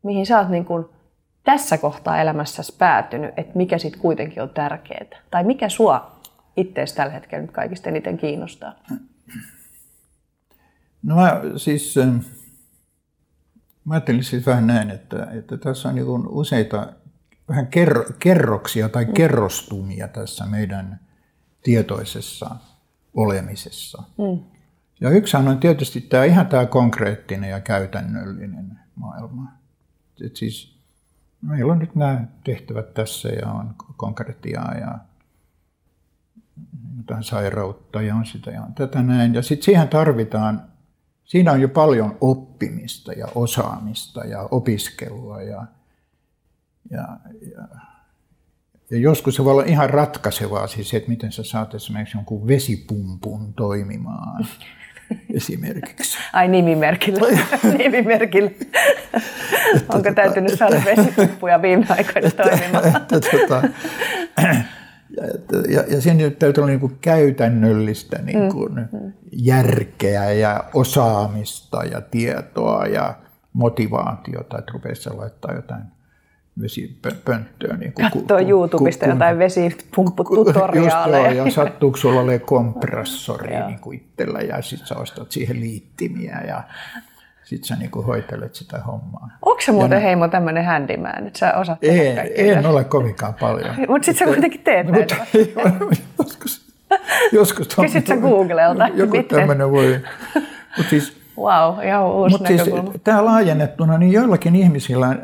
mihin 0.04 0.26
sä 0.26 0.40
oot 0.40 0.50
niin 0.50 0.66
kuin 0.66 0.86
tässä 1.44 1.78
kohtaa 1.78 2.22
elämässäsi 2.22 2.76
päätynyt, 2.78 3.34
että 3.38 3.52
mikä 3.56 3.78
sitten 3.78 4.02
kuitenkin 4.02 4.44
on 4.44 4.50
tärkeää? 4.50 5.06
Tai 5.32 5.44
mikä 5.44 5.70
sua 5.70 6.12
itseäsi 6.58 6.96
tällä 6.96 7.14
hetkellä 7.14 7.42
nyt 7.42 7.52
kaikista 7.52 7.90
eniten 7.90 8.18
kiinnostaa? 8.18 8.74
No 11.04 11.16
mä 11.16 11.42
siis, 11.58 11.98
ähm, 11.98 12.18
mä 13.86 13.94
ajattelin 13.94 14.24
siis 14.24 14.46
vähän 14.46 14.68
näin, 14.68 14.92
että, 14.92 15.28
että 15.32 15.58
tässä 15.58 15.90
on 15.90 15.96
niin 15.96 16.28
useita 16.28 16.94
vähän 17.50 17.68
kerro, 17.68 18.06
kerroksia 18.20 18.90
tai 18.90 19.06
kerrostumia 19.06 20.08
tässä 20.08 20.46
meidän 20.46 21.00
tietoisessa 21.64 22.56
olemisessa. 23.14 24.04
Mm. 24.18 24.44
Ja 25.02 25.10
yksihän 25.10 25.48
on 25.48 25.60
tietysti 25.60 26.02
tämä 26.02 26.24
ihan 26.24 26.48
tämä 26.48 26.66
konkreettinen 26.66 27.50
ja 27.50 27.60
käytännöllinen 27.60 28.80
maailma. 28.96 29.52
Et 30.26 30.36
siis 30.36 30.80
meillä 31.42 31.74
on 31.74 31.80
nyt 31.80 31.96
nämä 31.96 32.24
tehtävät 32.44 32.94
tässä 32.94 33.30
ja 33.30 33.52
on 33.52 33.76
konkretiaa 33.98 34.74
ja 34.74 34.98
jotain 36.98 37.24
sairautta 37.24 38.02
ja 38.02 38.16
on 38.16 38.26
sitä 38.26 38.52
ja 38.52 38.62
on 38.62 38.74
tätä 38.74 39.04
näin. 39.04 39.34
Ja 39.34 39.42
sitten 39.42 39.66
siihen 39.66 39.88
tarvitaan, 39.88 40.64
siinä 41.26 41.52
on 41.52 41.62
jo 41.62 41.70
paljon 41.70 42.18
oppimista 42.22 43.14
ja 43.14 43.28
osaamista 43.36 44.26
ja 44.26 44.48
opiskelua 44.52 45.42
ja, 45.42 45.66
ja, 46.92 47.08
ja, 47.56 47.68
ja 48.92 48.98
joskus 48.98 49.36
se 49.36 49.44
voi 49.44 49.52
olla 49.52 49.64
ihan 49.64 49.90
ratkaisevaa, 49.90 50.68
siis 50.68 50.90
se, 50.90 50.98
että 50.98 51.10
miten 51.10 51.32
sä 51.32 51.44
saat 51.44 51.74
esimerkiksi 51.74 52.18
jonkun 52.18 52.48
vesipumpun 52.48 53.54
toimimaan 53.54 54.48
esimerkiksi. 55.36 56.18
Ai 56.34 56.48
nimimerkillä. 56.48 57.28
nimimerkillä. 57.78 58.52
Onko 59.74 59.98
tota, 59.98 60.14
täytynyt 60.14 60.52
että, 60.52 60.70
saada 60.70 60.86
vesipuppuja 60.86 61.62
viime 61.62 61.86
aikoina 61.90 62.32
toimimaan? 62.32 63.06
Ja, 65.70 65.84
ja, 65.88 66.02
siinä 66.02 66.30
täytyy 66.30 66.62
olla 66.62 66.70
niin 66.70 66.80
kuin 66.80 66.98
käytännöllistä 67.02 68.22
niin 68.22 68.52
kuin 68.52 68.74
mm. 68.74 69.14
järkeä 69.32 70.32
ja 70.32 70.64
osaamista 70.74 71.84
ja 71.84 72.02
tietoa 72.02 72.86
ja 72.86 73.16
motivaatiota, 73.54 74.58
että 74.58 74.72
rupeaisi 74.74 75.10
laittaa 75.10 75.54
jotain 75.54 75.84
vesipönttöä. 76.62 77.78
Niin 77.78 77.94
Katsoo 77.94 78.40
YouTubesta 78.40 79.06
jotain. 79.06 79.40
Just 80.76 80.98
joo, 81.08 81.46
ja 81.46 81.52
sattuuko 81.52 81.98
sulla 81.98 82.22
ole 82.22 82.40
kompressori 82.40 83.56
niin 83.68 83.80
kuin 83.80 83.98
itsellä 83.98 84.40
ja 84.40 84.62
sitten 84.62 84.88
sä 84.88 84.96
ostat 84.96 85.32
siihen 85.32 85.60
liittimiä 85.60 86.42
ja 86.48 86.64
sitten 87.46 87.68
sä 87.68 87.76
niinku 87.76 88.02
hoitelet 88.02 88.56
sitä 88.56 88.80
hommaa. 88.88 89.30
Onko 89.42 89.62
se 89.62 89.72
muuten 89.72 89.96
ja 89.96 90.02
Heimo 90.02 90.28
tämmöinen 90.28 90.66
handyman, 90.66 91.28
että 91.28 91.40
sä 91.40 91.54
osaat 91.54 91.80
tehdä 91.80 92.22
ei, 92.22 92.50
En 92.50 92.66
ole 92.66 92.84
kovinkaan 92.84 93.34
paljon. 93.34 93.76
Mutta 93.90 94.06
sitten 94.06 94.28
sä 94.28 94.34
kuitenkin 94.34 94.62
teet 94.62 94.88
näitä. 94.88 95.16
joskus, 96.20 96.74
joskus 97.32 97.68
Kysyt 97.82 98.08
sä 98.08 98.18
Googlelta? 98.18 98.88
Joku 98.88 99.24
tämmöinen 99.24 99.72
voi. 99.72 100.00
Mutta 100.78 100.90
siis, 100.90 101.26
Wow, 101.38 101.86
ihan 101.86 102.06
uusi 102.06 102.32
Mutta 102.32 102.48
siis 102.48 102.70
tämä 103.04 103.26
laajennettuna, 103.26 103.98
niin 103.98 104.12
joillakin 104.12 104.56
ihmisillä 104.56 105.16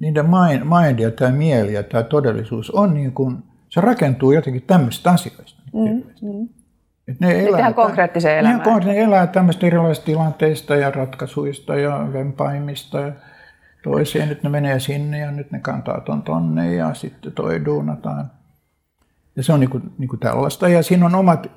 niiden 0.00 0.26
mind 0.64 0.98
ja 0.98 1.10
tämä 1.10 1.32
mieli 1.32 1.72
ja 1.72 1.82
tämä 1.82 2.02
todellisuus 2.02 2.70
on 2.70 2.94
niin 2.94 3.12
kuin, 3.12 3.36
se 3.68 3.80
rakentuu 3.80 4.32
jotenkin 4.32 4.62
tämmöistä 4.62 5.10
asioista. 5.10 5.62
Mm, 5.72 6.02
mm. 6.22 6.48
Et 7.08 7.20
ne 7.20 7.46
elää, 7.46 7.60
ihan 7.60 7.74
konkreettiseen 7.74 8.38
elämään. 8.38 8.84
Ne 8.84 9.00
elää 9.00 9.26
tämmöistä 9.26 9.66
erilaisista 9.66 10.06
tilanteista 10.06 10.76
ja 10.76 10.90
ratkaisuista 10.90 11.76
ja 11.76 12.08
vempaimista 12.12 13.00
ja 13.00 13.12
toiseen. 13.82 14.28
Nyt 14.28 14.42
ne 14.42 14.48
menee 14.48 14.80
sinne 14.80 15.18
ja 15.18 15.30
nyt 15.30 15.50
ne 15.50 15.58
kantaa 15.58 16.00
ton 16.00 16.22
tonne 16.22 16.74
ja 16.74 16.94
sitten 16.94 17.32
toi 17.32 17.64
duunataan. 17.64 18.30
Ja 19.38 19.44
se 19.44 19.52
on 19.52 19.60
niin 19.60 19.70
kuin, 19.70 19.82
niin 19.98 20.08
kuin 20.08 20.20
tällaista. 20.20 20.68
Ja 20.68 20.82
siinä 20.82 21.06
on 21.06 21.14
omat 21.14 21.50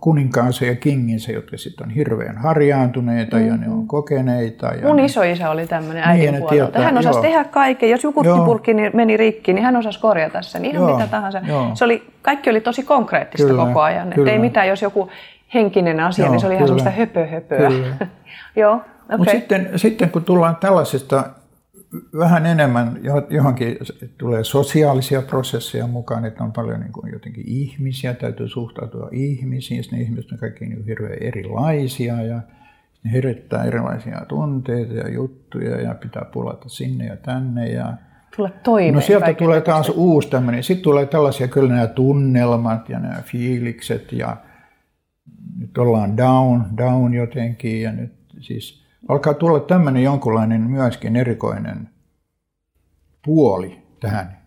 kuninkaansa 0.00 0.64
ja 0.64 0.76
kinginsä, 0.76 1.32
jotka 1.32 1.56
sitten 1.56 1.86
on 1.86 1.92
hirveän 1.92 2.38
harjaantuneita 2.38 3.36
mm-hmm. 3.36 3.50
ja 3.50 3.56
ne 3.56 3.68
on 3.68 3.78
mm. 3.78 3.86
kokeneita. 3.86 4.66
Ja 4.66 4.86
Mun 4.86 4.96
ne... 4.96 5.04
isoisä 5.04 5.50
oli 5.50 5.66
tämmöinen 5.66 6.02
äidin 6.06 6.32
niin, 6.32 6.40
puolelta. 6.42 6.64
Tietää, 6.64 6.82
hän 6.82 6.98
osasi 6.98 7.16
joo. 7.16 7.22
tehdä 7.22 7.44
kaiken. 7.44 7.90
Jos 7.90 8.04
joku 8.04 8.22
kuttipurkki 8.22 8.74
meni 8.92 9.16
rikki, 9.16 9.52
niin 9.52 9.64
hän 9.64 9.76
osasi 9.76 10.00
korjata 10.00 10.42
sen. 10.42 10.64
Ihan 10.64 10.88
joo, 10.88 10.96
mitä 10.96 11.08
tahansa. 11.08 11.40
Se 11.74 11.84
oli, 11.84 12.08
kaikki 12.22 12.50
oli 12.50 12.60
tosi 12.60 12.82
konkreettista 12.82 13.48
kyllä, 13.48 13.66
koko 13.66 13.80
ajan. 13.80 14.10
Kyllä. 14.10 14.32
ei 14.32 14.38
mitään, 14.38 14.68
jos 14.68 14.82
joku 14.82 15.08
henkinen 15.54 16.00
asia, 16.00 16.24
joo, 16.24 16.32
niin 16.32 16.40
se 16.40 16.46
oli 16.46 16.54
kyllä. 16.54 16.66
ihan 16.66 16.68
semmoista 16.68 16.90
höpö-höpöä. 16.90 17.70
joo, 18.56 18.74
okay. 18.74 19.16
Mutta 19.18 19.32
sitten, 19.32 19.70
sitten 19.76 20.10
kun 20.10 20.24
tullaan 20.24 20.56
tällaisesta 20.56 21.24
vähän 22.18 22.46
enemmän 22.46 23.00
johonkin 23.30 23.78
tulee 24.18 24.44
sosiaalisia 24.44 25.22
prosesseja 25.22 25.86
mukaan, 25.86 26.24
että 26.24 26.44
on 26.44 26.52
paljon 26.52 26.80
niin 26.80 26.92
kuin 26.92 27.12
jotenkin 27.12 27.44
ihmisiä, 27.46 28.14
täytyy 28.14 28.48
suhtautua 28.48 29.08
ihmisiin, 29.12 29.84
ne 29.92 30.00
ihmiset 30.00 30.32
on 30.32 30.38
kaikki 30.38 30.66
niin 30.66 30.84
hirveän 30.84 31.18
erilaisia 31.20 32.22
ja 32.22 32.40
ne 33.04 33.12
herättää 33.12 33.64
erilaisia 33.64 34.24
tunteita 34.28 34.94
ja 34.94 35.08
juttuja 35.08 35.80
ja 35.80 35.94
pitää 35.94 36.24
pulata 36.32 36.68
sinne 36.68 37.06
ja 37.06 37.16
tänne 37.16 37.68
ja 37.68 37.92
tulla 38.36 38.50
toimeen. 38.62 38.94
No 38.94 39.00
sieltä 39.00 39.34
tulee 39.34 39.60
taas 39.60 39.88
uusi 39.88 40.28
tämmöinen, 40.28 40.62
sitten 40.62 40.84
tulee 40.84 41.06
tällaisia 41.06 41.48
kyllä 41.48 41.68
nämä 41.74 41.86
tunnelmat 41.86 42.88
ja 42.88 42.98
nämä 42.98 43.22
fiilikset 43.22 44.12
ja 44.12 44.36
nyt 45.58 45.78
ollaan 45.78 46.16
down, 46.16 46.64
down 46.76 47.14
jotenkin 47.14 47.82
ja 47.82 47.92
nyt 47.92 48.12
siis 48.40 48.83
alkaa 49.08 49.34
tulla 49.34 49.60
tämmöinen 49.60 50.02
jonkunlainen 50.02 50.60
myöskin 50.60 51.16
erikoinen 51.16 51.88
puoli 53.24 53.82
tähän 54.00 54.44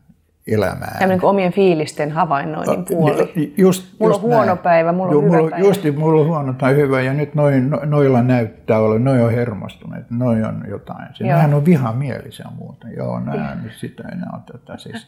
elämään. 0.47 0.99
Tämmöinen 0.99 1.19
kuin 1.19 1.29
omien 1.29 1.53
fiilisten 1.53 2.11
havainnoinnin 2.11 2.85
puoli. 2.85 3.53
Just, 3.57 3.99
mulla 3.99 4.13
just 4.13 4.23
on 4.23 4.29
huono 4.29 4.45
näin. 4.45 4.57
päivä, 4.57 4.91
mulla 4.91 5.15
on 5.15 5.23
hyvä 5.23 5.37
mulla, 5.37 5.49
päivä. 5.49 5.67
Just, 5.67 5.81
mulla 5.97 6.21
on 6.21 6.27
huono 6.27 6.53
tai 6.53 6.75
hyvä 6.75 7.01
ja 7.01 7.13
nyt 7.13 7.35
noin, 7.35 7.69
no, 7.69 7.79
noilla 7.85 8.21
näyttää 8.21 8.79
olla, 8.79 8.99
noi 8.99 9.21
on 9.21 9.31
hermostuneet, 9.31 10.11
noi 10.11 10.43
on 10.43 10.63
jotain. 10.69 11.07
Se, 11.13 11.23
nehän 11.23 11.53
on 11.53 11.65
vihamielisiä 11.65 12.45
muuten. 12.59 12.93
Joo, 12.95 13.19
nää 13.19 13.57
nyt 13.63 13.73
sitä 13.77 14.03
enää 14.03 14.39
tätä. 14.51 14.77
Siis, 14.77 15.07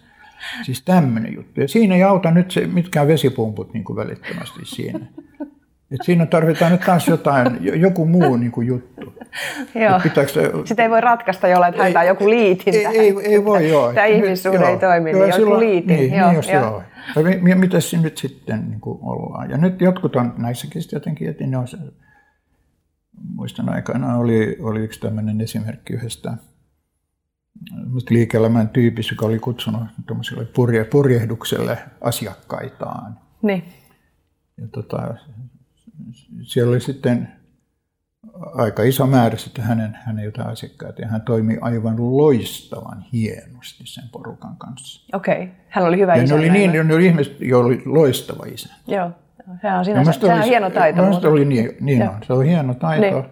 siis 0.64 0.82
tämmöinen 0.82 1.34
juttu. 1.34 1.62
Ja 1.62 1.68
siinä 1.68 1.96
ei 1.96 2.04
auta 2.04 2.32
nyt 2.32 2.52
se, 2.52 2.68
mitkään 2.68 3.08
vesipumput 3.08 3.74
niin 3.74 3.96
välittömästi 3.96 4.66
siinä. 4.66 5.00
Et 5.92 6.00
siinä 6.04 6.26
tarvitaan 6.26 6.72
nyt 6.72 6.82
taas 6.82 7.08
jotain, 7.08 7.58
joku 7.62 8.06
muu 8.06 8.38
niin 8.38 8.52
kuin 8.52 8.68
juttu. 8.68 9.14
Joo. 9.76 10.00
Pitääkö, 10.04 10.32
Sitä 10.66 10.84
ei 10.84 10.90
voi 10.90 11.02
ratkaista 11.02 11.48
jollain, 11.48 11.70
että 11.74 11.84
haetaan 11.84 12.08
joku 12.08 12.30
liitin 12.30 12.76
ei, 12.76 12.86
ei, 12.86 13.16
ei 13.24 13.46
voi, 13.46 13.70
joo. 13.70 13.94
Tämä 13.94 14.06
ihmissuhde 14.06 14.66
ei 14.66 14.80
toimi, 14.80 15.12
joo, 15.12 15.24
niin 15.24 15.34
silloin, 15.34 15.52
joku 15.52 15.60
liitin. 15.60 15.98
Niin, 15.98 16.14
joo, 16.14 16.28
niin 16.28 16.36
jos 16.36 16.50
joo. 16.50 16.64
joo. 16.64 16.84
Ja 17.50 17.56
mitä 17.56 17.80
siinä 17.80 18.04
nyt 18.04 18.18
sitten 18.18 18.70
niin 18.70 18.82
kuin 18.82 19.00
ollaan? 19.02 19.50
Ja 19.50 19.58
nyt 19.58 19.82
jotkut 19.82 20.16
on 20.16 20.34
näissäkin 20.38 20.82
jotenkin, 20.92 21.30
että 21.30 21.48
ne 21.48 21.58
on, 21.58 21.68
muistan 23.36 23.70
aikana 23.70 24.18
oli, 24.18 24.58
oli 24.62 24.80
yksi 24.80 25.00
tämmöinen 25.00 25.42
esimerkki 25.42 25.94
yhdestä 25.94 26.38
liike-elämän 28.10 28.70
tyypistä, 28.70 29.14
joka 29.14 29.26
oli 29.26 29.40
kutsunut 29.40 29.84
purje, 30.54 30.84
purjehdukselle 30.84 31.78
asiakkaitaan. 32.02 33.20
Niin. 33.42 33.64
Ja 34.62 34.68
tota, 34.68 35.16
siellä 36.44 36.72
oli 36.72 36.82
sitten 36.82 37.28
aika 38.56 38.84
iso 38.84 39.08
määrä 39.08 39.38
sitten 39.38 39.64
hänen, 39.64 39.98
hänen 40.04 40.26
jotain 40.26 40.48
asiakkaita 40.48 41.02
ja 41.02 41.08
hän 41.08 41.22
toimi 41.22 41.58
aivan 41.62 42.18
loistavan 42.18 43.06
hienosti 43.14 43.84
sen 43.86 44.04
porukan 44.12 44.58
kanssa. 44.58 45.16
Okei, 45.18 45.44
okay. 45.44 45.48
hän 45.68 45.86
oli 45.86 45.98
hyvä 45.98 46.16
ja 46.16 46.24
isä. 46.24 46.36
Ne 46.36 46.40
oli, 46.40 46.50
niin, 46.50 46.72
ne 46.72 46.96
oli 46.96 47.06
ihmiset, 47.06 47.42
joilla 47.42 47.68
oli 47.68 47.82
loistava 47.86 48.46
isä. 48.46 48.74
Joo, 48.88 49.12
se 49.62 49.72
on, 49.74 49.86
sinänsä, 49.86 50.12
se 50.12 50.34
on 50.34 50.42
hieno 50.42 50.70
taito. 50.70 51.02
Minusta 51.02 51.30
oli 51.30 51.46
niin, 51.46 51.72
niin 51.80 52.10
on, 52.10 52.16
se 52.28 52.34
on 52.34 52.46
hieno 52.46 52.74
taito. 52.74 53.22
Niin. 53.22 53.26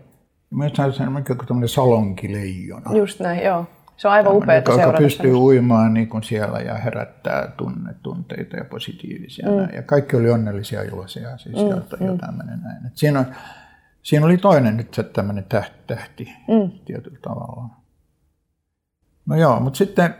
Mielestäni 0.49 0.93
se 0.93 1.03
on 1.03 1.23
tämmöinen 1.47 1.69
salonkileijona. 1.69 2.95
Just 2.95 3.19
näin, 3.19 3.43
joo. 3.43 3.65
Se 3.97 4.07
on 4.07 4.13
aivan 4.13 4.35
upea 4.35 4.55
joka, 4.55 4.71
joka 4.71 4.97
pystyy 4.97 5.23
semmoista. 5.23 5.43
uimaan 5.43 5.93
niin 5.93 6.09
kuin 6.09 6.23
siellä 6.23 6.59
ja 6.59 6.75
herättää 6.75 7.51
tunne, 7.57 7.95
tunteita 8.03 8.57
ja 8.57 8.65
positiivisia. 8.65 9.47
Mm. 9.47 9.75
Ja 9.75 9.81
kaikki 9.81 10.15
oli 10.15 10.29
onnellisia 10.29 10.83
iloisia, 10.83 11.37
siis 11.37 11.55
mm. 11.55 11.69
ja, 11.69 11.75
mm. 11.75 12.61
näin. 12.63 12.85
Et 12.85 12.97
siinä, 12.97 13.19
on, 13.19 13.25
siinä 14.03 14.25
oli 14.25 14.37
toinen 14.37 14.77
nyt 14.77 14.93
se 14.93 15.03
tämmöinen 15.03 15.43
tähti, 15.43 15.75
tähti 15.87 16.33
mm. 16.47 16.79
tietyllä 16.85 17.19
tavalla. 17.21 17.69
No 19.25 19.35
joo, 19.35 19.59
mutta 19.59 19.77
sitten 19.77 20.15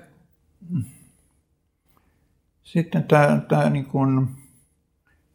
sitten 2.68 3.04
tämä, 3.04 3.42
tämä 3.50 3.70
niin 3.70 3.86
kuin, 3.86 4.37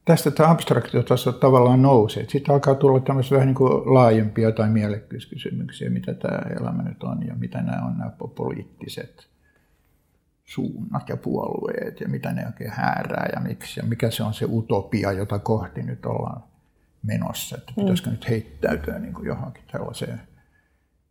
tästä 0.05 0.31
tämä 0.31 0.51
abstraktiotaso 0.51 1.33
tavallaan 1.33 1.83
nousee. 1.83 2.27
Sitten 2.29 2.55
alkaa 2.55 2.75
tulla 2.75 3.01
tämmöisiä 3.01 3.35
vähän 3.35 3.47
niin 3.47 3.55
kuin 3.55 3.95
laajempia 3.95 4.53
tai 4.53 4.71
mielekkyyskysymyksiä, 4.71 5.91
mitä 5.91 6.15
tämä 6.15 6.39
elämä 6.61 6.83
nyt 6.83 7.03
on 7.03 7.27
ja 7.27 7.35
mitä 7.35 7.63
nämä 7.63 7.87
on 7.87 7.99
nämä 7.99 8.11
poliittiset 8.35 9.29
suunnat 10.45 11.09
ja 11.09 11.17
puolueet 11.17 12.01
ja 12.01 12.09
mitä 12.09 12.33
ne 12.33 12.47
oikein 12.47 12.71
häärää 12.71 13.29
ja 13.35 13.41
miksi 13.41 13.81
ja 13.81 13.87
mikä 13.87 14.11
se 14.11 14.23
on 14.23 14.35
se 14.35 14.47
utopia, 14.49 15.13
jota 15.13 15.39
kohti 15.39 15.83
nyt 15.83 16.07
ollaan 16.07 16.43
menossa, 17.03 17.57
että 17.57 17.73
pitäisikö 17.77 18.11
mm. 18.11 18.13
nyt 18.13 18.29
heittäytyä 18.29 18.99
niin 18.99 19.15
kuin 19.15 19.27
johonkin 19.27 19.65
tällaiseen 19.73 20.21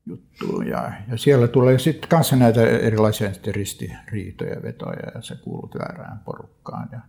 juttuun. 0.06 0.68
Ja, 0.68 0.92
ja 1.08 1.18
siellä 1.18 1.48
tulee 1.48 1.80
sitten 1.80 2.10
kanssa 2.10 2.36
näitä 2.36 2.62
erilaisia 2.62 3.32
ristiriitoja, 3.48 4.62
vetoja 4.62 5.12
ja 5.16 5.22
sä 5.22 5.36
kuulut 5.36 5.76
väärään 5.80 6.20
porukkaan 6.26 6.90
ja 6.92 7.00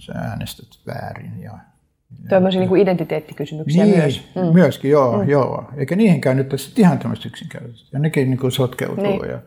sä 0.00 0.12
äänestät 0.12 0.68
väärin. 0.86 1.40
Ja, 1.42 1.58
Tämmöisiä 2.28 2.60
niin 2.60 2.68
kuin 2.68 2.82
identiteettikysymyksiä 2.82 3.84
niin, 3.84 3.98
myös. 3.98 4.28
Mm. 4.34 4.52
Myöskin, 4.52 4.90
joo, 4.90 5.22
mm. 5.22 5.28
joo. 5.28 5.64
Eikä 5.76 5.96
niihinkään 5.96 6.36
nyt 6.36 6.48
tässä 6.48 6.70
ihan 6.76 6.98
tämmöistä 6.98 7.28
yksinkertaisesti. 7.28 7.88
Ja 7.92 7.98
nekin 7.98 8.30
niin 8.30 8.38
kuin 8.38 8.52
sotkeutuu. 8.52 9.04
Niin. 9.04 9.28
Ja, 9.28 9.40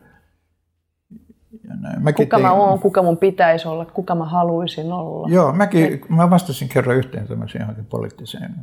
ja 1.68 1.76
näin. 1.80 2.02
Mäkin 2.02 2.26
kuka 2.26 2.36
tein, 2.36 2.46
mä 2.46 2.52
oon, 2.52 2.78
kuka 2.78 3.02
mun 3.02 3.16
pitäisi 3.16 3.68
olla, 3.68 3.84
kuka 3.84 4.14
mä 4.14 4.24
haluaisin 4.24 4.92
olla. 4.92 5.28
Joo, 5.30 5.52
mäkin, 5.52 5.82
niin. 5.82 6.00
mä 6.08 6.30
vastasin 6.30 6.68
kerran 6.68 6.96
yhteen 6.96 7.28
tämmöiseen 7.28 7.62
johonkin 7.62 7.86
poliittiseen, 7.86 8.54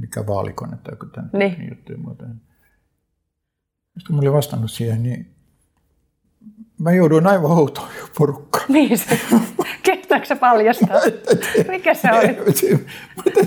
mikä 0.00 0.26
vaalikone 0.26 0.76
tai 0.76 0.92
joku 0.92 1.06
tämän 1.06 1.30
niin. 1.32 1.68
juttuja 1.70 1.98
muuten. 1.98 2.28
Sitten 2.28 4.06
kun 4.06 4.16
mä 4.16 4.20
olin 4.20 4.32
vastannut 4.32 4.70
siihen, 4.70 5.02
niin 5.02 5.33
mä 6.78 6.92
jouduin 6.92 7.26
aivan 7.26 7.50
outoon 7.50 7.88
porukkaan. 8.18 8.64
Niin 8.68 8.98
se. 8.98 9.18
Kehtaako 9.82 10.24
se 10.24 10.34
paljastaa? 10.34 11.00
Mikä 11.68 11.94
se 11.94 12.08
oli? 12.12 12.54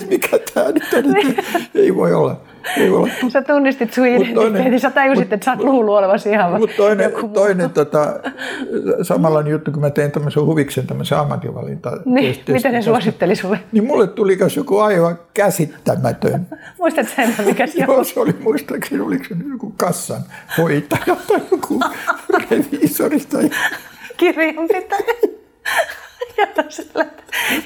mikä 0.10 0.40
tämä 0.54 0.72
nyt 0.72 0.94
on? 0.94 1.14
Niin. 1.14 1.38
Ei 1.76 1.96
voi 1.96 2.14
olla. 2.14 2.42
Ei 2.78 2.92
voi 2.92 2.98
olla. 2.98 3.10
Sä 3.30 3.42
tunnistit 3.42 3.94
sun 3.94 4.08
identiteetin, 4.08 4.80
sä 4.80 4.92
tajusit, 4.92 5.34
että 5.34 5.46
sä 5.46 5.52
oot 5.52 5.60
luullut 5.60 5.96
olevasi 5.96 6.30
ihan 6.30 6.60
Mutta 6.60 6.76
toinen, 6.78 7.12
toinen 7.34 7.70
tota, 7.70 8.20
samanlainen 9.02 9.52
juttu, 9.52 9.72
kun 9.72 9.82
mä 9.82 9.90
tein 9.90 10.12
tämmöisen 10.12 10.46
huviksen, 10.46 10.88
tämmöisen 10.88 11.18
ammatinvalinta. 11.18 11.92
Niin, 12.06 12.44
mitä 12.48 12.70
ne 12.70 12.82
suositteli 12.82 13.36
sulle? 13.36 13.60
Niin 13.72 13.86
mulle 13.86 14.08
tuli 14.08 14.38
joku 14.56 14.78
aivan 14.78 15.20
käsittämätön. 15.34 16.48
Muistatko 16.80 17.12
sen, 17.16 17.34
mikä 17.46 17.68
se 17.68 17.80
Joo, 17.80 18.04
se 18.04 18.20
oli 18.20 18.36
muistaakseni, 18.40 19.02
oliko 19.02 19.24
se 19.24 19.36
joku 19.52 19.74
kassan 19.78 20.22
hoitaja 20.58 21.16
tai 21.28 21.42
joku 21.52 21.82
reviisori 22.50 23.17
tai... 23.26 23.50
Kirjanpitäjä. 24.18 25.14
Ja 26.38 26.64
sillä, 26.70 27.06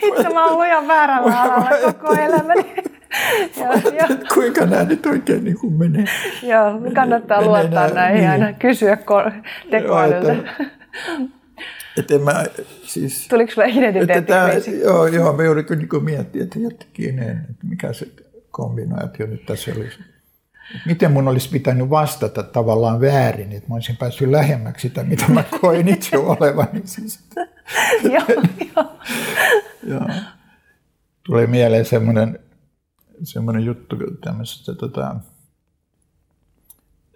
itse 0.01 0.29
mä 0.33 0.45
oon 0.45 0.67
ihan 0.67 0.87
väärällä 0.87 1.41
alalla 1.41 1.69
koko 1.93 2.13
elämäni. 2.13 2.75
ja, 3.57 3.91
ja. 3.93 4.07
Kuinka 4.33 4.65
nämä 4.65 4.83
nyt 4.83 5.05
oikein 5.05 5.43
niin 5.43 5.59
kuin 5.59 5.73
menee? 5.73 6.05
Joo, 6.43 6.81
kannattaa 6.93 7.37
menee 7.37 7.49
luottaa 7.49 7.87
nämä, 7.87 7.99
näihin 7.99 8.19
niin. 8.19 8.29
aina 8.29 8.53
kysyä 8.53 8.97
tekoälyltä. 9.69 10.35
Että 11.97 12.19
mä, 12.19 12.45
siis, 12.83 13.27
Tuliko 13.27 13.51
sulle 13.51 13.67
identiteettikriisi? 13.69 14.79
Joo, 14.79 15.07
joo, 15.07 15.33
mä 15.33 15.43
joudun 15.43 15.65
kyllä 15.65 15.81
niin 15.91 16.03
miettiä, 16.03 16.43
että 16.43 16.59
jotenkin, 16.59 17.19
että 17.19 17.67
mikä 17.67 17.93
se 17.93 18.07
kombinaatio 18.51 19.27
nyt 19.27 19.45
tässä 19.45 19.71
olisi 19.77 19.99
miten 20.85 21.11
mun 21.11 21.27
olisi 21.27 21.49
pitänyt 21.49 21.89
vastata 21.89 22.43
tavallaan 22.43 23.01
väärin, 23.01 23.51
että 23.51 23.69
mä 23.69 23.75
olisin 23.75 23.97
päässyt 23.97 24.29
lähemmäksi 24.29 24.87
sitä, 24.87 25.03
mitä 25.03 25.25
mä 25.27 25.43
koin 25.61 25.87
itse 25.87 26.17
olevani. 26.17 26.81
Siis. 26.85 27.19
joo, 28.13 28.43
joo. 28.75 28.85
joo. 29.83 30.09
Tulee 31.25 31.47
mieleen 31.47 31.85
semmoinen, 31.85 32.39
semmoinen 33.23 33.65
juttu 33.65 33.95
tämmöisestä 34.23 34.73
tota, 34.73 35.15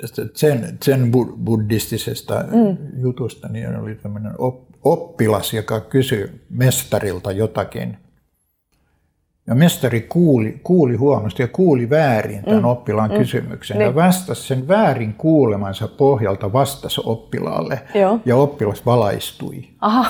tästä 0.02 0.22
zen, 0.36 0.78
zen 0.86 1.12
buddhistisesta 1.46 2.44
mm. 2.44 3.02
jutusta, 3.02 3.48
niin 3.48 3.76
oli 3.76 3.96
tämmöinen 3.96 4.34
oppilas, 4.84 5.54
joka 5.54 5.82
kysyi 5.82 6.46
mestarilta 6.50 7.32
jotakin– 7.32 7.98
ja 9.48 9.56
mestari 9.56 10.02
kuuli, 10.02 10.60
kuuli 10.64 10.96
huomasti 10.96 11.44
ja 11.44 11.48
kuuli 11.48 11.90
väärin 11.90 12.44
tämän 12.44 12.60
mm. 12.60 12.66
oppilaan 12.66 13.12
mm. 13.12 13.18
kysymyksen 13.18 13.78
niin. 13.78 13.86
ja 13.86 13.96
vastasi 13.96 14.48
sen 14.48 14.68
väärin 14.68 15.14
kuulemansa 15.14 15.88
pohjalta 15.88 16.54
vastasi 16.54 17.02
oppilaalle 17.04 17.80
Joo. 17.96 18.20
ja 18.26 18.36
oppilas 18.36 18.86
valaistui. 18.86 19.68
Aha. 19.82 20.06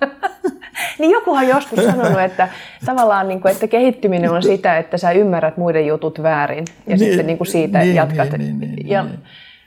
niin 0.98 1.10
jokuhan 1.10 1.48
joskus 1.48 1.84
sanonut, 1.84 2.20
että 2.20 2.48
tavallaan 2.86 3.28
niin 3.28 3.40
kuin, 3.40 3.52
että 3.52 3.66
kehittyminen 3.66 4.30
on 4.30 4.42
sitä, 4.42 4.78
että 4.78 4.98
sä 4.98 5.10
ymmärrät 5.10 5.56
muiden 5.56 5.86
jutut 5.86 6.22
väärin 6.22 6.64
ja 6.86 6.96
niin, 6.96 6.98
sitten 6.98 7.26
niin 7.26 7.38
kuin 7.38 7.48
siitä 7.48 7.78
niin, 7.78 7.94
jatkat. 7.94 8.30
Niin, 8.30 8.60
niin, 8.60 8.74
niin, 8.74 8.88
ja, 8.88 9.02
niin. 9.02 9.18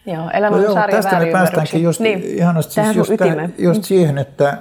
Joo, 0.05 0.29
elämä 0.33 0.55
on 0.55 0.63
no 0.63 0.73
sarja 0.73 0.95
Tästä 0.95 1.19
me 1.19 1.25
päästäänkin 1.31 1.83
just, 1.83 1.99
niin, 1.99 2.23
ihanasti 2.23 2.73
siis 2.73 2.95
just, 2.95 3.11
just 3.57 3.81
mm. 3.81 3.83
siihen, 3.83 4.17
että, 4.17 4.57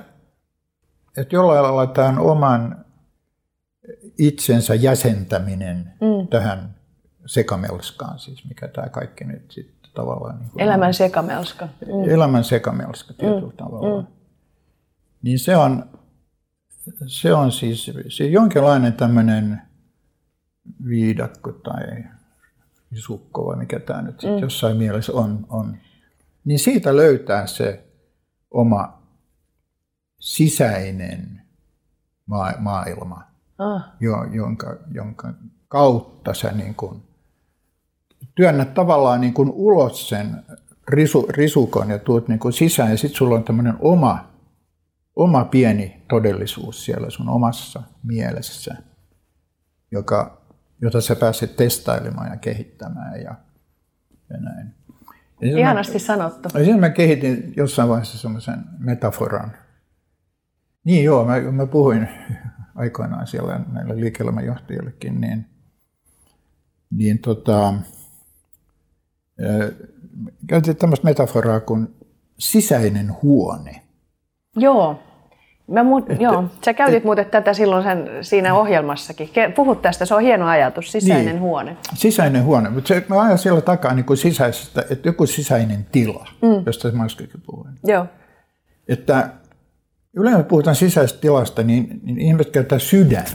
että 1.17 1.37
jollain 1.37 1.63
lailla 1.63 1.87
tämän 1.87 2.19
oman 2.19 2.80
itsensä 4.21 4.75
jäsentäminen 4.75 5.93
mm. 6.01 6.29
tähän 6.29 6.75
sekamelskaan, 7.27 8.19
siis 8.19 8.45
mikä 8.49 8.69
tämä 8.69 8.89
kaikki 8.89 9.25
nyt 9.25 9.51
sitten 9.51 9.91
tavallaan... 9.95 10.39
Niin 10.39 10.51
kuin 10.51 10.63
Elämän 10.63 10.95
sekamelska. 10.95 11.69
Mm. 11.87 12.11
Elämän 12.11 12.45
sekamelska 12.45 13.15
tietyllä 13.15 13.51
mm. 13.51 13.57
tavalla. 13.57 14.03
Mm. 14.03 14.07
Niin 15.23 15.39
se 15.39 15.57
on, 15.57 15.85
se 17.07 17.35
on 17.35 17.53
siis 17.53 17.91
se 18.09 18.25
jonkinlainen 18.25 18.93
tämmöinen 18.93 19.63
viidakko 20.89 21.53
tai 21.53 22.05
sukko 22.95 23.47
vai 23.47 23.57
mikä 23.57 23.81
tämä 23.81 24.03
nyt 24.03 24.21
sitten 24.21 24.37
mm. 24.37 24.43
jossain 24.43 24.77
mielessä 24.77 25.13
on, 25.13 25.47
on. 25.49 25.77
Niin 26.45 26.59
siitä 26.59 26.97
löytää 26.97 27.47
se 27.47 27.85
oma 28.51 29.03
sisäinen 30.19 31.43
maailma 32.59 33.30
ah. 33.61 33.93
jo, 34.01 34.25
jonka, 34.25 34.77
jonka 34.95 35.35
kautta 35.69 36.35
sä 36.35 36.53
niin 36.53 36.75
kuin 36.75 37.03
työnnät 38.35 38.75
tavallaan 38.75 39.21
niin 39.21 39.35
kuin 39.35 39.51
ulos 39.51 40.09
sen 40.09 40.45
risu, 40.89 41.27
risukon 41.29 41.91
ja 41.91 41.99
tuut 41.99 42.29
niin 42.29 42.39
kuin 42.39 42.53
sisään 42.53 42.91
ja 42.91 42.97
sitten 42.97 43.17
sulla 43.19 43.35
on 43.35 43.45
tämmöinen 43.45 43.75
oma, 43.81 44.31
oma 45.17 45.45
pieni 45.45 46.03
todellisuus 46.09 46.85
siellä 46.85 47.11
sun 47.11 47.29
omassa 47.29 47.83
mielessä, 48.03 48.77
joka, 49.91 50.43
jota 50.83 51.01
sä 51.01 51.17
pääset 51.17 51.57
testailemaan 51.57 52.31
ja 52.31 52.37
kehittämään 52.37 53.21
ja, 53.21 53.35
ja 54.31 54.37
näin. 54.41 54.75
Ja 55.41 55.59
Ihanasti 55.59 55.93
mä, 55.93 55.99
sanottu. 55.99 56.49
Ja 56.55 56.61
sitten 56.65 56.81
mä 56.81 56.91
kehitin 56.91 57.53
jossain 57.57 57.89
vaiheessa 57.89 58.19
semmoisen 58.19 58.65
metaforan. 58.79 59.53
Niin 60.85 61.05
joo, 61.05 61.25
mä, 61.25 61.41
mä 61.41 61.67
puhuin 61.67 62.09
aikoinaan 62.75 63.27
siellä 63.27 63.61
näille 63.73 64.01
liike-elämänjohtajillekin, 64.01 65.21
niin, 65.21 65.47
niin 66.91 67.19
tota, 67.19 67.75
käytettiin 70.47 70.77
tämmöistä 70.77 71.05
metaforaa 71.05 71.61
kuin 71.61 71.95
sisäinen 72.39 73.17
huone. 73.23 73.83
Joo. 74.57 75.03
Mä 75.67 75.85
muut, 75.85 76.11
että, 76.11 76.23
joo, 76.23 76.45
sä 76.65 76.75
käytit 76.75 76.97
et, 76.97 77.05
muuten 77.05 77.27
tätä 77.27 77.55
silloin 77.55 77.83
sen, 77.83 78.09
siinä 78.21 78.55
ohjelmassakin. 78.55 79.31
Puhut 79.57 79.83
tästä, 79.83 80.05
se 80.05 80.15
on 80.15 80.23
hieno 80.23 80.47
ajatus, 80.47 80.93
sisäinen 80.93 81.27
niin, 81.27 81.41
huone. 81.41 81.77
Sisäinen 81.95 82.45
huone, 82.45 82.71
mutta 82.71 82.89
se, 82.89 83.05
mä 83.09 83.23
ajan 83.23 83.39
siellä 83.39 83.61
takaa 83.61 83.95
niin 83.95 84.05
kuin 84.05 84.17
sisäisestä, 84.17 84.85
että 84.91 85.09
joku 85.09 85.27
sisäinen 85.27 85.87
tila, 85.93 86.27
mm. 86.43 86.63
josta 86.67 86.93
mä 86.93 87.05
äskenkin 87.05 87.41
puhuin. 87.47 87.73
Joo. 87.85 88.07
Että 88.89 89.31
Yleensä 90.17 90.43
puhutaan 90.43 90.77
sisäisestä 90.77 91.21
tilasta, 91.21 91.63
niin, 91.63 92.01
niin 92.03 92.19
ihmiset 92.19 92.53
käyttää 92.53 92.79
sydän. 92.79 93.27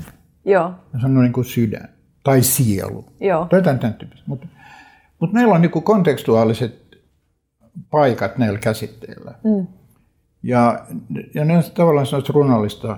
Joo. 0.45 0.73
Ja 0.93 0.99
sanoo 0.99 1.23
niin 1.23 1.33
kuin 1.33 1.45
sydän. 1.45 1.89
Tai 2.23 2.41
sielu. 2.41 3.05
Joo. 3.19 3.45
Tai 3.45 3.59
jotain 3.59 3.79
tämän 3.79 3.93
tyyppistä. 3.93 4.25
Mutta 4.27 4.47
mut 5.19 5.33
meillä 5.33 5.53
on 5.53 5.61
niin 5.61 5.71
kuin 5.71 5.83
kontekstuaaliset 5.83 6.85
paikat 7.91 8.37
näillä 8.37 8.59
käsitteillä. 8.59 9.33
Mm. 9.43 9.67
Ja, 10.43 10.85
ja 11.33 11.45
ne 11.45 11.57
on 11.57 11.63
tavallaan 11.73 12.05
sellaista 12.05 12.33
runollista 12.33 12.97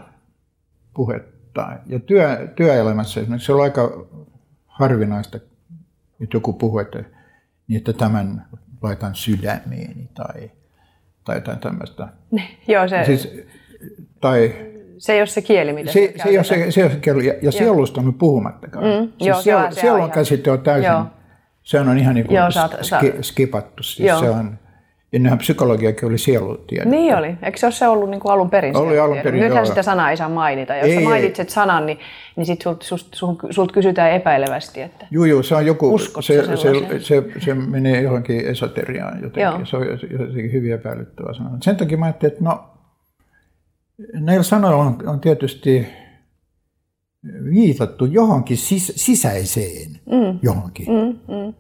puhetta. 0.94 1.78
Ja 1.86 2.00
työ, 2.00 2.48
työelämässä 2.56 3.22
esimerkiksi 3.22 3.46
se 3.46 3.54
on 3.54 3.64
aika 3.64 4.06
harvinaista, 4.66 5.38
että 5.38 6.38
joku 6.38 6.54
puhuu, 6.54 6.80
että, 6.80 7.04
niin 7.68 7.78
että 7.78 7.94
tämän 7.94 8.46
laitan 8.82 9.16
sydämeeni 9.16 10.10
tai, 10.14 10.52
tai 11.24 11.38
jotain 11.38 11.60
tämmöistä. 11.60 12.08
Joo, 12.68 12.88
se... 12.88 13.04
Siis, 13.06 13.30
tai 14.22 14.56
se 14.98 15.14
ei 15.14 15.20
ole 15.20 15.28
se 15.28 15.42
kieli, 15.42 15.74
mitä 15.74 15.92
se, 15.92 16.14
se, 16.24 16.30
ei 16.30 16.38
ole 16.38 16.44
se, 16.44 16.72
se, 16.72 16.82
ei 16.82 16.86
ole 16.86 16.94
se 16.94 17.00
kieli. 17.00 17.28
Ja, 17.28 17.34
ja 17.42 17.52
sielusta 17.52 18.02
on 18.02 18.14
puhumattakaan. 18.14 18.86
Mm, 18.86 19.08
siis 19.08 19.28
joo, 19.28 19.42
sielu, 19.42 19.62
se 19.72 19.82
sielun 19.82 20.12
käsite 20.12 20.52
on 20.52 20.62
täysin, 20.62 20.92
joo. 20.92 21.06
se 21.64 21.80
on 21.80 21.98
ihan 21.98 22.16
niin 22.16 22.28
kuin 22.28 22.36
joo, 22.36 22.52
saat, 22.52 22.78
ski, 22.82 23.14
skipattu. 23.22 23.84
Siis 23.84 24.20
se 24.20 24.30
on, 24.30 24.60
ennenhän 25.14 25.38
psykologiakin 25.38 26.08
oli 26.08 26.18
sielutiede. 26.18 26.90
Niin 26.90 27.16
oli. 27.16 27.38
Eikö 27.44 27.58
se 27.58 27.66
ole 27.66 27.74
se 27.74 27.88
ollut 27.88 28.10
niin 28.10 28.20
kuin 28.20 28.32
alun 28.32 28.50
perin? 28.50 28.78
Oli 28.78 29.00
alun 29.00 29.18
perin, 29.24 29.42
Nythän 29.42 29.58
joo. 29.58 29.66
sitä 29.66 29.84
sanaa 29.84 30.12
ei 30.12 30.18
saa 30.18 30.30
mainita. 30.30 30.76
Jos 30.76 30.86
Ei, 30.86 30.94
sä 30.94 31.00
ei. 31.00 31.06
mainitset 31.06 31.50
sanan, 31.50 31.86
niin, 31.86 32.00
niin 32.36 32.46
sit 32.46 32.62
sult, 32.62 32.82
sult, 32.82 33.08
sult, 33.14 33.40
sult 33.50 33.72
kysytään 33.72 34.12
epäilevästi, 34.12 34.82
että 34.82 35.08
Juu, 35.12 35.26
juu, 35.26 35.44
se 35.44 35.56
on 35.56 35.66
joku, 35.66 36.00
se, 36.00 36.10
se, 36.22 36.44
sellaiseen? 36.58 37.02
se, 37.02 37.24
se, 37.40 37.54
menee 37.54 38.02
johonkin 38.02 38.48
esoteriaan 38.48 39.14
jotenkin. 39.16 39.42
Joo. 39.42 39.66
Se 39.66 39.78
on 39.78 39.88
jotenkin 40.12 40.52
hyvin 40.52 40.74
epäilyttävä 40.74 41.34
sana. 41.34 41.50
Sen 41.62 41.76
takia 41.76 41.98
mä 41.98 42.06
ajattelin, 42.06 42.34
että 42.34 42.44
no, 42.44 42.70
näillä 44.14 44.44
sanoilla 44.44 44.84
on, 44.84 45.08
on 45.08 45.20
tietysti 45.20 45.88
viitattu 47.50 48.06
johonkin 48.06 48.58
sis, 48.58 48.94
sisäiseen 48.96 49.92
mm. 49.92 50.40
johonkin. 50.42 50.86
mm, 50.88 51.36
mm. 51.36 51.54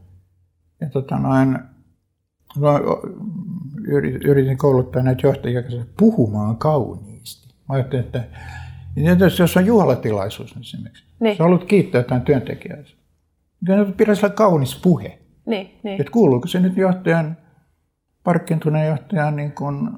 Ja 0.81 0.89
tota 0.89 1.17
noin, 1.17 1.59
no, 2.57 2.71
yritin, 4.23 4.57
kouluttaa 4.57 5.03
näitä 5.03 5.27
johtajia 5.27 5.61
puhumaan 5.99 6.57
kauniisti. 6.57 7.47
Mä 7.69 7.75
ajattelin, 7.75 8.05
että 8.05 8.23
tietysti 8.95 9.41
jos 9.41 9.57
on 9.57 9.65
juhlatilaisuus 9.65 10.55
esimerkiksi, 10.61 11.03
Niin. 11.19 11.37
sä 11.37 11.43
haluat 11.43 11.63
kiittää 11.63 11.99
jotain 11.99 12.21
työntekijää, 12.21 12.83
niin 13.67 13.93
pitäisi 13.93 14.25
olla 14.25 14.35
kaunis 14.35 14.79
puhe. 14.83 15.19
Niin, 15.45 15.71
niin. 15.83 16.01
Että 16.01 16.11
kuuluuko 16.11 16.47
se 16.47 16.59
nyt 16.59 16.77
johtajan, 16.77 17.37
parkkintuneen 18.23 18.87
johtajan 18.87 19.35
niin 19.35 19.51
kuin 19.51 19.89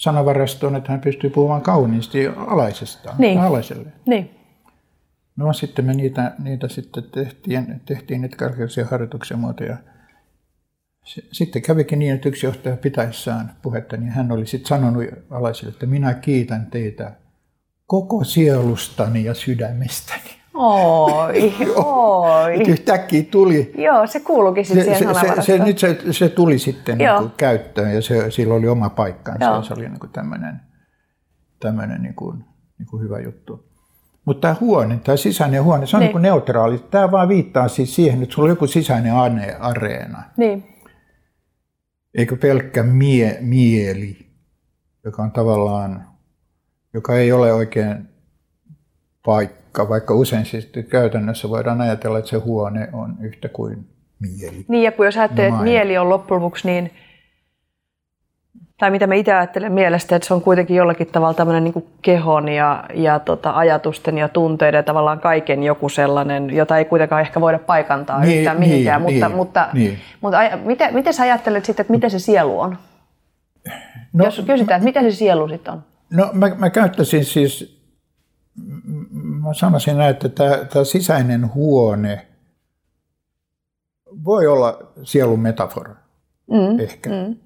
sanavarastoon, 0.00 0.76
että 0.76 0.92
hän 0.92 1.00
pystyy 1.00 1.30
puhumaan 1.30 1.62
kauniisti 1.62 2.26
alaisestaan, 2.26 3.16
Niin. 3.18 3.40
alaiselle. 3.40 3.92
niin. 4.06 4.30
No 5.36 5.52
sitten 5.52 5.84
me 5.84 5.94
niitä, 5.94 6.32
niitä 6.38 6.68
sitten 6.68 7.02
tehtiin, 7.14 7.80
tehtiin 7.86 8.20
niitä 8.20 8.36
kaikenlaisia 8.36 8.86
harjoituksia 8.86 9.36
muuta 9.36 9.64
ja 9.64 9.76
se- 11.04 11.22
sitten 11.32 11.62
kävikin 11.62 11.98
niin, 11.98 12.14
että 12.14 12.28
yksi 12.28 12.46
johtaja 12.46 12.76
pitäessään 12.76 13.56
puhetta, 13.62 13.96
niin 13.96 14.10
hän 14.10 14.32
oli 14.32 14.46
sitten 14.46 14.68
sanonut 14.68 15.04
alaisille, 15.30 15.72
että 15.72 15.86
minä 15.86 16.14
kiitän 16.14 16.66
teitä 16.66 17.12
koko 17.86 18.24
sielustani 18.24 19.24
ja 19.24 19.34
sydämestäni. 19.34 20.39
Oi, 20.54 21.52
oi. 21.76 22.60
Et 22.62 22.68
yhtäkkiä 22.68 23.22
tuli, 23.22 23.72
Joo, 23.78 24.06
se 24.06 24.20
kuuluukin 24.20 24.64
se, 24.64 24.74
sitten 24.74 24.94
se, 24.94 24.98
siihen 24.98 25.14
se, 25.36 25.42
se, 25.42 25.64
nyt 25.64 25.78
se, 25.78 25.98
se 26.10 26.28
tuli 26.28 26.58
sitten 26.58 26.98
niin 26.98 27.06
Joo. 27.06 27.18
kuin 27.18 27.32
käyttöön 27.36 27.94
ja 27.94 28.02
se, 28.02 28.30
sillä 28.30 28.54
oli 28.54 28.68
oma 28.68 28.90
paikkansa 28.90 29.44
Joo. 29.44 29.56
ja 29.56 29.62
se 29.62 29.74
oli 29.74 29.88
niin 29.88 30.00
kuin 30.00 30.10
tämmöinen, 30.10 30.60
tämmöinen 31.60 32.02
niin 32.02 32.14
kuin, 32.14 32.44
niin 32.78 32.86
kuin 32.86 33.02
hyvä 33.02 33.20
juttu. 33.20 33.70
Mutta 34.24 34.40
tämä 34.40 34.56
huone, 34.60 35.00
tämä 35.04 35.16
sisäinen 35.16 35.64
huone, 35.64 35.86
se 35.86 35.96
on 35.96 36.00
Niin. 36.00 36.06
niin. 36.06 36.12
kuin 36.12 36.22
neutraali. 36.22 36.78
Tämä 36.78 37.10
vaan 37.10 37.28
viittaa 37.28 37.68
siis 37.68 37.94
siihen, 37.94 38.22
että 38.22 38.34
sulla 38.34 38.46
on 38.46 38.50
joku 38.50 38.66
sisäinen 38.66 39.12
areena, 39.60 40.22
Niin, 40.36 40.64
eikö 42.14 42.36
pelkkä 42.36 42.82
mie, 42.82 43.38
mieli, 43.40 44.26
joka 45.04 45.22
on 45.22 45.32
tavallaan, 45.32 46.08
joka 46.94 47.14
ei 47.14 47.32
ole 47.32 47.52
oikein 47.52 48.08
paikka, 49.24 49.59
vaikka 49.78 50.14
usein 50.14 50.46
siis 50.46 50.70
käytännössä 50.88 51.48
voidaan 51.48 51.80
ajatella, 51.80 52.18
että 52.18 52.30
se 52.30 52.36
huone 52.36 52.88
on 52.92 53.14
yhtä 53.20 53.48
kuin 53.48 53.86
mieli. 54.20 54.64
niin 54.68 54.82
ja 54.82 54.92
kun 54.92 55.06
jos 55.06 55.16
ajattelee, 55.16 55.48
että 55.48 55.62
mieli 55.62 55.98
on 55.98 56.08
loppujen 56.08 56.42
lopuksi 56.42 56.68
niin, 56.68 56.90
tai 58.80 58.90
mitä 58.90 59.06
mä 59.06 59.14
itse 59.14 59.32
ajattelen 59.32 59.72
mielestä, 59.72 60.16
että 60.16 60.28
se 60.28 60.34
on 60.34 60.42
kuitenkin 60.42 60.76
jollakin 60.76 61.06
tavalla 61.06 61.34
tämmöinen 61.34 61.64
niin 61.64 61.86
kehon 62.02 62.48
ja, 62.48 62.84
ja 62.94 63.18
tota, 63.18 63.50
ajatusten 63.50 64.18
ja 64.18 64.28
tunteiden 64.28 64.78
ja 64.78 64.82
tavallaan 64.82 65.20
kaiken 65.20 65.62
joku 65.62 65.88
sellainen, 65.88 66.50
jota 66.50 66.78
ei 66.78 66.84
kuitenkaan 66.84 67.20
ehkä 67.20 67.40
voida 67.40 67.58
paikantaa 67.58 68.20
Niin, 68.20 68.38
yhtään 68.38 68.60
niin, 68.60 68.70
mihinkään, 68.70 69.02
mutta, 69.02 69.28
niin, 69.28 69.36
mutta, 69.36 69.68
niin. 69.72 69.98
mutta 70.20 70.38
aja, 70.38 70.56
miten, 70.56 70.94
miten 70.94 71.14
sä 71.14 71.22
ajattelet 71.22 71.64
sitten, 71.64 71.82
että 71.82 71.92
mitä 71.92 72.08
se 72.08 72.18
sielu 72.18 72.60
on? 72.60 72.78
No, 74.12 74.24
Jos 74.24 74.42
kysytään, 74.46 74.78
että 74.78 74.84
mitä 74.84 75.02
se 75.02 75.16
sielu 75.16 75.48
sitten 75.48 75.72
on? 75.72 75.82
No 76.10 76.30
mä, 76.32 76.50
mä 76.58 76.70
käyttäisin 76.70 77.24
siis, 77.24 77.79
mä 79.40 79.54
sanoisin 79.54 79.98
näin, 79.98 80.10
että 80.10 80.28
tämä, 80.28 80.56
tämä 80.64 80.84
sisäinen 80.84 81.54
huone 81.54 82.26
voi 84.24 84.46
olla 84.46 84.92
sielun 85.02 85.40
metafora, 85.40 85.96
Mm, 86.50 86.80
ehkä. 86.80 87.10
Mm. 87.10 87.36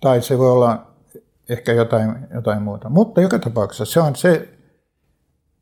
Tai 0.00 0.22
se 0.22 0.38
voi 0.38 0.50
olla 0.50 0.94
ehkä 1.48 1.72
jotain, 1.72 2.28
jotain 2.34 2.62
muuta. 2.62 2.88
Mutta 2.88 3.20
joka 3.20 3.38
tapauksessa 3.38 3.84
se 3.84 4.00
on 4.00 4.16
se, 4.16 4.48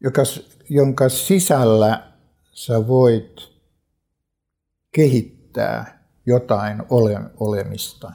joka, 0.01 0.23
jonka 0.69 1.09
sisällä 1.09 2.13
sä 2.53 2.87
voit 2.87 3.53
kehittää 4.93 6.05
jotain 6.27 6.83
ole, 6.91 7.21
olemista. 7.37 8.13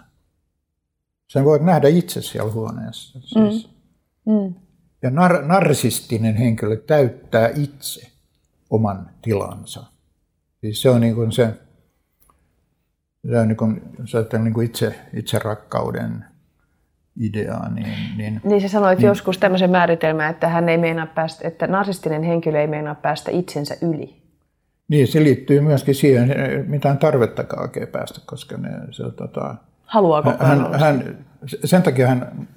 Sen 1.27 1.45
voit 1.45 1.61
nähdä 1.63 1.87
itse 1.87 2.21
siellä 2.21 2.51
huoneessa. 2.51 3.19
Siis. 3.19 3.69
mm, 4.25 4.53
Ja 5.05 5.11
nar- 5.11 5.45
narsistinen 5.45 6.35
henkilö 6.35 6.75
täyttää 6.75 7.49
itse 7.55 8.07
oman 8.69 9.09
tilansa. 9.21 9.83
Siis 10.61 10.81
se 10.81 10.89
on 10.89 11.01
niin 11.01 11.15
kuin 11.15 11.31
se, 11.31 11.53
se 13.31 13.39
on 13.39 13.47
niin 13.47 13.57
kuin, 13.57 13.81
jos 13.99 14.15
ajattelee 14.15 14.43
niin 14.43 14.53
kuin 14.53 14.65
itse, 14.65 14.95
itse 15.13 15.39
rakkauden 15.39 16.25
ideaa, 17.19 17.69
niin, 17.69 17.87
niin 18.17 18.41
Niin 18.43 18.61
sä 18.61 18.67
sanoit 18.67 18.99
mm. 18.99 19.05
joskus 19.05 19.37
tämmöisen 19.37 19.71
määritelmän, 19.71 20.29
että 20.29 20.49
hän 20.49 20.69
ei 20.69 20.77
meinaa 20.77 21.07
päästä, 21.07 21.47
että 21.47 21.67
narsistinen 21.67 22.23
henkilö 22.23 22.61
ei 22.61 22.67
meinaa 22.67 22.95
päästä 22.95 23.31
itsensä 23.31 23.77
yli. 23.81 24.21
Niin, 24.87 25.07
se 25.07 25.23
liittyy 25.23 25.61
myöskin 25.61 25.95
siihen, 25.95 26.35
mitään 26.67 26.97
tarvettakaan 26.97 27.61
oikein 27.61 27.87
päästä, 27.87 28.21
koska 28.25 28.57
ne, 28.57 28.69
se, 28.91 29.03
tota, 29.11 29.55
Haluaako 29.85 30.29
hän, 30.29 30.39
hän, 30.39 30.79
hän, 30.79 31.17
sen 31.65 31.83
takia 31.83 32.07
hän, 32.07 32.47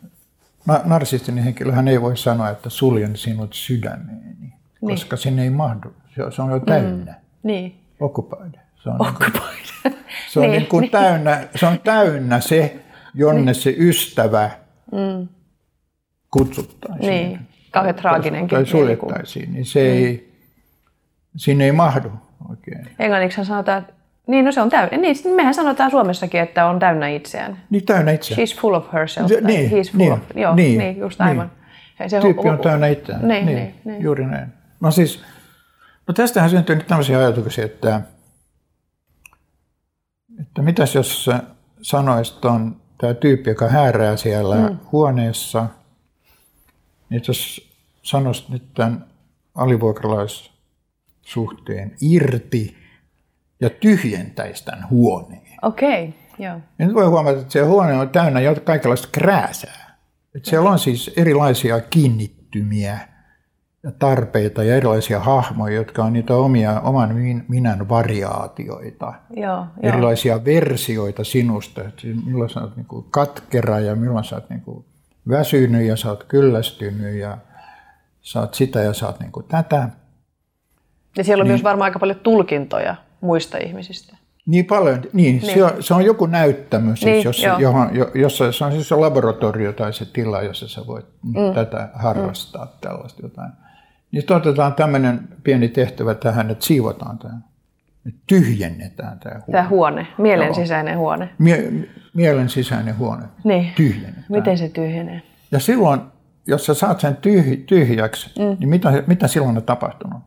narsistinen 0.85 1.45
henkilö, 1.45 1.73
hän 1.73 1.89
ei 1.89 2.03
voi 2.03 2.17
sanoa, 2.17 2.51
että 2.51 2.71
suljen 2.71 3.17
sinut 3.17 3.55
sydämeeni, 3.55 4.53
koska 4.81 5.17
sinne 5.17 5.43
ei 5.43 5.51
mahdu. 5.51 5.93
Se, 6.15 6.31
se 6.31 6.43
on 6.43 6.51
jo 6.51 6.61
täynnä, 6.61 7.13
mm. 7.13 7.19
Niin. 7.43 7.81
occupied. 8.01 8.55
Se 8.83 8.89
on, 8.91 8.99
niin 8.99 9.15
kuin, 9.15 9.27
Occupied. 9.27 9.93
se 10.31 10.41
on 10.41 10.43
Niin, 10.43 10.53
niin, 10.53 10.67
kuin 10.67 10.91
täynnä, 10.91 11.49
se 11.55 11.67
on 11.67 11.81
täynnä 11.81 12.41
se, 12.41 12.77
jonne 13.15 13.55
se 13.55 13.75
ystävä 13.79 14.51
mm. 14.93 15.29
kutsuttaisiin. 16.31 17.11
Niin, 17.11 17.41
kauhean 17.71 17.95
traaginenkin. 17.95 18.51
Tai 18.51 18.63
niin 18.63 18.71
suljettaisiin, 18.71 19.53
niin 19.53 19.67
se 19.67 19.81
ei, 19.81 20.35
sinne 21.37 21.65
ei 21.65 21.73
mahdu 21.73 22.09
oikein. 22.49 22.89
Englanniksi 22.99 23.45
sanotaan, 23.45 23.79
että 23.79 23.93
niin, 24.29 24.45
no 24.45 24.53
se 24.53 24.61
on 24.61 24.71
täynnä. 24.71 24.99
Niin, 24.99 25.17
mehän 25.35 25.55
sanotaan 25.55 25.91
Suomessakin, 25.91 26.41
että 26.41 26.67
on 26.67 26.79
täynnä 26.79 27.09
itseään. 27.09 27.63
Niin 27.71 27.87
täynnä 27.87 28.13
itseään. 28.13 28.43
She's 28.43 28.61
full 28.61 28.75
of 28.75 28.93
herself. 28.93 29.29
Se- 29.29 29.41
niin, 29.41 29.71
he's 29.71 29.93
full 29.93 29.99
niin, 29.99 30.13
of, 30.13 30.21
joo, 30.35 30.55
niin, 30.55 30.79
niin, 30.79 30.99
just 30.99 31.19
niin. 31.19 31.29
aivan. 31.29 31.53
Ja 31.99 32.09
Se 32.09 32.21
Tyyppi 32.21 32.49
on 32.49 32.59
täynnä 32.59 32.87
itseään. 32.87 33.29
Niin, 33.29 33.47
niin, 33.47 33.75
niin. 33.85 34.03
Juuri 34.03 34.27
näin. 34.27 34.49
No 34.81 34.91
siis, 34.91 35.23
no 36.07 36.15
tästähän 36.15 36.51
syntyy 36.51 36.77
nyt 36.77 36.87
tämmöisiä 36.87 37.19
ajatuksia, 37.19 37.65
että, 37.65 38.01
että 40.41 40.63
mitäs 40.63 40.95
jos 40.95 41.25
sä 41.25 41.43
sanoisit 41.83 42.45
on 42.45 42.77
tämä 42.99 43.15
tyyppi, 43.15 43.51
joka 43.51 43.69
häärää 43.69 44.17
siellä 44.17 44.57
mm. 44.57 44.77
huoneessa, 44.93 45.67
niin 47.11 47.23
jos 47.29 47.71
sanoisit 48.03 48.49
nyt 48.49 48.75
tämän 48.75 49.05
alivuokralaissuhteen 49.55 51.97
irti 52.01 52.78
ja 53.61 53.71
tyhjentäisi 53.71 54.65
tämän 54.65 54.91
huoneen. 54.91 55.59
Okei, 55.63 56.05
okay, 56.09 56.47
joo. 56.47 56.61
Ja 56.79 56.87
nyt 56.87 56.95
voi 56.95 57.07
huomata, 57.07 57.39
että 57.39 57.53
se 57.53 57.61
huone 57.61 57.95
on 57.95 58.11
täynnä 58.11 58.41
kaikenlaista 58.65 59.09
krääsää. 59.13 59.99
Että 60.35 60.51
siellä 60.51 60.71
on 60.71 60.79
siis 60.79 61.11
erilaisia 61.17 61.81
kiinnittymiä 61.81 62.99
ja 63.83 63.93
tarpeita 63.99 64.65
ja 64.65 64.77
erilaisia 64.77 65.21
hahmoja, 65.21 65.75
jotka 65.75 66.05
on 66.05 66.13
niitä 66.13 66.35
omia, 66.35 66.81
oman 66.81 67.15
min- 67.15 67.45
minän 67.49 67.89
variaatioita. 67.89 69.15
Joo, 69.37 69.57
joo. 69.57 69.67
Erilaisia 69.83 70.45
versioita 70.45 71.25
sinusta, 71.25 71.81
että 71.81 72.07
milloin 72.27 72.51
sä 72.51 72.61
oot 72.61 72.77
niinku 72.77 73.07
katkera 73.11 73.81
ja 73.81 73.95
milloin 73.95 74.25
sä 74.25 74.37
oot 74.37 74.51
niinku 74.51 74.85
väsynyt 75.29 75.87
ja 75.87 75.97
sä 75.97 76.09
oot 76.09 76.25
kyllästynyt 76.25 77.15
ja 77.15 77.39
sä 78.21 78.41
oot 78.41 78.55
sitä 78.55 78.81
ja 78.81 78.93
sä 78.93 79.07
oot 79.07 79.21
niinku 79.21 79.43
tätä. 79.43 79.89
Ja 81.17 81.25
siellä 81.25 81.43
on 81.43 81.47
niin. 81.47 81.53
myös 81.53 81.65
varmaan 81.65 81.85
aika 81.85 81.99
paljon 81.99 82.21
tulkintoja 82.21 82.97
muista 83.21 83.59
ihmisistä. 83.59 84.17
Niin 84.47 84.65
paljon, 84.65 85.03
niin, 85.13 85.39
niin. 85.43 85.55
Se, 85.55 85.65
on, 85.65 85.83
se 85.83 85.95
on 85.95 86.05
joku 86.05 86.27
näyttämö, 86.27 86.97
siis, 86.97 87.05
Niin, 87.05 87.25
jossa, 87.25 87.47
joo. 87.47 87.59
johon, 87.59 87.97
jo, 87.97 88.11
jossa 88.15 88.53
se 88.53 88.65
on 88.65 88.73
siis 88.73 88.89
se 88.89 88.95
laboratorio 88.95 89.73
tai 89.73 89.93
se 89.93 90.05
tila, 90.05 90.43
jossa 90.43 90.69
sä 90.69 90.87
voit 90.87 91.07
mm. 91.23 91.55
tätä 91.55 91.89
harrastaa, 91.95 92.65
mm. 92.65 92.71
tällaista 92.81 93.23
jotain. 93.23 93.53
Niin 94.13 94.21
sitten 94.21 94.37
otetaan 94.37 94.75
tämmöinen 94.75 95.29
pieni 95.45 95.69
tehtävä 95.69 96.15
tähän, 96.15 96.51
että 96.51 96.65
siivotaan 96.65 97.19
tämä, 97.19 97.35
että 98.07 98.21
tyhjennetään 98.27 99.19
tämä 99.19 99.35
huone. 99.35 99.53
Tämä 99.53 99.69
huone, 99.69 100.07
mielen 100.19 100.55
sisäinen 100.55 100.99
huone. 100.99 101.29
Mie, 101.39 101.73
mielen 102.15 102.49
sisäinen 102.49 102.99
huone, 102.99 103.25
Niin. 103.45 103.73
tyhjennetään. 103.77 104.27
Miten 104.29 104.59
se 104.59 104.69
tyhjenee? 104.69 105.23
Ja 105.53 105.59
silloin, 105.61 106.01
jos 106.47 106.67
sä 106.67 106.75
saat 106.75 107.01
sen 107.01 107.17
tyh, 107.17 107.59
tyhjäksi, 107.67 108.31
mm. 108.39 108.57
niin 108.61 108.69
mitä, 108.69 109.03
mitä 109.07 109.29
silloin 109.29 109.57
on 109.57 109.63
tapahtunut? 109.63 110.21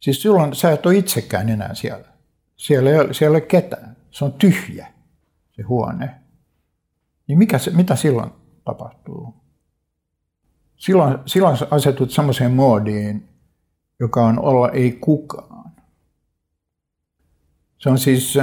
Siis 0.00 0.22
silloin 0.22 0.54
sä 0.54 0.72
et 0.72 0.86
ole 0.86 0.96
itsekään 0.96 1.48
enää 1.48 1.74
siellä. 1.74 2.06
Siellä 2.56 2.90
ei, 2.90 2.98
ole, 2.98 3.14
siellä 3.14 3.36
ei 3.36 3.40
ole 3.40 3.48
ketään. 3.48 3.96
Se 4.10 4.24
on 4.24 4.32
tyhjä, 4.32 4.86
se 5.52 5.62
huone. 5.62 6.14
niin 7.26 7.38
mikä 7.38 7.58
se, 7.58 7.70
mitä 7.70 7.96
silloin 7.96 8.30
tapahtuu? 8.64 9.34
Silloin, 10.76 11.18
silloin 11.26 11.56
asetut 11.70 12.10
semmoiseen 12.10 12.52
moodiin, 12.52 13.28
joka 14.00 14.24
on 14.24 14.38
olla 14.38 14.70
ei 14.70 14.92
kukaan. 14.92 15.72
Se 17.78 17.90
on 17.90 17.98
siis... 17.98 18.38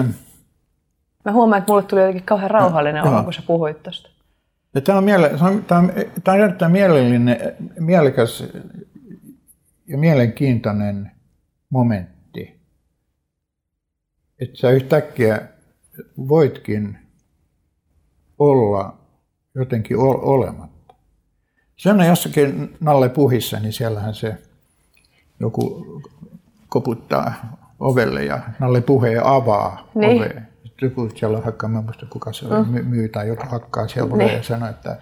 Mä 1.26 1.32
huomaan, 1.32 1.60
että 1.60 1.72
mulle 1.72 1.84
tuli 1.84 2.02
jotenkin 2.02 2.24
kauhean 2.24 2.52
rauhallinen 2.52 3.04
olo, 3.04 3.24
kun 3.24 3.34
sä 3.34 3.42
puhuit 3.48 3.84
tuosta. 3.84 4.10
Ja 4.76 4.82
tämä 4.82 4.98
on, 4.98 5.04
miele, 5.04 5.30
tämä 5.30 5.50
on, 5.50 5.64
tämä 6.24 6.36
on 6.36 6.40
erittäin 6.40 6.72
mielellinen, 6.72 7.38
mielekäs 7.80 8.44
ja 9.88 9.98
mielenkiintoinen 9.98 11.12
momentti. 11.74 12.62
Että 14.40 14.58
sä 14.58 14.70
yhtäkkiä 14.70 15.42
voitkin 16.28 16.98
olla 18.40 18.98
jotenkin 19.56 19.98
olematta. 19.98 20.94
Sen 21.78 22.00
on 22.00 22.08
jossakin 22.08 22.78
Nalle 22.80 23.10
Puhissa, 23.10 23.60
niin 23.60 23.74
siellähän 23.74 24.16
se 24.16 24.38
joku 25.40 25.86
koputtaa 26.70 27.34
ovelle 27.80 28.24
ja 28.24 28.40
Nalle 28.60 28.82
Puhe 28.82 29.22
avaa 29.24 29.90
niin. 29.96 30.22
oveen. 30.22 30.48
Joku 30.82 31.10
siellä 31.16 31.42
hakkaa, 31.42 31.70
mä 31.70 31.82
muista 31.82 32.06
kuka 32.06 32.34
se 32.34 32.46
mm. 32.46 32.86
myy 32.86 33.10
tai 33.10 33.28
joku 33.28 33.44
hakkaa 33.50 33.88
siellä 33.88 34.18
niin. 34.18 34.34
ja 34.34 34.44
sanoo, 34.44 34.70
että, 34.70 35.02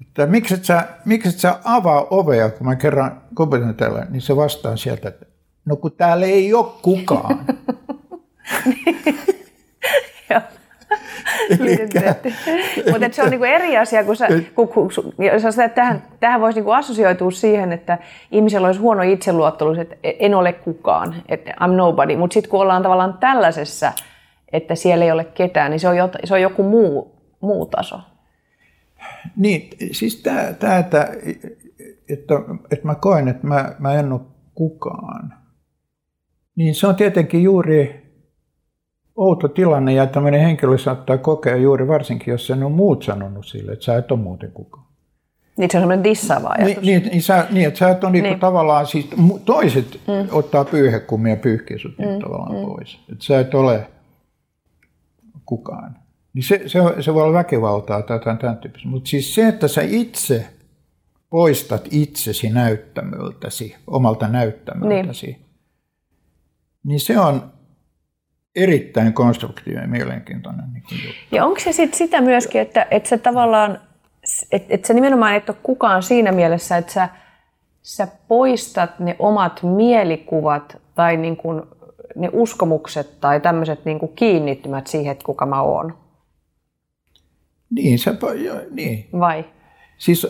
että 0.00 0.26
miksi 0.26 0.54
et, 0.54 0.64
sä, 0.64 0.84
miksi 1.04 1.28
et 1.28 1.38
sä 1.38 1.58
avaa 1.64 2.06
ovea, 2.10 2.50
kun 2.50 2.66
mä 2.66 2.76
kerran 2.76 3.22
koputan 3.34 3.74
täällä, 3.74 4.06
niin 4.10 4.22
se 4.22 4.36
vastaa 4.36 4.76
sieltä, 4.76 5.08
että 5.08 5.26
no 5.64 5.76
kun 5.76 5.92
täällä 5.92 6.26
ei 6.26 6.54
ole 6.54 6.66
kukaan. 6.82 7.46
Mutta 12.90 13.12
se 13.12 13.22
on 13.22 13.30
niinku 13.30 13.44
eri 13.44 13.76
asia, 13.76 14.04
kun, 14.04 14.16
sä, 14.16 14.28
kun, 14.54 14.68
kun, 14.68 14.90
jos 15.32 15.54
sä, 15.54 15.68
tähän, 15.68 16.02
tähän 16.20 16.40
voisi 16.40 16.58
niinku 16.58 16.70
assosioitua 16.70 17.30
siihen, 17.30 17.72
että 17.72 17.98
ihmisellä 18.30 18.66
olisi 18.66 18.80
huono 18.80 19.02
itseluottamus, 19.02 19.78
että 19.78 19.96
en 20.02 20.34
ole 20.34 20.52
kukaan, 20.52 21.14
että 21.28 21.50
I'm 21.60 21.70
nobody. 21.70 22.16
Mutta 22.16 22.34
sitten 22.34 22.50
kun 22.50 22.60
ollaan 22.60 22.82
tavallaan 22.82 23.18
tällaisessa, 23.20 23.92
että 24.52 24.74
siellä 24.74 25.04
ei 25.04 25.12
ole 25.12 25.24
ketään, 25.24 25.70
niin 25.70 25.80
se 25.80 25.88
on, 25.88 25.96
jo, 25.96 26.10
se 26.24 26.34
on 26.34 26.42
joku 26.42 26.62
muu, 26.62 27.16
muu 27.40 27.66
taso. 27.66 28.00
Niin, 29.36 29.70
siis 29.92 30.16
tämä, 30.16 30.48
että, 30.48 31.08
että, 32.08 32.40
että 32.70 32.86
mä 32.86 32.94
koen, 32.94 33.28
että 33.28 33.46
mä, 33.46 33.74
mä 33.78 33.94
en 33.94 34.12
ole 34.12 34.20
kukaan, 34.54 35.34
niin 36.56 36.74
se 36.74 36.86
on 36.86 36.96
tietenkin 36.96 37.42
juuri 37.42 38.10
outo 39.16 39.48
tilanne 39.48 39.92
ja 39.92 40.06
tämmöinen 40.06 40.40
henkilö 40.40 40.78
saattaa 40.78 41.18
kokea 41.18 41.56
juuri 41.56 41.88
varsinkin, 41.88 42.32
jos 42.32 42.46
sen 42.46 42.62
on 42.62 42.72
muut 42.72 43.02
sanonut 43.02 43.46
sille, 43.46 43.72
että 43.72 43.84
sä 43.84 43.96
et 43.96 44.12
ole 44.12 44.20
muuten 44.20 44.52
kukaan. 44.52 44.86
Niin 45.56 45.70
se 45.70 45.78
on 45.78 45.82
semmoinen 45.82 46.04
dissaava 46.04 46.48
ajatus. 46.48 46.84
Niin, 46.84 47.02
niin, 47.02 47.10
niin, 47.12 47.22
sä, 47.22 47.46
niin 47.50 47.68
että 47.68 47.78
sä 47.78 47.90
et 47.90 48.04
ole 48.04 48.12
niinku 48.12 48.28
niin. 48.28 48.40
tavallaan, 48.40 48.86
siis 48.86 49.10
toiset 49.44 50.00
mm. 50.06 50.28
ottaa 50.32 50.64
pyyhekummia 50.64 51.32
ja 51.32 51.36
pyyhkii 51.36 51.78
sut 51.78 51.98
mm. 51.98 52.20
tavallaan 52.22 52.54
mm. 52.54 52.66
pois. 52.66 52.98
Että 53.12 53.24
sä 53.24 53.40
et 53.40 53.54
ole 53.54 53.86
kukaan. 55.46 55.96
Niin 56.34 56.42
se, 56.42 56.62
se, 56.66 56.78
se 57.00 57.14
voi 57.14 57.22
olla 57.22 57.38
väkivaltaa 57.38 58.02
tai 58.02 58.16
jotain 58.16 58.38
tämän 58.38 58.56
tyyppistä. 58.56 58.88
Mutta 58.88 59.10
siis 59.10 59.34
se, 59.34 59.48
että 59.48 59.68
sä 59.68 59.82
itse 59.82 60.46
poistat 61.30 61.88
itsesi 61.90 62.50
näyttämöltäsi, 62.50 63.76
omalta 63.86 64.28
näyttämöltäsi, 64.28 65.26
niin, 65.26 65.46
niin 66.84 67.00
se 67.00 67.20
on 67.20 67.52
erittäin 68.56 69.12
konstruktiivinen 69.12 69.82
ja 69.82 69.88
mielenkiintoinen 69.88 70.72
niin 70.72 70.82
juttu. 71.06 71.36
Ja 71.36 71.44
onko 71.44 71.60
se 71.60 71.72
sit 71.72 71.94
sitä 71.94 72.20
myöskin, 72.20 72.60
että, 72.60 72.86
että 72.90 73.08
sä 73.08 73.18
tavallaan, 73.18 73.80
että, 74.52 74.74
että 74.74 74.88
sä 74.88 74.94
nimenomaan 74.94 75.34
et 75.34 75.48
ole 75.48 75.56
kukaan 75.62 76.02
siinä 76.02 76.32
mielessä, 76.32 76.76
että 76.76 76.92
sä, 76.92 77.08
sä 77.82 78.08
poistat 78.28 78.98
ne 78.98 79.16
omat 79.18 79.60
mielikuvat 79.62 80.76
tai 80.94 81.16
niin 81.16 81.36
kuin 81.36 81.62
ne 82.16 82.30
uskomukset 82.32 83.20
tai 83.20 83.40
tämmöiset 83.40 83.84
niin 83.84 83.98
kuin 83.98 84.12
kiinnittymät 84.14 84.86
siihen, 84.86 85.12
että 85.12 85.24
kuka 85.24 85.46
mä 85.46 85.62
oon? 85.62 85.94
Niin, 87.70 87.98
se, 87.98 88.18
niin. 88.70 89.08
Vai? 89.12 89.44
Siis 89.98 90.26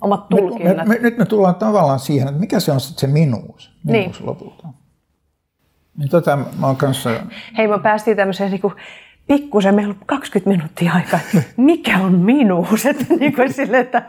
omat 0.00 0.28
tulkinnat. 0.28 0.76
Me, 0.76 0.84
me, 0.84 0.98
nyt 1.00 1.18
me 1.18 1.24
tullaan 1.24 1.54
tavallaan 1.54 1.98
siihen, 1.98 2.28
että 2.28 2.40
mikä 2.40 2.60
se 2.60 2.72
on 2.72 2.80
sitten 2.80 3.00
se 3.00 3.14
minuus, 3.14 3.70
minuus 3.84 4.18
niin. 4.18 4.26
lopulta. 4.26 4.68
Niin 5.98 6.08
tota, 6.08 6.36
mä 6.36 6.66
oon 6.66 6.76
kanssa... 6.76 7.10
Hei, 7.58 7.68
me 7.68 7.78
päästiin 7.78 8.16
tämmöiseen 8.16 8.50
niin 8.50 8.72
pikkusen, 9.26 9.74
meillä 9.74 9.90
on 9.90 10.06
20 10.06 10.50
minuuttia 10.50 10.92
aikaa, 10.92 11.20
mikä 11.56 11.98
on 11.98 12.14
minuus? 12.14 12.86
Että, 12.86 13.04
niin 13.20 13.34
kuin 13.34 13.52
sille, 13.52 13.78
että 13.78 14.02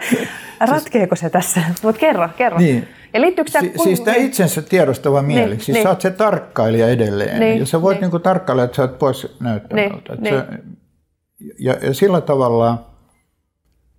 ratkeeko 0.60 1.16
se 1.16 1.30
tässä? 1.30 1.62
Mutta 1.84 2.00
kerro, 2.00 2.30
kerro. 2.38 2.58
Niin. 2.58 2.88
Ja 3.14 3.22
liittyykö 3.22 3.52
tämä... 3.52 3.62
Si- 3.62 3.84
siis 3.84 4.02
tämä 4.02 4.18
itsensä 4.18 4.62
tiedostava 4.62 5.22
mieli. 5.22 5.50
Niin, 5.50 5.60
siis 5.60 5.76
niin. 5.76 5.84
sä 5.84 5.90
oot 5.90 6.02
se 6.02 6.12
tarkkailija 6.12 6.90
edelleen. 6.90 7.40
Niin, 7.40 7.60
ja 7.60 7.66
sä 7.66 7.82
voit 7.82 8.02
niin. 8.02 8.12
Niin 8.12 8.22
tarkkailla, 8.22 8.64
että 8.64 8.76
sä 8.76 8.82
oot 8.82 9.00
pois 9.00 9.38
näyttämältä. 9.40 10.16
Niin, 10.16 10.34
niin. 10.34 10.79
Ja, 11.60 11.74
ja 11.82 11.94
sillä 11.94 12.22
tavalla 12.22 12.86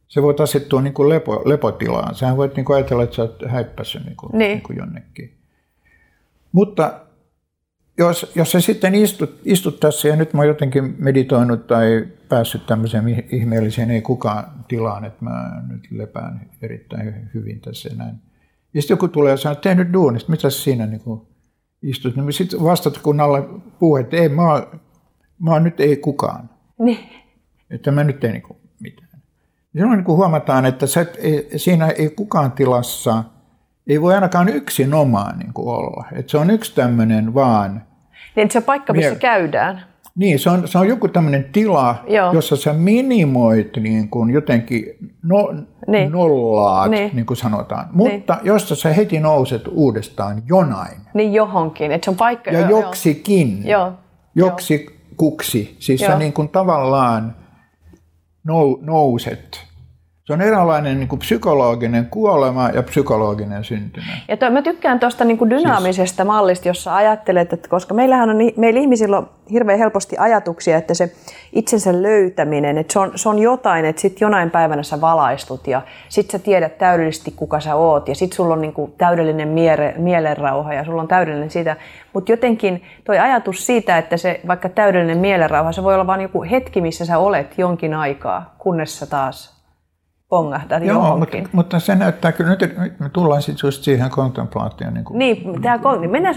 se 0.09 0.22
voit 0.22 0.41
asettua 0.41 0.82
niin 0.82 0.95
kuin 0.95 1.09
lepo, 1.09 1.43
lepotilaan. 1.45 2.14
Sähän 2.14 2.36
voit 2.36 2.57
niin 2.57 2.64
kuin 2.64 2.76
ajatella, 2.76 3.03
että 3.03 3.16
sä 3.16 3.22
oot 3.22 3.43
häippässyt 3.47 4.05
niin 4.05 4.16
kuin, 4.16 4.30
niin. 4.32 4.49
Niin 4.49 4.62
kuin 4.62 4.78
jonnekin. 4.78 5.34
Mutta 6.53 7.01
jos, 7.99 8.32
jos 8.34 8.53
sä 8.53 8.61
sitten 8.61 8.95
istut, 8.95 9.41
istut 9.45 9.80
tässä 9.80 10.09
ja 10.09 10.16
nyt 10.16 10.32
mä 10.32 10.41
oon 10.41 10.49
jotenkin 10.49 10.95
meditoinut 10.99 11.66
tai 11.66 12.07
päässyt 12.28 12.66
tämmöiseen 12.66 13.24
ihmeelliseen 13.30 13.91
ei 13.91 14.03
kukaan 14.03 14.45
tilaan, 14.68 15.05
että 15.05 15.24
mä 15.24 15.62
nyt 15.68 15.88
lepään 15.91 16.51
erittäin 16.62 17.30
hyvin 17.34 17.61
tässä 17.61 17.88
ja 17.88 17.97
näin. 17.97 18.14
Ja 18.74 18.82
sitten 18.82 18.95
joku 18.95 19.09
tulee 19.09 19.30
ja 19.30 19.36
sanoo, 19.36 19.53
että 19.53 19.68
tehnyt 19.68 19.93
duunista, 19.93 20.30
mitä 20.30 20.51
siinä 20.51 20.86
niin 20.86 21.01
kuin 21.01 21.20
istut? 21.82 22.16
Niin 22.16 22.32
sitten 22.32 22.64
vastat 22.64 22.99
kun 22.99 23.20
alle 23.20 23.43
puhuu, 23.78 23.97
että 23.97 24.16
ei, 24.16 24.28
mä 24.28 24.53
oon, 24.53 24.80
mä 25.38 25.51
oon 25.53 25.64
nyt 25.64 25.80
ei 25.80 25.97
kukaan. 25.97 26.51
Niin. 26.78 26.99
Että 27.71 27.91
mä 27.91 28.05
nyt 28.05 28.25
ei 28.25 28.33
niin 28.33 28.43
mitään. 28.81 29.09
Silloin 29.73 29.97
niin 29.97 30.07
huomataan, 30.07 30.66
että 30.66 30.87
sä 30.87 31.01
et, 31.01 31.18
ei, 31.18 31.49
siinä 31.57 31.89
ei 31.89 32.11
kukaan 32.11 32.53
tilassa, 32.53 33.25
ei 33.87 34.01
voi 34.01 34.14
ainakaan 34.14 34.49
yksin 34.49 34.95
omaan 34.95 35.39
niin 35.39 35.53
kuin 35.53 35.68
olla. 35.68 36.05
Että 36.12 36.31
se 36.31 36.39
on 36.39 36.51
yksi 36.51 36.75
tämmöinen 36.75 37.35
vaan 37.35 37.83
niin 38.37 38.51
se 38.51 38.59
on 38.59 38.64
paikka, 38.64 38.93
missä 38.93 39.11
Miel... 39.11 39.21
käydään. 39.21 39.83
Niin, 40.14 40.39
se 40.39 40.51
on, 40.51 40.68
se 40.68 40.79
on 40.79 40.89
joku 40.89 41.09
tämmöinen 41.09 41.45
tila, 41.53 42.05
Joo. 42.09 42.33
jossa 42.33 42.57
sä 42.57 42.73
minimoit 42.73 43.77
niin 43.77 44.09
kuin 44.09 44.31
jotenkin 44.31 44.85
no, 45.23 45.55
niin. 45.87 46.12
nollaat, 46.12 46.91
niin. 46.91 47.11
niin 47.14 47.27
kuin 47.27 47.37
sanotaan. 47.37 47.89
Mutta 47.93 48.35
niin. 48.35 48.47
jossa 48.47 48.75
sä 48.75 48.93
heti 48.93 49.21
nouset 49.21 49.62
uudestaan 49.68 50.43
jonain. 50.47 51.01
Niin 51.14 51.33
johonkin, 51.33 51.93
että 51.93 52.05
se 52.05 52.11
on 52.11 52.16
paikka. 52.16 52.51
Ja 52.51 52.61
jo, 52.61 52.68
joksikin. 52.68 53.68
Joo. 53.68 53.93
Joksi 54.35 54.87
kuksi. 55.16 55.77
Siis 55.79 56.01
Joo. 56.01 56.11
sä 56.11 56.18
niin 56.18 56.33
kuin 56.33 56.49
tavallaan 56.49 57.37
nou, 58.43 58.78
nouset 58.82 59.70
se 60.25 60.33
on 60.33 60.41
eräänlainen 60.41 60.99
niin 60.99 61.09
kuin 61.09 61.18
psykologinen 61.18 62.07
kuolema 62.07 62.68
ja 62.68 62.83
psykologinen 62.83 63.64
syntymä. 63.64 64.07
Ja 64.29 64.37
to, 64.37 64.51
mä 64.51 64.62
tykkään 64.62 65.01
tuosta 65.01 65.25
niin 65.25 65.51
dynaamisesta 65.51 66.16
siis. 66.16 66.27
mallista, 66.27 66.68
jossa 66.68 66.97
ajattelet, 66.97 67.53
että 67.53 67.68
koska 67.68 67.95
meillähän 67.95 68.31
on, 68.31 68.37
meillä 68.57 68.81
ihmisillä 68.81 69.18
on 69.18 69.29
hirveän 69.51 69.79
helposti 69.79 70.16
ajatuksia, 70.18 70.77
että 70.77 70.95
se 70.95 71.12
itsensä 71.53 72.03
löytäminen, 72.03 72.79
että 72.79 72.93
se 72.93 72.99
on, 72.99 73.12
se 73.14 73.29
on 73.29 73.39
jotain, 73.39 73.85
että 73.85 74.03
sitten 74.03 74.27
jonain 74.27 74.51
päivänä 74.51 74.83
sä 74.83 75.01
valaistut 75.01 75.66
ja 75.66 75.83
sitten 76.09 76.41
sä 76.41 76.45
tiedät 76.45 76.79
täydellisesti, 76.79 77.31
kuka 77.37 77.61
sä 77.61 77.75
oot 77.75 78.09
ja 78.09 78.14
sitten 78.14 78.37
sulla 78.37 78.55
on 78.55 78.61
niin 78.61 78.73
kuin 78.73 78.93
täydellinen 78.99 79.49
miele, 79.49 79.95
mielenrauha 79.97 80.75
ja 80.75 80.85
sulla 80.85 81.03
on 81.03 81.09
täydellinen 81.09 81.51
sitä. 81.51 81.77
Mutta 82.12 82.33
jotenkin 82.33 82.83
toi 83.05 83.18
ajatus 83.18 83.66
siitä, 83.66 83.99
että 83.99 84.16
se 84.16 84.41
vaikka 84.47 84.68
täydellinen 84.68 85.18
mielenrauha, 85.18 85.73
se 85.73 85.83
voi 85.83 85.95
olla 85.95 86.07
vain 86.07 86.21
joku 86.21 86.43
hetki, 86.43 86.81
missä 86.81 87.05
sä 87.05 87.18
olet 87.18 87.59
jonkin 87.59 87.95
aikaa, 87.95 88.55
kunnes 88.59 88.99
sä 88.99 89.07
taas 89.07 89.60
pongahdat 90.31 90.85
Joo, 90.85 90.95
johonkin. 90.95 91.41
Mutta, 91.41 91.57
mutta 91.57 91.81
se 91.81 91.95
näyttää 91.95 92.33
kyllä, 92.33 92.51
nyt, 92.51 92.78
nyt 92.78 93.01
me 93.01 93.09
tullaan 93.09 93.43
sitten 93.43 93.68
just 93.68 93.83
siihen 93.83 94.11
kontemplaatioon. 94.11 94.95
Niin, 94.95 95.05
kuin, 95.05 95.18
niin 95.18 95.62
tämä, 95.62 95.78
niin 96.01 96.11
mennään 96.11 96.35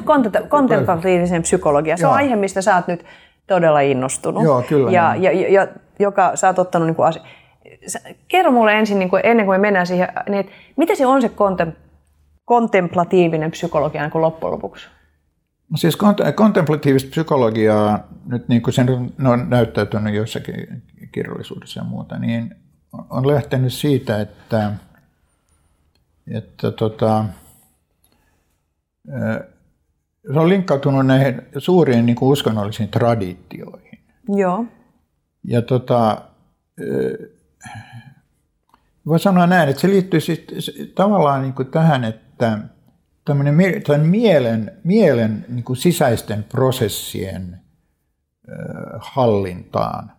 kontemplatiiviseen 0.50 1.42
psykologiaan. 1.42 1.98
Se 1.98 2.08
on 2.08 2.14
aihe, 2.14 2.36
mistä 2.36 2.62
sä 2.62 2.76
oot 2.76 2.88
nyt 2.88 3.06
todella 3.48 3.80
innostunut. 3.80 4.44
Joo, 4.44 4.62
kyllä. 4.62 4.92
Ja, 4.92 5.16
ja, 5.16 5.32
ja, 5.32 5.54
ja 5.54 5.68
joka 6.00 6.36
sä 6.36 6.48
oot 6.48 6.60
ottanut 6.60 6.88
niin 6.88 6.96
kuin 6.96 7.08
asia. 7.08 7.24
Kerro 8.28 8.52
mulle 8.52 8.80
ensin, 8.80 9.00
niin 9.00 9.10
kuin, 9.10 9.22
ennen 9.26 9.46
kuin 9.46 9.60
me 9.60 9.62
mennään 9.62 9.88
siihen, 9.88 10.08
niin, 10.30 10.40
että 10.40 10.52
mitä 10.76 10.96
se 10.96 11.06
on 11.06 11.22
se 11.22 11.30
kontem, 11.30 11.72
kontemplatiivinen 12.46 13.52
psykologia 13.52 14.02
niin 14.02 14.12
kuin 14.12 14.22
loppujen 14.22 14.52
lopuksi? 14.52 14.88
No 15.70 15.78
siis 15.78 15.98
kontemplatiivista 16.36 17.10
psykologiaa, 17.10 18.00
nyt 18.26 18.48
niin 18.48 18.62
kuin 18.62 18.74
sen 18.74 18.90
on 19.26 19.50
näyttäytynyt 19.50 20.16
jossakin 20.16 20.84
kirjallisuudessa 21.12 21.80
ja 21.80 21.84
muuta, 21.84 22.20
niin 22.20 22.56
on 23.10 23.28
lähtenyt 23.28 23.74
siitä, 23.74 24.22
että, 24.22 24.74
että 26.28 26.72
tota, 26.72 27.26
se 30.34 30.40
on 30.40 30.50
linkkautunut 30.50 31.06
näihin 31.06 31.42
suuriin 31.58 32.06
niin 32.06 32.16
kuin 32.16 32.30
uskonnollisiin 32.30 32.90
traditioihin. 32.90 34.00
Joo. 34.28 34.66
ja 35.44 35.62
tota, 35.62 36.22
voi 39.06 39.20
sanoa 39.20 39.48
näin, 39.48 39.70
että 39.70 39.82
se 39.82 39.88
liittyy 39.88 40.20
siis 40.20 40.46
tavallaan 40.96 41.42
niin 41.42 41.54
kuin 41.54 41.68
tähän, 41.68 42.04
että 42.04 42.60
tämmöinen, 43.26 43.84
tämän 43.88 44.08
mielen, 44.08 44.72
mielen 44.84 45.46
niin 45.50 45.64
kuin 45.64 45.78
sisäisten 45.78 46.44
prosessien 46.44 47.60
hallintaan. 49.00 50.12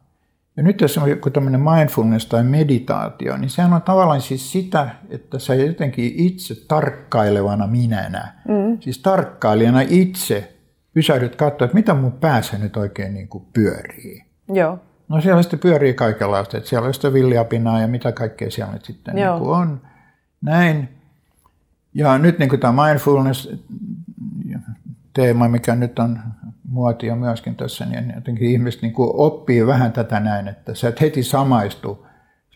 Ja 0.57 0.63
nyt 0.63 0.81
jos 0.81 0.99
on 0.99 1.11
joku 1.11 1.31
tämmöinen 1.31 1.61
mindfulness 1.61 2.27
tai 2.27 2.45
meditaatio, 2.45 3.37
niin 3.37 3.51
sehän 3.51 3.73
on 3.73 3.83
tavallaan 3.83 4.21
siis 4.21 4.53
sitä, 4.53 4.91
että 5.11 5.39
sä 5.39 5.55
jotenkin 5.55 6.13
itse 6.17 6.55
tarkkailevana 6.69 7.67
minänä, 7.67 8.33
mm. 8.49 8.79
siis 8.81 8.99
tarkkailijana 8.99 9.81
itse 9.81 10.55
pysähdyt 10.93 11.37
katsoa, 11.37 11.65
että 11.65 11.75
mitä 11.75 11.95
mun 11.95 12.13
päässä 12.13 12.59
nyt 12.59 12.77
oikein 12.77 13.15
niin 13.15 13.29
kuin 13.29 13.45
pyörii. 13.53 14.25
Joo. 14.49 14.79
No 15.09 15.21
siellä 15.21 15.43
sitten 15.43 15.59
pyörii 15.59 15.95
kaikenlaista, 15.95 16.57
että 16.57 16.69
siellä 16.69 16.87
on 16.87 16.95
sitä 16.95 17.13
villiapinaa 17.13 17.81
ja 17.81 17.89
mitä 17.89 18.13
kaikkea 18.13 18.51
siellä 18.51 18.73
nyt 18.73 18.85
sitten 18.85 19.15
niin 19.15 19.39
kuin 19.39 19.51
on. 19.51 19.81
Näin. 20.43 20.89
Ja 21.95 22.19
nyt 22.19 22.39
niin 22.39 22.49
kuin 22.49 22.61
tämä 22.61 22.87
mindfulness-teema, 22.87 25.49
mikä 25.49 25.75
nyt 25.75 25.99
on 25.99 26.19
muotia 26.75 27.16
myöskin 27.16 27.57
tässä, 27.57 27.87
niin 27.87 28.12
jotenkin 28.14 28.51
ihmiset 28.51 28.83
niin 28.83 28.93
kuin 28.93 29.11
oppii 29.12 29.66
vähän 29.66 29.93
tätä 29.93 30.20
näin, 30.20 30.49
että 30.49 30.75
sä 30.75 30.89
et 30.89 31.01
heti 31.01 31.22
samaistu, 31.22 32.07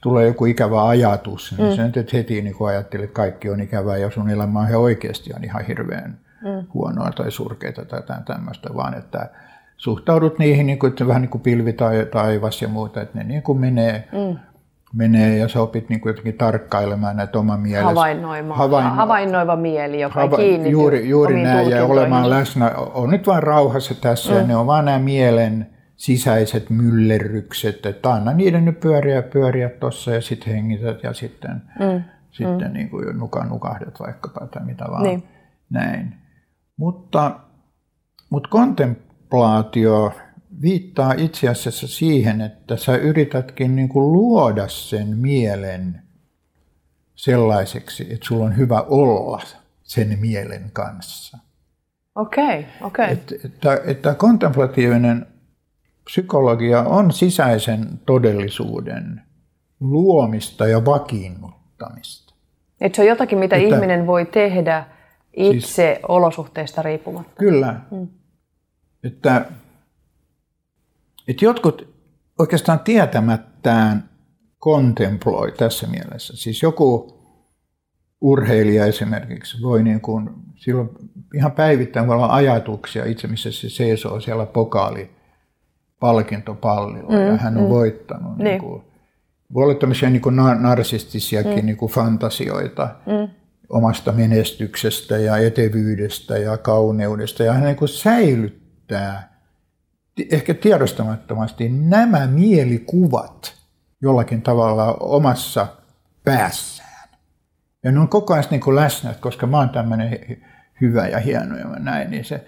tulee 0.03 0.27
joku 0.27 0.45
ikävä 0.45 0.89
ajatus, 0.89 1.55
niin 1.59 1.69
mm. 1.69 1.77
sä 1.77 2.01
et 2.01 2.13
heti 2.13 2.43
niin 2.43 2.55
kuin 2.55 2.69
ajattelet, 2.69 3.05
että 3.05 3.15
kaikki 3.15 3.51
on 3.51 3.61
ikävää 3.61 3.97
ja 3.97 4.11
sun 4.11 4.31
elämä 4.31 4.61
on 4.61 4.69
ihan 4.69 4.81
oikeasti 4.81 5.31
on 5.37 5.45
ihan 5.45 5.65
hirveän 5.65 6.19
mm. 6.43 6.67
huonoa 6.75 7.11
tai 7.11 7.31
surkeita 7.31 7.85
tai 7.85 8.03
tämmöistä, 8.27 8.69
vaan 8.75 8.95
että 8.95 9.31
suhtaudut 9.77 10.39
niihin 10.39 10.67
niin 10.67 10.79
kuin, 10.79 10.91
että 10.91 11.07
vähän 11.07 11.23
niin 11.23 11.31
kuin 11.31 11.43
pilvi 11.43 11.73
tai 11.73 12.07
taivas 12.13 12.63
ja 12.63 12.69
muuta, 12.69 13.03
että 13.03 13.19
ne 13.19 13.25
niin 13.25 13.43
kuin 13.43 13.59
menee, 13.59 14.09
mm. 14.13 14.39
Menee 14.93 15.37
ja 15.37 15.49
sä 15.49 15.61
opit 15.61 15.89
niin 15.89 16.01
kuin 16.01 16.11
jotenkin 16.11 16.35
tarkkailemaan 16.35 17.17
näitä 17.17 17.39
oma 17.39 17.57
mielessä. 17.57 17.89
Havainnoimaan. 17.89 18.59
Havainno... 18.59 18.91
Havainnoiva 18.91 19.57
mieli, 19.57 20.01
joka 20.01 20.21
Hava... 20.21 20.37
ei 20.37 20.45
kiinnity 20.45 20.71
Juuri, 20.71 21.09
juuri 21.09 21.43
näin 21.43 21.71
ja 21.71 21.85
olemaan 21.85 22.31
läsnä. 22.31 22.71
On 22.71 23.11
nyt 23.11 23.27
vain 23.27 23.43
rauhassa 23.43 23.95
tässä 23.95 24.33
mm. 24.33 24.39
ja 24.39 24.47
ne 24.47 24.57
on 24.57 24.67
vaan 24.67 24.85
nämä 24.85 24.99
mielen 24.99 25.67
sisäiset 25.97 26.71
myllerrykset, 26.71 27.87
että 27.87 28.13
anna 28.13 28.33
niiden 28.33 28.65
nyt 28.65 28.81
pyöriä 28.81 29.23
pyöriä 29.23 29.69
tuossa 29.69 30.11
ja 30.11 30.21
sitten 30.21 30.55
hengität 30.55 31.03
ja 31.03 31.13
sitten, 31.13 31.63
mm. 31.81 32.03
sitten 32.31 32.69
mm. 32.69 32.73
Niin 32.73 32.91
kuin 32.91 33.19
nukan 33.19 33.49
nukahdat 33.49 34.01
vaikkapa 34.01 34.47
tai 34.47 34.65
mitä 34.65 34.85
vaan. 34.91 35.03
Niin. 35.03 35.23
Näin. 35.71 36.15
Mutta, 36.77 37.41
mutta 38.31 38.49
kontemplaatio 38.49 40.13
viittaa 40.63 41.13
itse 41.13 41.49
asiassa 41.49 41.89
siihen, 41.89 42.41
että 42.41 42.77
sä 42.77 42.97
yritätkin 42.97 43.77
niin 43.77 43.89
kuin 43.89 44.13
luoda 44.13 44.69
sen 44.69 45.17
mielen 45.17 46.03
sellaiseksi, 47.15 48.03
että 48.03 48.27
sulla 48.27 48.45
on 48.45 48.57
hyvä 48.57 48.81
olla 48.81 49.43
sen 49.83 50.19
mielen 50.21 50.71
kanssa. 50.73 51.39
Okei, 52.15 52.45
okay, 52.45 52.65
okei. 52.81 53.05
Okay. 53.05 53.13
Että, 53.13 53.35
että, 53.45 53.81
että 53.85 54.15
kontemplatiivinen 54.15 55.27
psykologia 56.05 56.83
on 56.83 57.13
sisäisen 57.13 58.01
todellisuuden 58.07 59.23
luomista 59.81 60.67
ja 60.67 60.85
vakiinnuttamista. 60.85 62.35
Että 62.81 62.97
se 62.97 63.03
on 63.03 63.09
jotakin, 63.09 63.39
mitä 63.39 63.57
että, 63.57 63.69
ihminen 63.69 64.07
voi 64.07 64.27
tehdä 64.27 64.85
itse 65.37 65.95
siis, 65.95 66.05
olosuhteista 66.09 66.83
riippumatta. 66.83 67.33
Kyllä. 67.39 67.81
Mm. 67.91 68.09
Että, 69.05 69.45
että 71.29 71.45
jotkut 71.45 71.95
oikeastaan 72.39 72.81
tietämättään 72.81 74.11
kontemploi 74.59 75.53
tässä 75.53 75.87
mielessä. 75.87 76.37
Siis 76.37 76.63
joku 76.63 77.19
urheilija 78.21 78.87
esimerkiksi 78.87 79.63
voi 79.63 79.83
niin 79.83 80.01
kuin, 80.01 80.31
silloin 80.57 80.89
ihan 81.35 81.53
päivittäin 81.53 82.07
voi 82.07 82.17
olla 82.17 82.35
ajatuksia 82.35 83.05
itse, 83.05 83.29
missä 83.29 83.53
se 83.53 83.69
seisoo 83.69 84.21
siellä 84.21 84.47
pokaali 84.47 85.11
palkintopallilla 86.01 87.11
mm, 87.11 87.27
ja 87.27 87.37
hän 87.37 87.57
on 87.57 87.63
mm. 87.63 87.69
voittanut. 87.69 88.37
Niin. 88.37 88.45
Niin 88.45 88.61
kuin, 88.61 88.83
voi 89.55 89.65
olla 89.65 89.75
tämmöisiä 89.75 90.11
niin 90.11 90.23
kuin 90.23 90.37
narsistisiakin 90.37 91.59
mm. 91.59 91.67
niin 91.67 91.77
kuin 91.77 91.93
fantasioita. 91.93 92.89
Mm 93.07 93.39
omasta 93.69 94.13
menestyksestä 94.13 95.19
ja 95.19 95.37
etevyydestä 95.37 96.39
ja 96.39 96.59
kauneudesta. 96.59 97.43
Ja 97.43 97.53
hän 97.53 97.65
niin 97.65 97.77
kuin 97.77 97.89
säilyttää 97.89 99.38
ehkä 100.31 100.55
tiedostamattomasti 100.55 101.69
nämä 101.69 102.27
mielikuvat 102.27 103.55
jollakin 104.03 104.43
tavalla 104.43 104.95
omassa 105.01 105.67
päässään. 106.25 107.09
Ja 107.85 107.93
ne 107.93 108.01
on 108.01 108.09
koko 108.09 108.35
ajan 108.35 108.45
niin 108.51 108.61
kuin 108.61 108.77
läsnä, 108.77 109.15
koska 109.21 109.47
mä 109.47 109.57
oon 109.57 109.71
tämmöinen 109.71 110.19
hyvä 110.81 111.09
ja 111.09 111.19
hieno 111.19 111.57
ja 111.57 111.65
näin, 111.65 112.11
niin 112.11 112.25
se, 112.25 112.45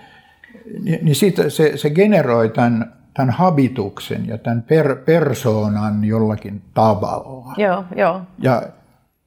niin 1.03 1.15
siitä 1.15 1.51
se, 1.51 1.77
se 1.77 1.91
generoi 1.91 2.49
tämän, 2.49 2.93
tämän 3.15 3.31
habituksen 3.31 4.27
ja 4.27 4.39
tämän 4.39 4.63
per, 4.63 4.97
persoonan 4.97 6.05
jollakin 6.05 6.63
tavalla. 6.75 7.55
Joo, 7.57 7.85
joo. 7.97 8.23
Ja, 8.39 8.63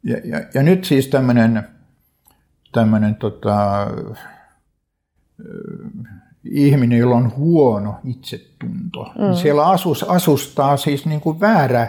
ja, 0.04 0.18
ja, 0.24 0.42
ja 0.54 0.64
nyt 0.64 0.84
siis 0.84 1.08
tämmöinen 1.08 1.64
tämmöinen 2.74 3.16
tota, 3.16 3.88
ihminen, 6.52 7.00
jolla 7.00 7.16
on 7.16 7.36
huono 7.38 7.96
itsetunto. 8.04 9.04
Mm. 9.04 9.34
Siellä 9.34 9.66
asus, 9.66 10.04
asustaa 10.04 10.78
siis 10.78 11.06
niin 11.06 11.22
kuin 11.22 11.40
väärä, 11.40 11.88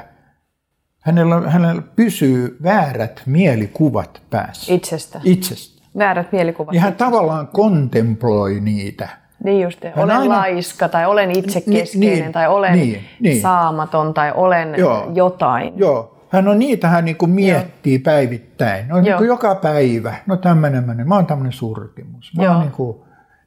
hänellä, 1.00 1.50
hänellä 1.50 1.82
pysyy 1.96 2.57
väärät 2.62 3.22
mielikuvat 3.26 4.22
päässä. 4.30 4.74
Itsestä. 4.74 5.20
Itsestä. 5.24 5.82
Väärät 5.98 6.32
mielikuvat. 6.32 6.74
Ja 6.74 6.80
hän 6.80 6.92
itsestä. 6.92 7.05
tavallaan 7.05 7.48
kontemploi 7.48 8.61
niitä. 8.61 9.09
Niin 9.44 9.62
just, 9.62 9.80
olen 9.96 10.16
aina... 10.16 10.34
laiska 10.34 10.88
tai 10.88 11.07
olen 11.07 11.30
itsekeskeinen 11.30 12.18
niin, 12.18 12.32
tai 12.32 12.48
olen 12.48 12.72
niin, 12.72 13.00
niin. 13.20 13.42
saamaton 13.42 14.14
tai 14.14 14.32
olen 14.34 14.74
Joo. 14.78 15.11
jotain. 15.14 15.72
Joo, 15.76 16.26
hän 16.28 16.48
on 16.48 16.59
niitä, 16.59 16.88
hän 16.88 17.05
niin 17.05 17.16
kuin 17.16 17.30
miettii 17.30 17.94
Joo. 17.94 18.02
päivittäin. 18.05 18.88
No, 18.88 19.00
niin 19.00 19.16
kuin 19.16 19.26
joka 19.26 19.55
päivä. 19.55 20.14
No 20.26 20.36
tämmöinen, 20.36 21.09
mä 21.09 21.14
oon 21.14 21.26
tämmöinen 21.26 21.52
surkimus. 21.52 22.32
Mä 22.36 22.44
Joo. 22.44 22.52
oon 22.52 22.62
niin 22.62 22.72
kuin, 22.72 22.96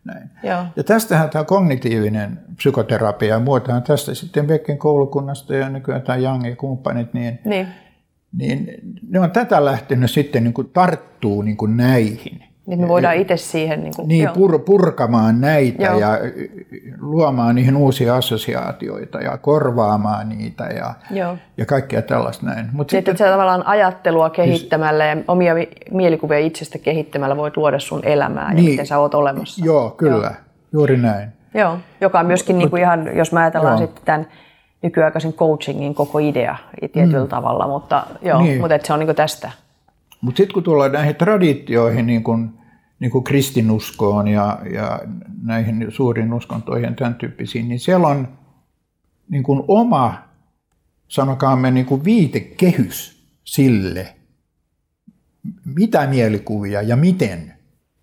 näin. 0.08 0.30
Joo. 0.44 0.66
Ja 0.76 0.84
tästähän 0.84 1.30
tämä 1.30 1.44
kognitiivinen 1.44 2.40
psykoterapia 2.56 3.40
muuta, 3.40 3.82
tästä 3.82 4.14
sitten 4.14 4.48
Becken 4.48 4.78
koulukunnasta 4.78 5.56
ja 5.56 5.70
nykyään 5.70 6.02
tämä 6.02 6.18
Young 6.18 6.48
ja 6.48 6.56
kumppanit, 6.56 7.14
niin, 7.14 7.40
niin. 7.46 7.68
niin 8.38 8.68
ne 9.10 9.20
on 9.20 9.32
tätä 9.32 9.66
lähtenyt 9.66 10.12
sitten 10.12 10.44
niin 10.44 10.54
kuin 10.54 10.70
tarttuu 10.70 11.42
niin 11.42 11.58
kuin 11.58 11.78
näihin. 11.78 12.44
Niin 12.68 12.82
me 12.82 12.88
voidaan 12.88 13.16
itse 13.16 13.38
siihen... 13.38 13.84
Niin, 13.84 13.94
kuin, 13.96 14.08
niin 14.08 14.30
pur, 14.30 14.60
purkamaan 14.60 15.42
näitä 15.42 15.84
joo. 15.84 16.00
ja 16.00 16.20
luomaan 17.00 17.56
niihin 17.56 17.76
uusia 17.76 18.16
assosiaatioita 18.16 19.22
ja 19.22 19.38
korvaamaan 19.38 20.30
niitä 20.30 20.64
ja, 20.64 20.94
joo. 21.12 21.38
ja 21.58 21.66
kaikkea 21.66 22.02
tällaista 22.02 22.46
näin. 22.46 22.70
Mut 22.72 22.90
sitten, 22.90 23.12
sitten, 23.12 23.12
että 23.12 23.34
tavallaan 23.34 23.66
ajattelua 23.66 24.30
kehittämällä 24.30 25.06
ja 25.06 25.18
omia 25.28 25.54
mielikuvia 25.92 26.40
itsestä 26.40 26.78
kehittämällä 26.78 27.38
voit 27.38 27.58
luoda 27.58 27.80
sun 27.80 28.06
elämää 28.06 28.54
niin, 28.54 28.66
ja 28.66 28.72
miten 28.72 28.86
sä 28.86 29.00
oot 29.00 29.16
olemassa. 29.16 29.66
Joo, 29.66 29.90
kyllä. 29.90 30.28
Joo. 30.28 30.36
Juuri 30.74 30.98
näin. 30.98 31.30
Joo, 31.54 31.78
joka 32.02 32.20
on 32.20 32.26
myöskin 32.26 32.56
Mut, 32.56 32.62
niin 32.62 32.70
kuin 32.70 32.82
ihan, 32.82 33.18
jos 33.18 33.32
mä 33.32 33.40
ajatellaan 33.40 33.80
joo. 33.80 33.88
sitten 33.88 34.06
tämän 34.06 34.28
nykyaikaisen 34.82 35.34
coachingin 35.34 35.96
koko 35.96 36.20
idea 36.20 36.56
tietyllä 36.94 37.24
mm. 37.24 37.30
tavalla, 37.30 37.68
mutta, 37.68 38.04
joo, 38.22 38.42
niin. 38.42 38.60
mutta 38.60 38.76
että 38.76 38.88
se 38.88 38.94
on 38.94 39.00
niin 39.00 39.08
kuin 39.08 39.16
tästä. 39.16 39.52
Mutta 40.22 40.38
sitten 40.38 40.54
kun 40.54 40.64
tullaan 40.64 40.92
näihin 40.92 41.16
traditioihin, 41.16 42.06
niin 42.06 42.24
kuin, 42.24 42.50
niin 43.00 43.12
kuin 43.12 43.24
kristinuskoon 43.24 44.28
ja, 44.28 44.60
ja 44.74 45.00
näihin 45.44 45.86
suuriin 45.90 46.34
uskontoihin 46.34 46.96
tämän 46.96 47.16
tyyppisiin, 47.16 47.68
niin 47.70 47.80
siellä 47.80 48.08
on 48.08 48.38
niin 49.30 49.44
kuin 49.44 49.64
oma, 49.68 50.28
sanokaamme, 51.08 51.72
niin 51.72 51.86
kuin 51.86 52.04
viitekehys 52.04 53.28
sille, 53.44 54.16
mitä 55.66 56.08
mielikuvia 56.08 56.82
ja 56.82 56.96
miten 56.96 57.54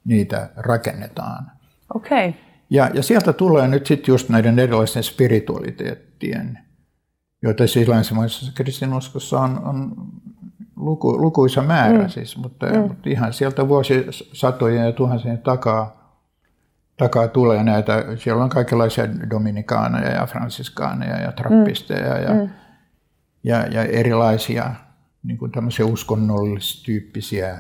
niitä 0.05 0.51
rakennetaan. 0.57 1.51
Okay. 1.95 2.33
Ja, 2.71 2.91
ja 2.95 3.03
sieltä 3.03 3.33
tulee 3.33 3.69
nyt 3.69 3.87
sitten 3.87 4.13
just 4.13 4.29
näiden 4.29 4.59
erilaisten 4.59 5.03
spiritualiteettien, 5.03 6.59
joita 7.43 7.67
siis 7.67 7.89
länsimaisessa 7.89 8.53
kristinuskossa 8.55 9.41
on, 9.41 9.65
on 9.65 9.95
luku, 10.85 11.23
lukuisa 11.23 11.63
määrä 11.63 11.99
mm. 11.99 12.09
siis, 12.09 12.37
mutta, 12.37 12.67
mm. 12.67 12.79
mutta 12.79 13.11
ihan 13.11 13.33
sieltä 13.33 13.69
vuosisatojen 13.69 14.85
ja 14.85 14.93
tuhansien 14.93 15.39
takaa, 15.39 16.15
takaa 16.97 17.29
tulee 17.29 17.65
näitä, 17.65 18.05
siellä 18.17 18.45
on 18.45 18.51
kaikenlaisia 18.51 19.09
dominikaaneja 19.31 20.11
ja 20.11 20.27
fransiskaaneja 20.27 21.21
ja 21.21 21.33
trappisteja 21.33 22.15
mm. 22.15 22.23
ja, 22.23 22.35
mm. 22.35 22.51
ja, 23.45 23.67
ja 23.67 23.83
erilaisia 23.83 24.71
niin 25.23 25.39
kuin 25.39 25.53
tämmöisiä 25.53 25.87
uskonnollistyyppisiä 25.87 27.59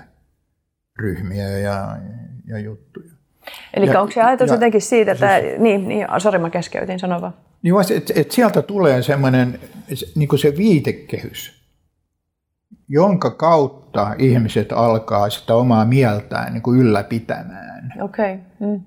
ryhmiä 0.98 1.48
ja, 1.48 1.96
ja 2.46 2.58
juttuja. 2.58 3.10
Eli 3.74 3.96
onko 3.96 4.12
se 4.12 4.22
ajatus 4.22 4.48
ja, 4.48 4.54
jotenkin 4.54 4.80
siitä, 4.80 5.12
että... 5.12 5.40
Siis, 5.40 5.58
niin, 5.58 5.88
niin, 5.88 6.06
sori 6.18 6.38
mä 6.38 6.50
keskeytin, 6.50 6.98
sano 6.98 7.20
vaan. 7.20 7.34
Niin 7.62 7.74
että 7.96 8.12
et 8.16 8.30
sieltä 8.30 8.62
tulee 8.62 9.02
semmoinen 9.02 9.60
niin 10.14 10.38
se 10.38 10.56
viitekehys, 10.56 11.63
jonka 12.88 13.30
kautta 13.30 14.14
ihmiset 14.18 14.72
alkaa 14.72 15.30
sitä 15.30 15.54
omaa 15.54 15.84
mieltään 15.84 16.52
niin 16.52 16.62
kuin 16.62 16.80
ylläpitämään. 16.80 17.92
Okei. 18.00 18.34
Okay. 18.34 18.68
Mm. 18.70 18.80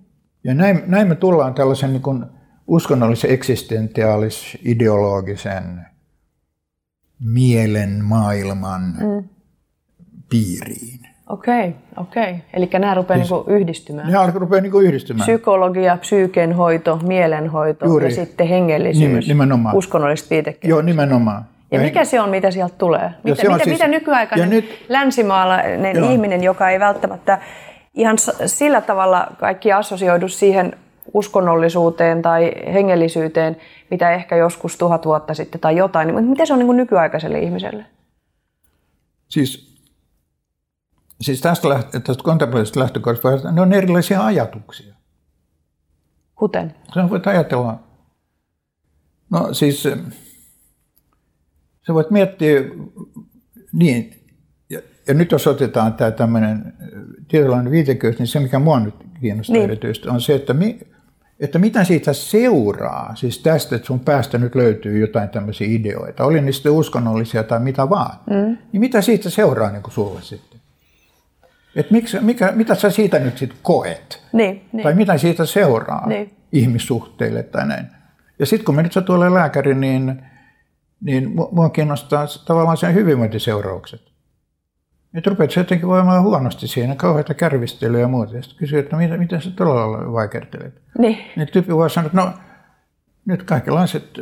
Ja 0.44 0.54
näin, 0.54 0.84
näin 0.86 1.08
me 1.08 1.16
tullaan 1.16 1.54
tällaisen 1.54 1.92
niin 1.92 2.02
kuin 2.02 2.26
uskonnollisen 2.68 3.32
eksistentiaalis 3.32 4.58
ideologisen 4.66 5.86
mielen 7.20 8.06
maailman 8.06 8.82
mm. 8.82 9.30
piiriin. 10.30 11.08
Okei, 11.30 11.76
okei. 11.98 12.36
Eli 12.54 12.70
nämä 12.74 12.94
rupeaa 12.94 13.18
siis, 13.18 13.32
niinku 13.32 13.52
yhdistymään. 13.52 14.12
Nämä 14.12 14.32
rupeaa 14.36 14.62
niinku 14.62 14.80
yhdistymään. 14.80 15.26
Psykologia, 15.26 15.98
psyykenhoito, 15.98 17.00
mielenhoito 17.04 17.86
Juuri. 17.86 18.06
ja 18.06 18.12
sitten 18.12 18.48
hengellisyys. 18.48 19.28
Nimenomaan. 19.28 19.76
Uskonnolliset 19.76 20.30
viitekehykset. 20.30 20.70
Joo, 20.70 20.82
nimenomaan. 20.82 21.46
Ja, 21.72 21.80
mikä 21.80 22.06
se 22.06 22.22
on, 22.22 22.30
mitä 22.30 22.52
sieltä 22.52 22.76
tulee? 22.78 23.12
Mitä, 23.24 23.44
mitä, 23.44 23.64
siis, 23.64 23.68
mitä 23.76 23.88
nykyaikainen 23.88 24.50
nyt, 24.50 24.86
länsimaalainen 24.90 25.96
joo. 25.96 26.12
ihminen, 26.12 26.44
joka 26.44 26.70
ei 26.70 26.80
välttämättä 26.80 27.40
ihan 27.94 28.18
sillä 28.46 28.82
tavalla 28.82 29.28
kaikki 29.40 29.72
assosioidu 29.72 30.28
siihen 30.28 30.78
uskonnollisuuteen 31.14 32.22
tai 32.22 32.52
hengellisyyteen, 32.74 33.58
mitä 33.92 34.12
ehkä 34.12 34.36
joskus 34.36 34.78
tuhat 34.78 35.06
vuotta 35.06 35.34
sitten 35.34 35.62
tai 35.62 35.76
jotain, 35.76 36.14
mutta 36.14 36.30
mitä 36.30 36.46
se 36.46 36.54
on 36.54 36.60
niin 36.60 36.68
kuin 36.68 36.78
nykyaikaiselle 36.78 37.40
ihmiselle? 37.40 37.86
Siis, 39.30 39.78
siis 41.22 41.42
tästä, 41.42 41.70
lähtö, 41.70 42.00
tästä 42.00 42.24
kontemplatiivisesta 42.24 42.80
lähtökohdasta, 42.80 43.52
ne 43.52 43.62
on 43.62 43.74
erilaisia 43.74 44.26
ajatuksia. 44.26 44.94
Kuten? 46.36 46.76
Sä 46.94 47.10
voit 47.10 47.28
ajatella, 47.28 47.80
no 49.30 49.54
siis 49.54 49.88
sä 51.88 51.94
voit 51.94 52.12
miettiä 52.12 52.62
niin, 53.74 54.14
ja, 54.70 54.82
ja 55.08 55.14
nyt 55.14 55.32
jos 55.32 55.48
otetaan 55.48 55.94
tämä 55.94 56.12
tämmöinen 56.12 56.74
tietynlainen 57.28 57.72
viitekeys, 57.72 58.20
niin 58.20 58.28
se 58.28 58.40
mikä 58.40 58.60
mua 58.60 58.80
nyt 58.80 58.96
kiinnostaa 59.22 59.54
niin. 59.54 59.64
erityisesti 59.64 60.10
on 60.10 60.22
se, 60.22 60.36
että 60.36 60.54
mi, 60.54 60.80
että 61.40 61.60
mitä 61.60 61.84
siitä 61.84 62.14
seuraa, 62.14 63.16
siis 63.16 63.40
tästä, 63.40 63.76
että 63.76 63.86
sun 63.86 64.00
päästä 64.00 64.38
nyt 64.38 64.56
löytyy 64.56 65.00
jotain 65.00 65.30
tämmöisiä 65.30 65.68
ideoita, 65.70 66.26
oli 66.26 66.42
ne 66.42 66.52
sitten 66.52 66.72
uskonnollisia 66.72 67.44
tai 67.44 67.60
mitä 67.60 67.90
vaan, 67.90 68.20
mm. 68.30 68.58
niin 68.72 68.80
mitä 68.80 69.02
siitä 69.02 69.30
seuraa 69.30 69.72
niin 69.72 69.84
kuin 69.84 69.94
sulle 69.94 70.22
sitten? 70.22 70.60
Että 71.76 71.94
miksi, 71.94 72.20
mikä, 72.20 72.52
mitä 72.52 72.76
sä 72.76 72.90
siitä 72.90 73.20
nyt 73.20 73.38
sitten 73.38 73.60
koet? 73.62 74.22
Niin, 74.34 74.62
niin. 74.72 74.84
Tai 74.84 74.94
mitä 74.94 75.18
siitä 75.18 75.46
seuraa 75.46 76.08
niin. 76.08 76.32
ihmissuhteille 76.52 77.44
tai 77.44 77.68
näin? 77.68 77.86
Ja 78.40 78.46
sitten 78.46 78.66
kun 78.66 78.76
me 78.76 78.84
nyt 78.84 78.94
sä 78.94 79.02
tuolle 79.02 79.34
lääkäri, 79.34 79.76
niin, 79.76 80.22
niin 81.02 81.32
mua 81.52 81.70
kiinnostaa 81.70 82.26
tavallaan 82.46 82.78
sen 82.78 82.94
hyvinvointiseuraukset. 82.94 84.02
Nyt 85.12 85.28
rupeat 85.28 85.52
se 85.52 85.60
jotenkin 85.60 85.88
voimaan 85.88 86.24
huonosti 86.24 86.68
siinä, 86.68 86.96
kauheita 86.96 87.34
kärvistelyä 87.34 88.00
ja 88.00 88.08
muuta. 88.08 88.32
Sitten 88.32 88.58
kysyy, 88.58 88.80
että 88.80 88.98
mitä, 88.98 89.18
mitä 89.18 89.40
sä 89.40 89.52
tuolla 89.52 90.14
vaikertelet? 90.14 90.82
Niin. 90.98 91.18
Niin 91.36 91.48
tyyppi 91.54 91.76
voi 91.76 91.90
sanoa, 91.90 92.06
että 92.06 92.18
no 92.18 92.34
nyt 93.26 93.44
kaikenlaiset 93.44 94.20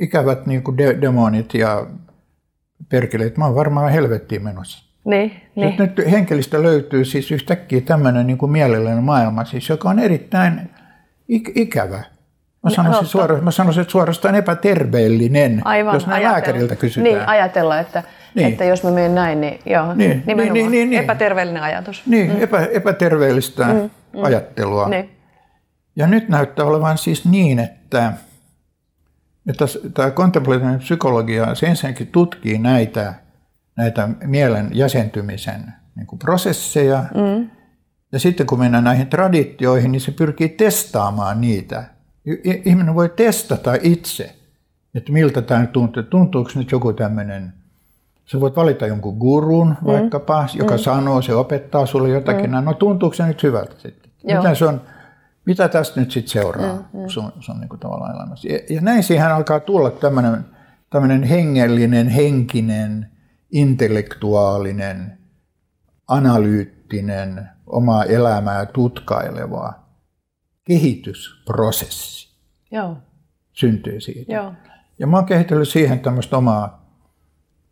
ikävät 0.00 0.46
niin 0.46 0.62
kuin 0.62 0.78
de- 0.78 1.00
demonit 1.00 1.54
ja 1.54 1.86
perkeleet, 2.88 3.36
mä 3.36 3.46
oon 3.46 3.54
varmaan 3.54 3.92
helvettiin 3.92 4.44
menossa. 4.44 4.88
Niin, 5.04 5.32
niin. 5.56 5.74
Nyt 5.78 6.10
henkilöstä 6.10 6.62
löytyy 6.62 7.04
siis 7.04 7.30
yhtäkkiä 7.30 7.80
tämmöinen 7.80 8.26
niin 8.26 8.38
kuin 8.38 8.52
mielellinen 8.52 9.04
maailma, 9.04 9.44
siis, 9.44 9.68
joka 9.68 9.88
on 9.88 9.98
erittäin 9.98 10.70
ik- 11.32 11.52
ikävä. 11.54 12.04
Mä 12.62 12.70
sanoisin, 12.70 13.06
suora, 13.06 13.40
mä 13.40 13.50
sanoisin, 13.50 13.80
että 13.80 13.92
suorastaan 13.92 14.34
epäterveellinen, 14.34 15.62
Aivan, 15.64 15.94
jos 15.94 16.06
näin 16.06 16.24
lääkäriltä 16.24 16.76
kysytään. 16.76 17.14
Niin, 17.14 17.28
ajatella, 17.28 17.78
että 17.78 18.02
niin. 18.34 18.48
Että 18.48 18.64
jos 18.64 18.82
mä 18.82 18.90
menen 18.90 19.14
näin, 19.14 19.40
niin 19.40 19.60
joo, 19.66 19.94
niin, 19.94 20.22
nimenomaan 20.26 20.54
niin, 20.54 20.70
niin, 20.70 20.90
niin, 20.90 21.02
epäterveellinen 21.02 21.62
ajatus. 21.62 22.02
Niin, 22.06 22.30
mm. 22.30 22.42
epä, 22.42 22.60
epäterveellistä 22.72 23.64
mm, 23.64 23.90
mm. 24.12 24.24
ajattelua. 24.24 24.88
Niin. 24.88 25.10
Ja 25.96 26.06
nyt 26.06 26.28
näyttää 26.28 26.64
olevan 26.64 26.98
siis 26.98 27.24
niin, 27.24 27.58
että, 27.58 28.12
että 29.48 29.64
tämä 29.94 30.10
kontemplatiivinen 30.10 30.78
psykologia 30.78 31.54
se 31.54 31.66
ensinnäkin 31.66 32.06
tutkii 32.06 32.58
näitä, 32.58 33.14
näitä 33.76 34.08
mielen 34.24 34.70
jäsentymisen 34.72 35.72
niin 35.96 36.06
kuin 36.06 36.18
prosesseja. 36.18 37.04
Mm. 37.14 37.50
Ja 38.12 38.18
sitten 38.18 38.46
kun 38.46 38.58
mennään 38.58 38.84
näihin 38.84 39.06
traditioihin, 39.06 39.92
niin 39.92 40.00
se 40.00 40.12
pyrkii 40.12 40.48
testaamaan 40.48 41.40
niitä. 41.40 41.84
Ihminen 42.64 42.94
voi 42.94 43.08
testata 43.08 43.74
itse, 43.82 44.34
että 44.94 45.12
miltä 45.12 45.42
tämä 45.42 45.66
tuntuu. 45.66 46.02
Tuntuuko 46.02 46.50
nyt 46.54 46.70
joku 46.70 46.92
tämmöinen 46.92 47.52
Sä 48.32 48.40
voit 48.40 48.56
valita 48.56 48.86
jonkun 48.86 49.16
gurun 49.18 49.68
mm. 49.68 49.86
vaikkapa, 49.86 50.48
joka 50.54 50.74
mm. 50.74 50.78
sanoo, 50.78 51.22
se 51.22 51.34
opettaa 51.34 51.86
sulle 51.86 52.08
jotakin. 52.08 52.50
Mm. 52.50 52.64
No 52.64 52.74
tuntuuko 52.74 53.14
se 53.14 53.26
nyt 53.26 53.42
hyvältä 53.42 53.74
sitten? 53.78 54.10
Mitä, 54.24 54.54
se 54.54 54.64
on, 54.64 54.80
mitä 55.44 55.68
tästä 55.68 56.00
nyt 56.00 56.10
sitten 56.10 56.30
seuraa 56.30 56.74
mm. 56.74 57.00
Mm. 57.00 57.08
sun, 57.08 57.32
sun 57.40 57.60
niin 57.60 57.68
kuin 57.68 57.80
tavallaan 57.80 58.16
elämässä? 58.16 58.48
Ja, 58.48 58.58
ja 58.70 58.80
näin 58.80 59.02
siihen 59.02 59.34
alkaa 59.34 59.60
tulla 59.60 59.90
tämmöinen, 59.90 60.44
tämmöinen 60.90 61.22
hengellinen, 61.22 62.08
henkinen, 62.08 63.10
intellektuaalinen, 63.52 65.18
analyyttinen, 66.08 67.48
omaa 67.66 68.04
elämää 68.04 68.66
tutkaileva 68.66 69.72
kehitysprosessi. 70.68 72.28
Joo. 72.70 72.96
Syntyy 73.52 74.00
siitä. 74.00 74.32
Joo. 74.32 74.52
Ja 74.98 75.06
mä 75.06 75.16
oon 75.16 75.26
kehitellyt 75.26 75.68
siihen 75.68 76.00
tämmöistä 76.00 76.36
omaa 76.36 76.88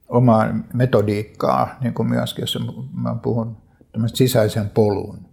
omaa 0.09 0.47
metodiikkaa, 0.73 1.77
niin 1.81 1.95
kuin 1.95 2.09
myöskin, 2.09 2.43
jos 2.43 2.59
mä 2.93 3.17
puhun 3.23 3.57
sisäisen 4.07 4.71
polun 4.71 5.29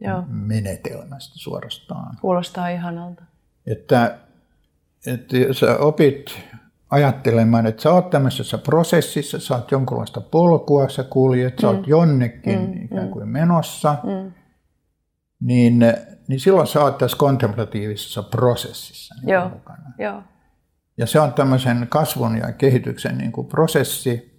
Joo. 0.00 0.24
menetelmästä 0.28 1.38
suorastaan. 1.38 2.16
Kuulostaa 2.20 2.68
ihanalta. 2.68 3.22
Että, 3.66 4.18
että 5.06 5.36
sä 5.52 5.76
opit 5.78 6.40
ajattelemaan, 6.90 7.66
että 7.66 7.82
sä 7.82 7.92
oot 7.92 8.10
tämmöisessä 8.10 8.58
prosessissa, 8.58 9.40
sä 9.40 9.54
oot 9.54 9.70
jonkunlaista 9.70 10.20
polkua, 10.20 10.88
sä 10.88 11.02
kuljet, 11.02 11.58
sä 11.58 11.66
mm. 11.66 11.76
oot 11.76 11.86
jonnekin 11.86 12.60
mm. 12.60 12.84
ikään 12.84 13.10
kuin 13.10 13.28
menossa, 13.28 13.96
mm. 14.02 14.32
niin, 15.40 15.84
niin 16.28 16.40
silloin 16.40 16.66
sä 16.66 16.80
oot 16.80 16.98
tässä 16.98 17.16
kontemplatiivisessa 17.16 18.22
prosessissa 18.22 19.14
niin 19.14 19.32
Joo. 19.32 19.48
mukana. 19.48 19.92
Joo. 19.98 20.22
Ja 20.98 21.06
se 21.06 21.20
on 21.20 21.32
tämmöisen 21.32 21.86
kasvun 21.88 22.38
ja 22.38 22.52
kehityksen 22.52 23.18
niin 23.18 23.32
kuin 23.32 23.46
prosessi. 23.46 24.34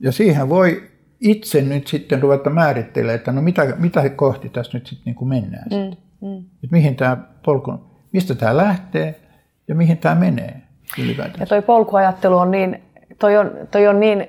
Ja 0.00 0.12
siihen 0.12 0.48
voi 0.48 0.90
itse 1.20 1.62
nyt 1.62 1.86
sitten 1.86 2.22
ruveta 2.22 2.50
määrittelemään, 2.50 3.14
että 3.14 3.32
no 3.32 3.42
mitä, 3.42 3.74
mitä 3.78 4.08
kohti 4.08 4.48
tässä 4.48 4.78
nyt 4.78 4.86
sitten 4.86 5.04
niin 5.04 5.14
kuin 5.14 5.28
mennään. 5.28 5.64
Mm, 5.70 5.90
sitten. 5.90 6.06
Mm. 6.20 6.38
Että 6.38 6.68
mihin 6.70 6.96
tämä 6.96 7.16
polku, 7.44 7.72
mistä 8.12 8.34
tämä 8.34 8.56
lähtee 8.56 9.20
ja 9.68 9.74
mihin 9.74 9.98
tämä 9.98 10.14
menee 10.14 10.62
ylipäätään. 10.98 11.40
Ja 11.40 11.46
toi 11.46 11.62
polkuajattelu 11.62 12.38
on 12.38 12.50
niin, 12.50 12.82
toi 13.18 13.36
on, 13.36 13.50
toi 13.70 13.86
on 13.86 14.00
niin, 14.00 14.26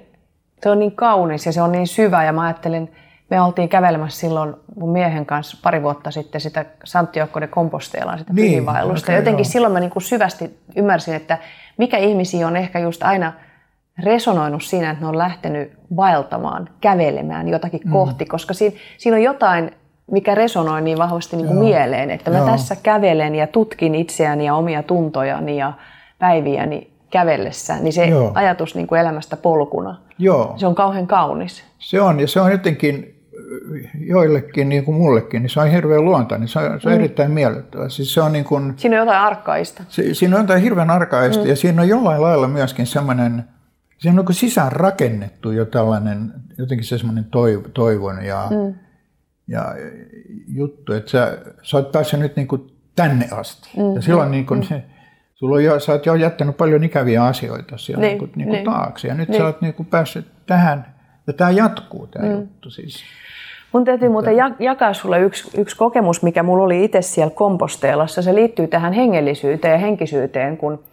toi 0.63 0.71
on 0.71 0.79
niin 0.79 0.95
kaunis 0.95 1.45
ja 1.45 1.51
se 1.51 1.61
on 1.61 1.71
niin 1.71 1.87
syvä 1.87 2.23
ja 2.23 2.33
mä 2.33 2.41
ajattelin, 2.41 2.91
me 3.29 3.41
oltiin 3.41 3.69
kävelemässä 3.69 4.19
silloin 4.19 4.55
mun 4.75 4.89
miehen 4.89 5.25
kanssa 5.25 5.57
pari 5.63 5.83
vuotta 5.83 6.11
sitten 6.11 6.41
sitä 6.41 6.65
Santiago 6.83 7.41
de 7.41 7.47
Compostelaan, 7.47 8.19
sitä 8.19 8.33
niin, 8.33 8.45
pyhiinvaellusta. 8.45 9.05
Okay, 9.05 9.15
Jotenkin 9.15 9.43
joo. 9.45 9.51
silloin 9.51 9.73
mä 9.73 9.79
niin 9.79 9.89
kuin 9.89 10.03
syvästi 10.03 10.59
ymmärsin, 10.75 11.13
että 11.13 11.37
mikä 11.77 11.97
ihmisiä 11.97 12.47
on 12.47 12.55
ehkä 12.55 12.79
just 12.79 13.03
aina 13.03 13.33
resonoinut 14.03 14.63
siinä, 14.63 14.91
että 14.91 15.03
ne 15.03 15.07
on 15.07 15.17
lähtenyt 15.17 15.71
vaeltamaan, 15.95 16.69
kävelemään 16.81 17.47
jotakin 17.49 17.81
mm. 17.85 17.91
kohti, 17.91 18.25
koska 18.25 18.53
siinä, 18.53 18.75
siinä 18.97 19.17
on 19.17 19.23
jotain, 19.23 19.71
mikä 20.11 20.35
resonoi 20.35 20.81
niin 20.81 20.97
vahvasti 20.97 21.35
niin 21.35 21.47
kuin 21.47 21.59
mieleen, 21.59 22.11
että 22.11 22.31
mä 22.31 22.37
Joo. 22.37 22.47
tässä 22.47 22.75
kävelen 22.83 23.35
ja 23.35 23.47
tutkin 23.47 23.95
itseäni 23.95 24.45
ja 24.45 24.55
omia 24.55 24.83
tuntojani 24.83 25.57
ja 25.57 25.73
päiviäni 26.19 26.91
kävellessä, 27.09 27.75
niin 27.79 27.93
se 27.93 28.05
Joo. 28.05 28.31
ajatus 28.35 28.75
niin 28.75 28.87
kuin 28.87 29.01
elämästä 29.01 29.37
polkuna, 29.37 29.99
Joo. 30.19 30.53
se 30.55 30.67
on 30.67 30.75
kauhean 30.75 31.07
kaunis. 31.07 31.63
Se 31.79 32.01
on, 32.01 32.19
ja 32.19 32.27
se 32.27 32.41
on 32.41 32.51
jotenkin 32.51 33.16
joillekin, 33.99 34.69
niin 34.69 34.85
kuin 34.85 34.97
mullekin, 34.97 35.41
niin 35.41 35.49
se 35.49 35.59
on 35.59 35.71
hirveän 35.71 36.05
luontainen. 36.05 36.47
Se 36.47 36.59
on, 36.59 36.81
se 36.81 36.89
on 36.89 36.93
mm. 36.93 36.99
erittäin 36.99 37.31
miellyttävä. 37.31 37.89
Siis 37.89 38.13
se 38.13 38.21
on 38.21 38.31
niin 38.31 38.45
kuin, 38.45 38.73
siinä 38.77 38.95
on 38.95 39.07
jotain 39.07 39.25
arkaista. 39.25 39.83
Se, 39.89 40.13
siinä 40.13 40.35
on 40.35 40.41
jotain 40.41 40.61
hirveän 40.61 40.89
arkaista 40.89 41.43
mm. 41.43 41.49
ja 41.49 41.55
siinä 41.55 41.81
on 41.81 41.87
jollain 41.87 42.21
lailla 42.21 42.47
myöskin 42.47 42.87
semmoinen, 42.87 43.43
siinä 43.97 44.19
on 44.19 44.25
niin 44.25 44.35
sisään 44.35 44.71
rakennettu 44.71 45.51
jo 45.51 45.65
tällainen, 45.65 46.33
jotenkin 46.57 46.87
se 46.87 46.97
semmoinen 46.97 47.25
toiv, 47.25 47.59
toivon 47.73 48.25
ja, 48.25 48.47
mm. 48.49 48.75
ja 49.47 49.75
juttu, 50.47 50.93
että 50.93 51.11
sä, 51.11 51.37
sä 51.61 51.77
oot 51.77 51.91
päässyt 51.91 52.19
nyt 52.19 52.35
niin 52.35 52.47
kuin 52.47 52.71
tänne 52.95 53.27
asti. 53.31 53.69
Mm. 53.77 53.95
Ja 53.95 54.01
silloin 54.01 54.31
niin 54.31 54.45
kuin 54.45 54.59
mm. 54.59 54.65
se, 54.65 54.83
sulla 55.35 55.55
on 55.55 55.63
jo, 55.63 55.79
sä 55.79 55.91
oot 55.91 56.05
jo 56.05 56.15
jättänyt 56.15 56.57
paljon 56.57 56.83
ikäviä 56.83 57.23
asioita 57.23 57.77
siellä 57.77 58.01
niin, 58.01 58.09
niin 58.09 58.19
kuin, 58.19 58.31
niin 58.35 58.47
kuin 58.47 58.55
niin. 58.55 58.65
taakse 58.65 59.07
ja 59.07 59.13
nyt 59.13 59.29
niin. 59.29 59.41
sä 59.41 59.45
oot 59.45 59.61
niin 59.61 59.73
kuin 59.73 59.87
päässyt 59.87 60.25
tähän 60.45 60.96
ja 61.27 61.33
tämä 61.33 61.51
jatkuu 61.51 62.07
tämä 62.07 62.25
mm. 62.25 62.31
juttu 62.31 62.69
siis. 62.69 63.03
Mun 63.73 63.85
täytyy 63.85 64.09
muuten 64.09 64.37
ja- 64.37 64.51
jakaa 64.59 64.93
sulle 64.93 65.19
yksi, 65.19 65.61
yksi 65.61 65.77
kokemus, 65.77 66.23
mikä 66.23 66.43
mulla 66.43 66.63
oli 66.63 66.83
itse 66.83 67.01
siellä 67.01 67.31
komposteelassa. 67.35 68.21
Se 68.21 68.35
liittyy 68.35 68.67
tähän 68.67 68.93
hengellisyyteen 68.93 69.71
ja 69.71 69.77
henkisyyteen, 69.77 70.57
kun, 70.57 70.83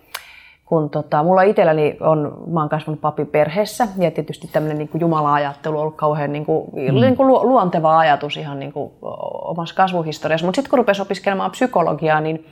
kun 0.64 0.91
tota, 0.91 1.22
mulla 1.22 1.43
itselläni 1.43 1.97
on, 2.01 2.39
mä 2.53 2.61
oon 2.61 2.68
kasvanut 2.68 3.01
papiperheessä 3.01 3.89
ja 3.99 4.11
tietysti 4.11 4.49
tämmöinen 4.53 4.78
niin 4.78 4.91
Jumala-ajattelu 5.01 5.76
on 5.76 5.80
ollut 5.80 5.97
kauhean 5.97 6.32
niin 6.32 6.47
kuin, 6.47 6.64
mm. 6.72 7.01
niin 7.01 7.16
kuin 7.16 7.28
luonteva 7.28 7.99
ajatus 7.99 8.37
ihan 8.37 8.61
niin 8.61 8.72
kuin, 8.72 8.93
omassa 9.45 9.74
kasvuhistoriassa. 9.74 10.47
Mutta 10.47 10.57
sitten 10.57 10.70
kun 10.70 10.78
rupesi 10.78 11.03
opiskelemaan 11.03 11.51
psykologiaa, 11.51 12.20
niin 12.20 12.47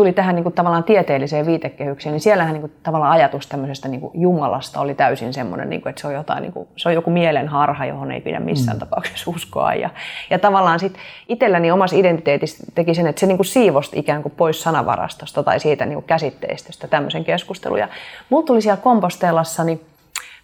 tuli 0.00 0.12
tähän 0.12 0.34
niin 0.34 0.42
kuin, 0.42 0.52
tavallaan 0.52 0.84
tieteelliseen 0.84 1.46
viitekehykseen, 1.46 2.12
niin 2.12 2.20
siellähän 2.20 2.52
niin 2.52 2.60
kuin, 2.60 2.72
tavallaan 2.82 3.12
ajatus 3.12 3.46
tämmöisestä 3.46 3.88
niin 3.88 4.00
kuin, 4.00 4.20
Jumalasta 4.20 4.80
oli 4.80 4.94
täysin 4.94 5.32
semmoinen, 5.32 5.70
niin 5.70 5.82
kuin, 5.82 5.90
että 5.90 6.00
se 6.00 6.06
on, 6.06 6.14
jotain, 6.14 6.42
niin 6.42 6.52
kuin, 6.52 6.68
se 6.76 6.88
on 6.88 6.94
joku 6.94 7.10
mielenharha, 7.10 7.86
johon 7.86 8.12
ei 8.12 8.20
pidä 8.20 8.40
missään 8.40 8.76
mm. 8.76 8.80
tapauksessa 8.80 9.30
uskoa. 9.30 9.74
Ja, 9.74 9.90
ja 10.30 10.38
tavallaan 10.38 10.80
sitten 10.80 11.02
itselläni 11.28 11.70
omassa 11.70 11.96
identiteetissä 11.96 12.64
teki 12.74 12.94
sen, 12.94 13.06
että 13.06 13.20
se 13.20 13.26
niin 13.26 13.38
kuin, 13.38 13.46
siivosti 13.46 13.98
ikään 13.98 14.22
kuin 14.22 14.34
pois 14.36 14.62
sanavarastosta 14.62 15.42
tai 15.42 15.60
siitä 15.60 15.86
niin 15.86 15.96
kuin, 15.96 16.06
käsitteistöstä 16.06 16.88
tämmöisen 16.88 17.24
keskustelun. 17.24 17.78
Ja 17.78 17.88
mulla 18.30 18.46
tuli 18.46 18.62
siellä 18.62 18.82
kompostellassa, 18.82 19.64
niin 19.64 19.80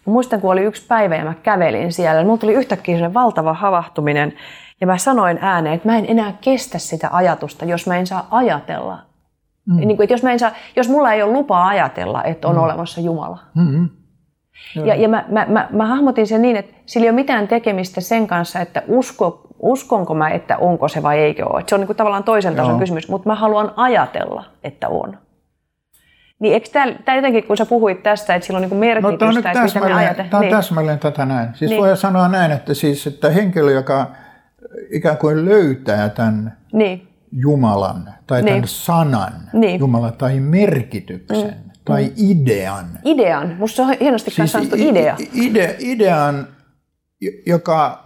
Mä 0.07 0.13
muistan, 0.13 0.41
kun 0.41 0.53
oli 0.53 0.63
yksi 0.63 0.87
päivä 0.89 1.17
ja 1.17 1.25
mä 1.25 1.35
kävelin 1.43 1.93
siellä, 1.93 2.21
niin 2.21 2.27
mulla 2.27 2.39
tuli 2.39 2.55
yhtäkkiä 2.55 3.15
valtava 3.15 3.53
havahtuminen, 3.53 4.33
ja 4.81 4.87
mä 4.87 4.99
sanoin 4.99 5.39
ääneen, 5.41 5.75
että 5.75 5.89
mä 5.89 5.99
en 5.99 6.05
enää 6.09 6.33
kestä 6.41 6.79
sitä 6.79 7.09
ajatusta, 7.13 7.65
jos 7.65 7.87
mä 7.87 7.97
en 7.97 8.07
saa 8.07 8.29
ajatella, 8.31 8.99
Mm. 9.67 9.77
Niin 9.77 9.97
kuin, 9.97 10.05
että 10.05 10.15
jos, 10.15 10.23
mä 10.23 10.33
en 10.33 10.39
saa, 10.39 10.53
jos 10.77 10.89
mulla 10.89 11.13
ei 11.13 11.23
ole 11.23 11.33
lupaa 11.33 11.69
ajatella, 11.69 12.25
että 12.25 12.49
on 12.49 12.55
mm. 12.55 12.63
olemassa 12.63 13.01
Jumala. 13.01 13.39
Mm-hmm. 13.55 13.89
Ja, 14.75 14.95
ja 14.95 15.09
mä, 15.09 15.25
mä, 15.29 15.47
mä, 15.49 15.69
mä 15.71 15.87
hahmotin 15.87 16.27
sen 16.27 16.43
niin, 16.43 16.57
että 16.57 16.75
sillä 16.87 17.05
ei 17.05 17.11
ole 17.11 17.17
mitään 17.17 17.49
tekemistä 17.49 18.01
sen 18.01 18.27
kanssa, 18.27 18.61
että 18.61 18.83
usko, 18.89 19.47
uskonko 19.59 20.15
mä, 20.15 20.31
että 20.31 20.57
onko 20.57 20.89
se 20.89 21.03
vai 21.03 21.19
eikö 21.19 21.47
ole. 21.47 21.61
Että 21.61 21.71
se 21.71 21.75
on 21.75 21.81
niin 21.81 21.87
kuin 21.87 21.97
tavallaan 21.97 22.25
toisen 22.25 22.57
tason 22.57 22.71
Joo. 22.71 22.79
kysymys, 22.79 23.09
mutta 23.09 23.29
mä 23.29 23.35
haluan 23.35 23.73
ajatella, 23.77 24.45
että 24.65 24.89
on. 24.89 25.19
Niin 26.39 26.55
eikö 26.55 26.69
tämä 27.05 27.17
jotenkin, 27.17 27.45
kun 27.45 27.57
sä 27.57 27.67
puhuit 27.67 28.03
tästä, 28.03 28.35
että 28.35 28.47
sillä 28.47 28.57
on 28.57 28.69
niin 28.69 28.77
merkitystä, 28.77 29.25
no, 29.25 29.39
että 29.39 29.63
mitä 29.63 29.81
me 29.81 29.95
ajatellaan. 29.95 30.31
Tämä 30.31 30.39
on 30.39 30.41
niin. 30.41 30.57
täsmälleen 30.57 30.99
tätä 30.99 31.25
näin. 31.25 31.49
Siis 31.55 31.71
niin. 31.71 31.83
voi 31.83 31.97
sanoa 31.97 32.29
näin, 32.29 32.53
että, 32.53 32.75
siis, 32.75 33.07
että 33.07 33.31
henkilö, 33.31 33.71
joka 33.71 34.07
ikään 34.91 35.17
kuin 35.17 35.45
löytää 35.45 36.09
tämän 36.09 36.57
niin 36.73 37.09
Jumalan 37.33 38.15
tai 38.27 38.43
niin. 38.43 38.55
tämän 38.55 38.69
sanan, 38.69 39.33
niin. 39.53 39.81
Jumala 39.81 40.13
tai 40.13 40.41
merkityksen 40.41 41.55
mm. 41.65 41.71
tai 41.85 42.05
mm. 42.05 42.13
idean. 42.17 42.87
Idean, 43.05 43.57
musta 43.59 43.83
on 43.83 43.97
hienosti 44.01 44.31
siis 44.31 44.53
sanottu 44.53 44.77
idea. 44.79 45.17
Ide, 45.33 45.77
idean, 45.79 46.49
joka 47.47 48.05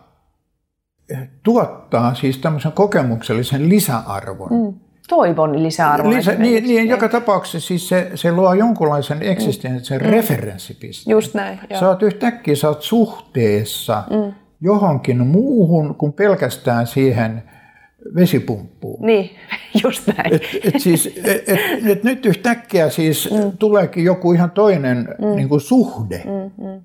tuottaa 1.42 2.14
siis 2.14 2.38
tämmöisen 2.38 2.72
kokemuksellisen 2.72 3.68
lisäarvon. 3.68 4.48
Mm. 4.50 4.74
Toivon 5.08 5.62
lisäarvon. 5.62 6.14
Lisä, 6.14 6.34
niin, 6.34 6.64
niin, 6.64 6.88
joka 6.88 7.08
tapauksessa 7.08 7.68
siis 7.68 7.88
se, 7.88 8.10
se 8.14 8.32
luo 8.32 8.54
jonkunlaisen 8.54 9.22
eksistenssin 9.22 9.98
mm. 9.98 10.06
referenssipisteen. 10.06 11.12
Just 11.12 11.34
näin. 11.34 11.60
Joo. 11.70 11.80
Sä 11.80 11.88
oot 11.88 12.02
yhtäkkiä 12.02 12.56
sä 12.56 12.68
oot 12.68 12.82
suhteessa 12.82 14.02
mm. 14.10 14.32
johonkin 14.60 15.26
muuhun 15.26 15.94
kuin 15.94 16.12
pelkästään 16.12 16.86
siihen– 16.86 17.42
vesipumppuun. 18.14 19.06
Niin, 19.06 19.30
just 19.84 20.06
näin. 20.06 20.34
Et, 20.34 20.42
et 20.64 20.80
siis, 20.80 21.06
et, 21.24 21.48
et, 21.48 21.86
et 21.86 22.04
nyt 22.04 22.26
yhtäkkiä 22.26 22.90
siis 22.90 23.30
mm. 23.30 23.52
tuleekin 23.58 24.04
joku 24.04 24.32
ihan 24.32 24.50
toinen 24.50 25.08
mm. 25.18 25.36
niin 25.36 25.48
kuin 25.48 25.60
suhde 25.60 26.22
mm, 26.24 26.64
mm. 26.64 26.80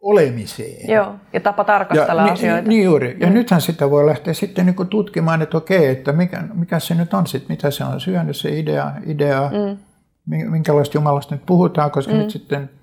olemiseen. 0.00 0.90
Joo, 0.90 1.14
ja 1.32 1.40
tapa 1.40 1.64
tarkastella 1.64 2.26
ja, 2.26 2.32
asioita. 2.32 2.68
Niin 2.68 2.84
juuri. 2.84 3.16
Ja 3.20 3.26
mm. 3.26 3.34
nythän 3.34 3.60
sitä 3.60 3.90
voi 3.90 4.06
lähteä 4.06 4.34
sitten 4.34 4.66
niin 4.66 4.76
kuin 4.76 4.88
tutkimaan, 4.88 5.42
että 5.42 5.56
okei, 5.56 5.86
että 5.86 6.12
mikä, 6.12 6.42
mikä 6.54 6.78
se 6.78 6.94
nyt 6.94 7.14
on 7.14 7.26
sitten, 7.26 7.52
mitä 7.52 7.70
se 7.70 7.84
on 7.84 8.00
syönyt 8.00 8.36
se 8.36 8.58
idea, 8.58 8.92
idea 9.06 9.50
mm. 9.50 9.78
minkälaista 10.50 10.96
Jumalasta 10.96 11.34
nyt 11.34 11.46
puhutaan, 11.46 11.90
koska 11.90 12.12
mm. 12.12 12.18
nyt 12.18 12.30
sitten– 12.30 12.70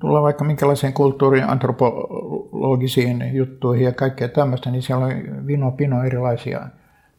tulla 0.00 0.22
vaikka 0.22 0.44
minkälaiseen 0.44 0.92
kulttuuriin, 0.92 1.48
antropologisiin 1.48 3.34
juttuihin 3.34 3.84
ja 3.84 3.92
kaikkea 3.92 4.28
tämmöistä, 4.28 4.70
niin 4.70 4.82
siellä 4.82 5.06
on 5.06 5.12
vino 5.46 5.70
pino 5.70 6.04
erilaisia 6.04 6.60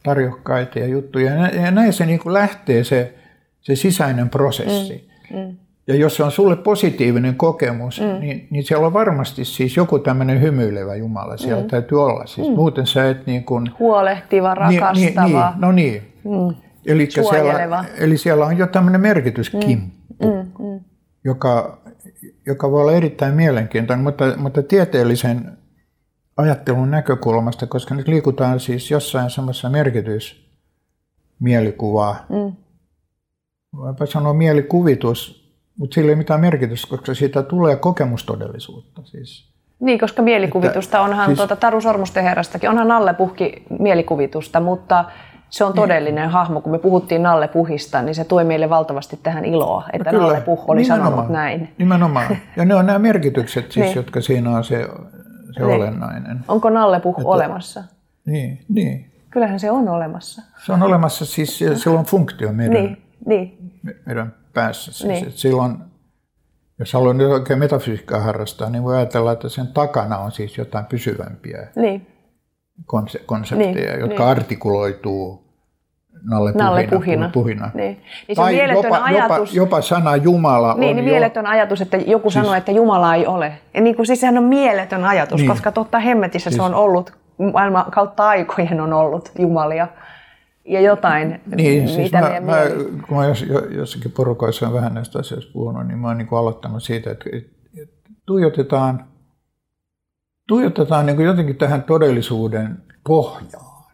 tarjokkaita 0.02 0.78
ja 0.78 0.86
juttuja. 0.86 1.32
Ja 1.46 1.70
näin 1.70 1.92
se 1.92 2.06
niin 2.06 2.18
kuin 2.18 2.32
lähtee 2.32 2.84
se, 2.84 3.14
se 3.60 3.76
sisäinen 3.76 4.30
prosessi. 4.30 5.08
Mm, 5.30 5.38
mm. 5.38 5.56
Ja 5.86 5.94
jos 5.94 6.16
se 6.16 6.24
on 6.24 6.30
sulle 6.30 6.56
positiivinen 6.56 7.34
kokemus, 7.34 8.00
mm. 8.00 8.20
niin, 8.20 8.46
niin 8.50 8.64
siellä 8.64 8.86
on 8.86 8.92
varmasti 8.92 9.44
siis 9.44 9.76
joku 9.76 9.98
tämmöinen 9.98 10.40
hymyilevä 10.40 10.94
Jumala 10.94 11.36
siellä 11.36 11.62
mm. 11.62 11.68
täytyy 11.68 12.04
olla. 12.04 12.26
Siis 12.26 12.48
mm. 12.48 12.54
muuten 12.54 12.86
sä 12.86 13.10
et 13.10 13.26
niin 13.26 13.44
kuin... 13.44 13.70
Huolehtiva, 13.78 14.54
rakastava. 14.54 14.92
Niin, 14.92 15.14
niin, 15.14 15.32
niin, 15.32 15.60
no 15.60 15.72
niin. 15.72 16.02
Mm. 16.24 16.54
Eli 16.86 17.08
siellä, 17.10 17.84
eli 17.98 18.18
siellä 18.18 18.46
on 18.46 18.58
jo 18.58 18.66
tämmöinen 18.66 19.00
merkityskimppu, 19.00 20.26
mm. 20.26 20.28
Mm. 20.28 20.72
Mm. 20.72 20.80
Joka, 21.24 21.78
joka 22.46 22.70
voi 22.70 22.80
olla 22.80 22.92
erittäin 22.92 23.34
mielenkiintoinen, 23.34 24.04
mutta, 24.04 24.24
mutta 24.36 24.62
tieteellisen 24.62 25.58
ajattelun 26.36 26.90
näkökulmasta, 26.90 27.66
koska 27.66 27.94
nyt 27.94 28.08
liikutaan 28.08 28.60
siis 28.60 28.90
jossain 28.90 29.30
samassa 29.30 29.70
merkitysmielikuvaa. 29.70 32.26
Mm. 32.28 32.52
Voipa 33.76 34.06
sanoa 34.06 34.34
mielikuvitus, 34.34 35.48
mutta 35.78 35.94
sillä 35.94 36.10
ei 36.10 36.16
mitään 36.16 36.40
merkitystä, 36.40 36.88
koska 36.88 37.14
siitä 37.14 37.42
tulee 37.42 37.76
kokemustodellisuutta. 37.76 39.02
Siis. 39.04 39.48
Niin, 39.80 39.98
koska 39.98 40.22
mielikuvitusta 40.22 41.00
onhan, 41.00 41.26
siis, 41.26 41.36
tuota, 41.36 41.56
Taru 41.56 41.80
Sormusten 41.80 42.24
herrastakin, 42.24 42.70
onhan 42.70 42.88
Nalle 42.88 43.14
Puhki 43.14 43.62
mielikuvitusta, 43.78 44.60
mutta 44.60 45.04
se 45.50 45.64
on 45.64 45.70
niin. 45.70 45.76
todellinen 45.76 46.30
hahmo. 46.30 46.60
Kun 46.60 46.72
me 46.72 46.78
puhuttiin 46.78 47.22
Nalle 47.22 47.48
Puhista, 47.48 48.02
niin 48.02 48.14
se 48.14 48.24
toi 48.24 48.44
meille 48.44 48.70
valtavasti 48.70 49.20
tähän 49.22 49.44
iloa, 49.44 49.84
että 49.92 50.12
no 50.12 50.18
Nalle 50.18 50.40
Puh 50.40 50.64
oli 50.68 50.82
nimenomaan, 50.82 51.12
sanonut 51.12 51.32
näin. 51.32 51.74
Nimenomaan. 51.78 52.36
Ja 52.56 52.64
ne 52.64 52.74
on 52.74 52.86
nämä 52.86 52.98
merkitykset 52.98 53.64
siis, 53.72 53.86
niin. 53.86 53.96
jotka 53.96 54.20
siinä 54.20 54.56
on 54.56 54.64
se, 54.64 54.88
se 55.52 55.64
niin. 55.64 55.76
olennainen. 55.76 56.40
Onko 56.48 56.70
Nalle 56.70 57.00
Puh 57.00 57.14
että, 57.18 57.28
olemassa? 57.28 57.84
Niin, 58.26 58.64
niin. 58.68 59.12
Kyllähän 59.30 59.60
se 59.60 59.70
on 59.70 59.88
olemassa. 59.88 60.42
Se 60.66 60.72
on 60.72 60.82
olemassa, 60.82 61.26
siis 61.26 61.58
sillä 61.58 61.98
on 61.98 62.04
funktio 62.04 62.52
meidän, 62.52 62.82
niin, 62.82 63.02
niin. 63.26 63.72
meidän 64.06 64.34
päässä. 64.54 64.92
Siis, 64.92 65.08
niin. 65.08 65.32
silloin, 65.32 65.76
jos 66.78 66.92
haluaa 66.92 67.14
nyt 67.14 67.30
oikein 67.30 67.58
metafysiikkaa 67.58 68.20
harrastaa, 68.20 68.70
niin 68.70 68.82
voi 68.82 68.96
ajatella, 68.96 69.32
että 69.32 69.48
sen 69.48 69.66
takana 69.66 70.18
on 70.18 70.32
siis 70.32 70.58
jotain 70.58 70.84
pysyvämpiä. 70.84 71.68
Niin 71.76 72.06
konse- 72.86 73.22
konsepteja, 73.26 73.92
niin, 73.92 74.00
jotka 74.00 74.22
niin. 74.22 74.30
artikuloituu 74.30 75.48
Nalle, 76.30 76.52
Nalle 76.52 76.86
puhina. 76.90 77.30
puhina. 77.32 77.70
Niin. 77.74 78.00
Niin 78.28 78.36
se 78.36 78.42
tai 78.42 78.70
jopa, 78.72 79.04
ajatus, 79.04 79.54
jopa, 79.54 79.66
jopa 79.66 79.82
sana 79.82 80.16
Jumala 80.16 80.74
niin, 80.74 80.90
on 80.90 80.96
niin, 80.96 81.06
jo... 81.06 81.12
mieletön 81.12 81.46
ajatus, 81.46 81.80
että 81.80 81.96
joku 81.96 82.30
siis, 82.30 82.34
sanoo, 82.34 82.54
että 82.54 82.72
Jumala 82.72 83.14
ei 83.14 83.26
ole. 83.26 83.52
Ja 83.74 83.80
niin 83.80 83.96
kuin, 83.96 84.06
siis 84.06 84.20
sehän 84.20 84.38
on 84.38 84.44
mieletön 84.44 85.04
ajatus, 85.04 85.40
niin. 85.40 85.48
koska 85.48 85.72
totta 85.72 85.98
hemmetissä 85.98 86.50
siis, 86.50 86.56
se 86.56 86.62
on 86.62 86.74
ollut, 86.74 87.12
maailman 87.52 87.90
kautta 87.90 88.28
aikojen 88.28 88.80
on 88.80 88.92
ollut 88.92 89.32
Jumalia 89.38 89.88
ja 90.64 90.80
jotain, 90.80 91.40
niin, 91.56 91.88
siis 91.88 91.98
mitä 91.98 92.20
mä, 92.20 92.40
mä, 92.40 92.56
kun 93.08 93.16
mä 93.16 93.26
jos, 93.26 93.46
jossakin 93.70 94.12
porukoissa 94.12 94.66
on 94.66 94.72
vähän 94.72 94.94
näistä 94.94 95.18
asioista 95.18 95.52
puhunut, 95.52 95.86
niin 95.86 95.98
mä 95.98 96.08
oon 96.08 96.18
niin 96.18 96.28
aloittanut 96.32 96.82
siitä, 96.82 97.10
että, 97.10 97.30
että 97.32 98.10
tuijotetaan– 98.26 99.04
tuijotetaan 100.48 101.06
niin 101.06 101.16
kuin 101.16 101.26
jotenkin 101.26 101.56
tähän 101.56 101.82
todellisuuden 101.82 102.82
pohjaan. 103.06 103.84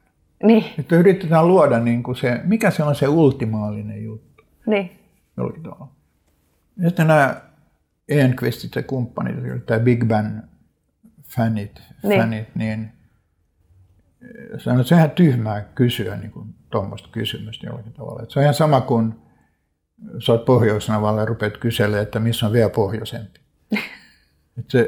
Niin. 0.43 0.65
Että 0.79 0.97
yritetään 0.97 1.49
luoda 1.49 1.81
niin 1.81 2.03
kuin 2.03 2.17
se, 2.17 2.41
mikä 2.45 2.71
se 2.71 2.83
on 2.83 2.95
se 2.95 3.09
ultimaalinen 3.09 4.05
juttu. 4.05 4.45
Niin. 4.67 4.91
Ja 6.77 6.89
sitten 6.89 7.07
nämä 7.07 7.41
Enquistit 8.09 8.75
ja 8.75 8.83
kumppanit, 8.83 9.67
tämä 9.67 9.81
Big 9.81 10.05
Bang 10.05 10.41
fanit, 11.23 11.83
niin, 12.03 12.21
fanit, 12.21 12.55
niin 12.55 12.93
se 14.59 14.71
on 14.71 14.85
sehän 14.85 15.11
tyhmää 15.11 15.61
kysyä 15.61 16.17
niin 16.17 16.31
kuin 16.31 16.55
tuommoista 16.71 17.09
kysymystä 17.13 17.67
jollakin 17.67 17.93
tavalla. 17.93 18.23
Että 18.23 18.33
se 18.33 18.39
on 18.39 18.43
ihan 18.43 18.55
sama 18.55 18.81
kuin 18.81 19.15
sä 20.19 20.33
oot 20.33 20.45
pohjoisnavalla 20.45 21.21
ja 21.21 21.27
rupeat 21.27 21.57
kyselemään, 21.57 22.03
että 22.03 22.21
missä 22.21 22.47
on 22.47 22.53
vielä 22.53 22.71
pohjoisempi. 22.71 23.41
Että 24.59 24.79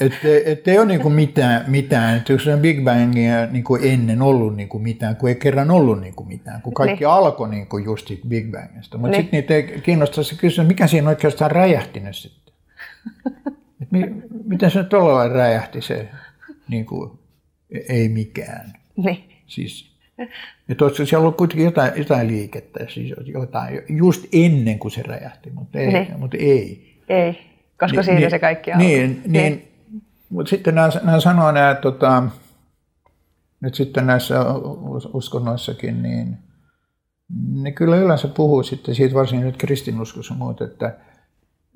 et, 0.00 0.12
et 0.44 0.68
ei 0.68 0.78
ole 0.78 0.86
niinku 0.86 1.10
mitään, 1.10 1.64
mitään. 1.70 2.16
Että 2.16 2.32
jos 2.32 2.46
on 2.46 2.60
Big 2.60 2.84
Bangia 2.84 3.46
niinku 3.46 3.76
ennen 3.76 4.22
ollut 4.22 4.56
niinku 4.56 4.78
mitään, 4.78 5.16
kun 5.16 5.28
ei 5.28 5.34
kerran 5.34 5.70
ollut 5.70 6.00
niinku 6.00 6.24
mitään, 6.24 6.62
kun 6.62 6.74
kaikki 6.74 7.04
niin. 7.04 7.08
alkoi 7.08 7.48
niinku 7.48 7.78
just 7.78 8.10
Big 8.28 8.50
Bangista. 8.50 8.98
Mutta 8.98 9.10
niin. 9.10 9.22
sitten 9.22 9.38
niitä 9.40 9.54
ei 9.54 9.80
kiinnostaa 9.80 10.24
se 10.24 10.34
kysyä, 10.34 10.64
mikä 10.64 10.86
siinä 10.86 11.08
oikeastaan 11.08 11.50
räjähti 11.50 12.02
sitten. 12.10 12.54
Et 13.82 13.92
mi, 13.92 14.12
miten 14.44 14.70
se 14.70 14.84
tuolla 14.84 15.14
lailla 15.14 15.34
räjähti 15.34 15.80
se, 15.80 16.08
niinku, 16.68 17.18
ei 17.88 18.08
mikään. 18.08 18.72
Niin. 18.96 19.24
Siis, 19.46 19.92
että 20.68 20.84
olisiko 20.84 21.06
siellä 21.06 21.22
ollut 21.22 21.36
kuitenkin 21.36 21.64
jotain, 21.64 21.92
jotain 21.96 22.28
liikettä, 22.28 22.86
siis 22.88 23.14
jotain, 23.26 23.80
just 23.88 24.24
ennen 24.32 24.78
kuin 24.78 24.92
se 24.92 25.02
räjähti, 25.02 25.50
mutta 25.50 25.78
ei. 25.78 25.92
Niin. 25.92 26.18
Mutta 26.18 26.36
ei. 26.36 26.96
ei 27.08 27.51
koska 27.82 27.96
niin, 27.96 28.04
siitä 28.04 28.20
niin, 28.20 28.30
se 28.30 28.38
kaikki 28.38 28.72
alkoi. 28.72 28.86
Niin, 28.86 29.22
niin, 29.26 29.32
niin. 29.32 29.68
mutta 30.30 30.50
sitten 30.50 30.74
nämä, 30.74 30.88
nämä 31.02 31.20
sanoo 31.20 31.52
nämä, 31.52 31.74
tota, 31.74 32.22
nyt 33.60 33.74
sitten 33.74 34.06
näissä 34.06 34.54
us- 34.88 35.10
uskonnoissakin, 35.12 36.02
niin 36.02 36.38
ne 37.52 37.72
kyllä 37.72 37.96
yleensä 37.96 38.28
puhuu 38.28 38.62
sitten 38.62 38.94
siitä, 38.94 39.14
varsinkin 39.14 39.46
nyt 39.46 39.56
kristinuskossa 39.56 40.34
muut, 40.34 40.60
että 40.60 40.96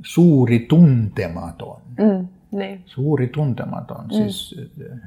suuri 0.04 0.58
tuntematon. 0.58 1.82
Mm, 1.98 2.28
niin. 2.58 2.82
Suuri 2.86 3.26
tuntematon. 3.26 4.04
Mm. 4.04 4.10
Siis, 4.10 4.54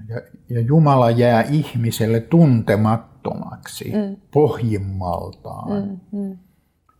ja, 0.08 0.22
ja 0.50 0.62
Jumala 0.62 1.12
jää 1.12 1.42
ihmiselle 1.42 2.20
tuntemattomaksi 2.20 3.92
mm. 3.96 4.18
pohjimmaltaan. 4.34 6.00
Mm, 6.12 6.20
mm. 6.20 6.38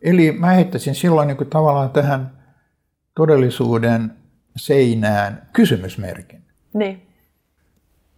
Eli 0.02 0.32
mä 0.32 0.46
heittäisin 0.46 0.94
silloin 0.94 1.28
niin 1.28 1.36
kuin 1.36 1.50
tavallaan 1.50 1.90
tähän 1.90 2.39
todellisuuden 3.16 4.12
seinään 4.56 5.42
kysymysmerkin. 5.52 6.42
Niin. 6.74 7.06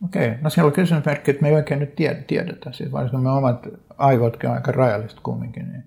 Okei, 0.04 0.34
no 0.40 0.50
siellä 0.50 0.66
on 0.66 0.72
kysymysmerkki, 0.72 1.30
että 1.30 1.42
me 1.42 1.48
ei 1.48 1.54
oikein 1.54 1.80
nyt 1.80 1.94
tiedetä, 2.26 2.72
siis 2.72 2.92
varsinkin 2.92 3.20
me 3.20 3.30
omat 3.30 3.66
aivotkin 3.98 4.50
on 4.50 4.56
aika 4.56 4.72
rajalliset 4.72 5.20
kumminkin. 5.20 5.72
Niin. 5.72 5.84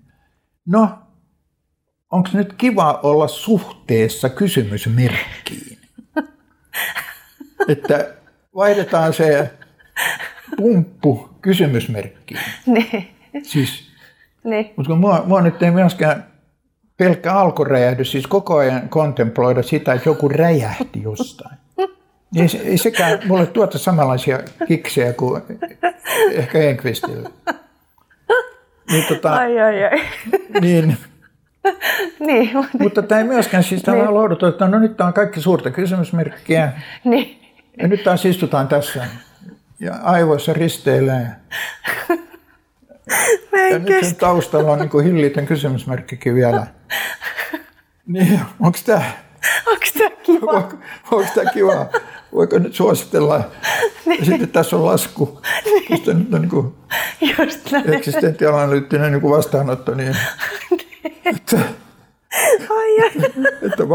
No, 0.66 0.98
onko 2.10 2.28
nyt 2.32 2.52
kiva 2.52 3.00
olla 3.02 3.28
suhteessa 3.28 4.28
kysymysmerkkiin? 4.28 5.78
että 7.68 8.14
vaihdetaan 8.54 9.12
se 9.12 9.50
pumppu 10.56 11.28
kysymysmerkkiin. 11.40 12.40
Niin. 12.66 13.08
Siis, 13.42 13.90
Niin. 14.44 14.70
mutta 14.76 14.88
kun 14.90 14.98
mua, 14.98 15.22
mua 15.26 15.42
nyt 15.42 15.62
ei 15.62 15.70
myöskään 15.70 16.24
pelkkä 16.96 17.32
alkuräjähdys, 17.32 18.10
siis 18.12 18.26
koko 18.26 18.56
ajan 18.56 18.88
kontemploida 18.88 19.62
sitä, 19.62 19.92
että 19.92 20.08
joku 20.08 20.28
räjähti 20.28 21.02
jostain. 21.02 21.56
Ei, 22.36 22.48
se- 22.48 22.58
ei 22.58 22.78
sekään 22.78 23.18
mulle 23.26 23.46
tuota 23.46 23.78
samanlaisia 23.78 24.40
kiksejä 24.68 25.12
kuin 25.12 25.42
ehkä 26.32 26.58
Enqvistille. 26.58 27.30
Niin, 28.90 29.04
tota, 29.08 29.32
Ai, 29.34 29.60
ai, 29.60 29.84
ai. 29.84 30.00
niin, 30.60 30.96
niin, 32.20 32.50
mutta 32.78 33.02
tämä 33.02 33.18
ei 33.20 33.26
myöskään 33.26 33.62
siis 33.64 33.82
tämä 33.82 33.96
Niin. 33.96 34.14
lohduton, 34.14 34.48
että 34.48 34.68
no 34.68 34.78
nyt 34.78 34.96
tämä 34.96 35.08
on 35.08 35.14
kaikki 35.14 35.40
suurta 35.40 35.70
kysymysmerkkiä. 35.70 36.72
niin. 37.04 37.40
Ja 37.78 37.88
nyt 37.88 38.04
taas 38.04 38.24
istutaan 38.24 38.68
tässä 38.68 39.06
ja 39.80 39.94
aivoissa 40.02 40.52
risteilee. 40.52 41.26
Ja 43.70 43.78
nyt 43.78 44.04
sen 44.04 44.16
taustalla 44.16 44.72
on 44.72 44.78
niin 44.78 44.88
kuin 44.90 45.04
hillitön 45.04 45.46
kysymysmerkkikin 45.46 46.34
vielä. 46.34 46.66
Niin, 48.06 48.40
onko 48.60 48.78
tämä 48.86 49.02
Onks 49.66 49.92
tää 49.92 50.10
kiva? 50.22 50.52
onko 51.10 51.26
tämä 51.34 51.50
kiva? 51.52 51.86
Voiko 52.32 52.58
nyt 52.58 52.74
suositella? 52.74 53.50
Ja 54.18 54.24
sitten 54.24 54.48
tässä 54.48 54.76
on 54.76 54.84
lasku. 54.86 55.42
Mistä 55.90 56.14
nyt 56.14 56.34
on 56.34 56.40
niin 56.40 56.50
kuin 56.50 56.74
Just 57.38 57.70
näin. 57.72 57.94
eksistentiaalanalyyttinen 57.94 59.12
niin 59.12 59.22
vastaanotto, 59.22 59.94
niin 59.94 60.16
että, 61.24 61.58
Ai, 62.70 63.06
että 63.62 63.88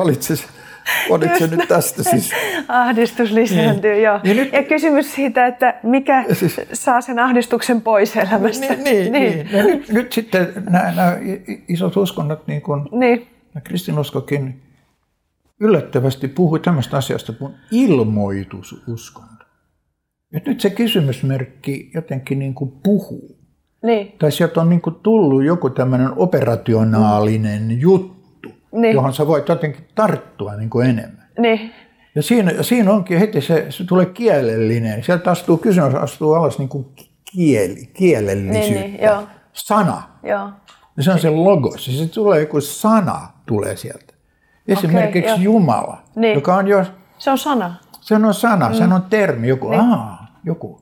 valitse, 1.10 1.30
valitse 1.40 1.56
nyt 1.56 1.68
tästä 1.68 2.04
siis. 2.04 2.32
Ahdistus 2.68 3.32
lisääntyy, 3.32 3.92
Niin. 3.92 4.04
joo. 4.04 4.20
Ja 4.24 4.34
nyt- 4.34 4.54
ja 4.54 4.64
kysymys 4.64 5.14
siitä, 5.16 5.48
että 5.48 5.80
mikä 5.84 6.26
siis- 6.34 6.62
saa 6.74 7.02
sen 7.02 7.20
ahdistuksen 7.20 7.82
pois 7.82 8.16
elämästä. 8.16 8.66
Niin, 8.66 8.84
niin, 8.84 9.12
niin. 9.14 9.50
Ja 9.52 9.64
nyt, 9.64 9.90
nyt 9.90 10.12
sitten 10.14 10.48
nämä, 10.70 10.92
nämä 10.96 11.18
isot 11.68 11.98
uskonnot, 11.98 12.48
niin 12.48 12.62
kuin 12.62 12.90
niin. 12.92 13.28
ja 13.56 13.62
kristinuskokin, 13.62 14.62
yllättävästi 15.60 16.28
puhui 16.28 16.60
tämmöistä 16.60 16.98
asiasta 16.98 17.34
kuin 17.34 17.54
ilmoitususkonto. 17.72 19.46
Et 20.34 20.46
nyt 20.46 20.62
se 20.62 20.70
kysymysmerkki 20.70 21.92
jotenkin 21.94 22.40
niin 22.40 22.54
kuin 22.54 22.72
puhuu. 22.84 23.38
Niin. 23.84 24.12
Tai 24.20 24.32
sieltä 24.32 24.62
on 24.62 24.70
niin 24.70 24.82
kuin 24.82 24.96
tullut 25.04 25.44
joku 25.44 25.70
tämmöinen 25.70 26.10
operationaalinen 26.16 27.80
juttu, 27.82 28.21
Niin. 28.72 28.96
johon 28.96 29.14
sä 29.14 29.28
voit 29.28 29.48
jotenkin 29.50 29.88
tarttua 29.96 30.56
niin 30.56 30.70
kuin 30.70 30.90
enemmän. 30.90 31.28
Niin. 31.40 31.74
Ja 32.16 32.22
siinä, 32.24 32.52
ja 32.52 32.64
siinä 32.64 32.92
onkin 32.92 33.20
heti 33.20 33.42
se, 33.42 33.66
se 33.70 33.84
tulee 33.84 34.06
kielellinen. 34.06 35.04
Sieltä 35.04 35.32
astuu 35.32 35.58
kysymys, 35.58 35.96
astuu 35.96 36.34
alas 36.34 36.60
niin 36.60 36.70
kuin 36.70 36.86
kieli, 37.34 37.90
kielellisyyttä. 37.94 38.82
Niin, 38.82 38.92
niin, 38.92 39.04
joo. 39.04 39.24
Sana. 39.54 40.04
Joo. 40.24 40.50
Ja 40.98 41.04
se 41.04 41.12
on 41.12 41.20
se 41.20 41.30
logos. 41.30 41.88
Ja 41.88 41.94
se 42.06 42.12
tulee 42.14 42.40
joku 42.40 42.62
sana 42.62 43.28
tulee 43.46 43.76
sieltä. 43.76 44.14
Esimerkiksi 44.68 45.30
joo. 45.30 45.38
Jumala, 45.40 46.04
Niin. 46.16 46.36
joka 46.36 46.56
on 46.56 46.68
jo, 46.68 46.86
Se 47.18 47.32
on 47.32 47.38
sana. 47.38 47.76
se 48.02 48.16
on 48.16 48.34
sana, 48.34 48.70
mm. 48.70 48.76
se 48.76 48.84
on 48.84 49.02
termi, 49.10 49.48
joku, 49.48 49.70
niin. 49.70 49.82
aa, 49.82 50.28
joku. 50.44 50.82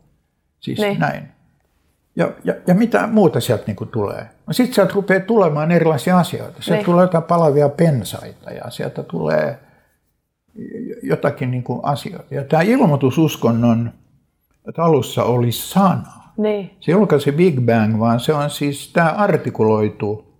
Siis 0.59 0.79
niin. 0.79 0.99
näin. 0.99 1.31
Ja, 2.19 2.31
ja, 2.43 2.53
ja 2.67 2.73
mitä 2.75 3.07
muuta 3.07 3.39
sieltä 3.39 3.63
niin 3.67 3.75
kuin 3.75 3.89
tulee? 3.89 4.29
No 4.47 4.53
sitten 4.53 4.75
sieltä 4.75 4.93
rupeaa 4.93 5.19
tulemaan 5.19 5.71
erilaisia 5.71 6.19
asioita. 6.19 6.61
Sieltä 6.61 6.69
Niin. 6.71 6.77
niin. 6.77 6.85
tulee 6.85 7.03
jotain 7.03 7.23
palavia 7.23 7.69
pensaita 7.69 8.51
ja 8.51 8.69
sieltä 8.69 9.03
tulee 9.03 9.59
jotakin 11.03 11.51
niin 11.51 11.63
kuin 11.63 11.79
asioita. 11.83 12.35
Ja 12.35 12.43
tämä 12.43 12.61
ilmoitususkonnon 12.61 13.91
alussa 14.77 15.23
oli 15.23 15.51
sana. 15.51 16.19
Niin. 16.37 16.71
Se 16.79 16.91
ei 16.91 16.95
olekaan 16.95 17.21
se 17.21 17.31
Big 17.31 17.59
Bang, 17.61 17.99
vaan 17.99 18.19
se 18.19 18.33
on 18.33 18.49
siis 18.49 18.93
tämä 18.93 19.09
artikuloitu 19.09 20.33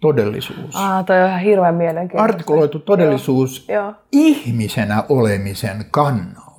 todellisuus. 0.00 0.76
Ah, 0.76 1.04
toi 1.04 1.20
on 1.22 1.28
ihan 1.28 1.40
hirveän 1.40 1.74
mielenkiintoista. 1.74 2.24
Artikuloitu 2.34 2.78
todellisuus 2.78 3.68
Joo. 3.68 3.94
ihmisenä 4.12 5.04
olemisen 5.08 5.84
kannalta. 5.90 6.51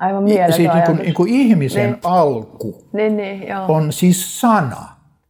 Aivan 0.00 0.28
Ja 0.28 0.34
mieletön 0.34 0.52
siis 0.52 0.72
niin 0.74 0.84
kuin, 0.84 0.98
niin 0.98 1.14
kuin 1.14 1.32
ihmisen 1.32 1.82
Niin. 1.82 1.90
niin. 1.92 2.00
alku 2.04 2.84
Niin, 2.92 3.16
niin, 3.16 3.48
joo. 3.48 3.64
on 3.68 3.92
siis 3.92 4.40
sana, 4.40 4.88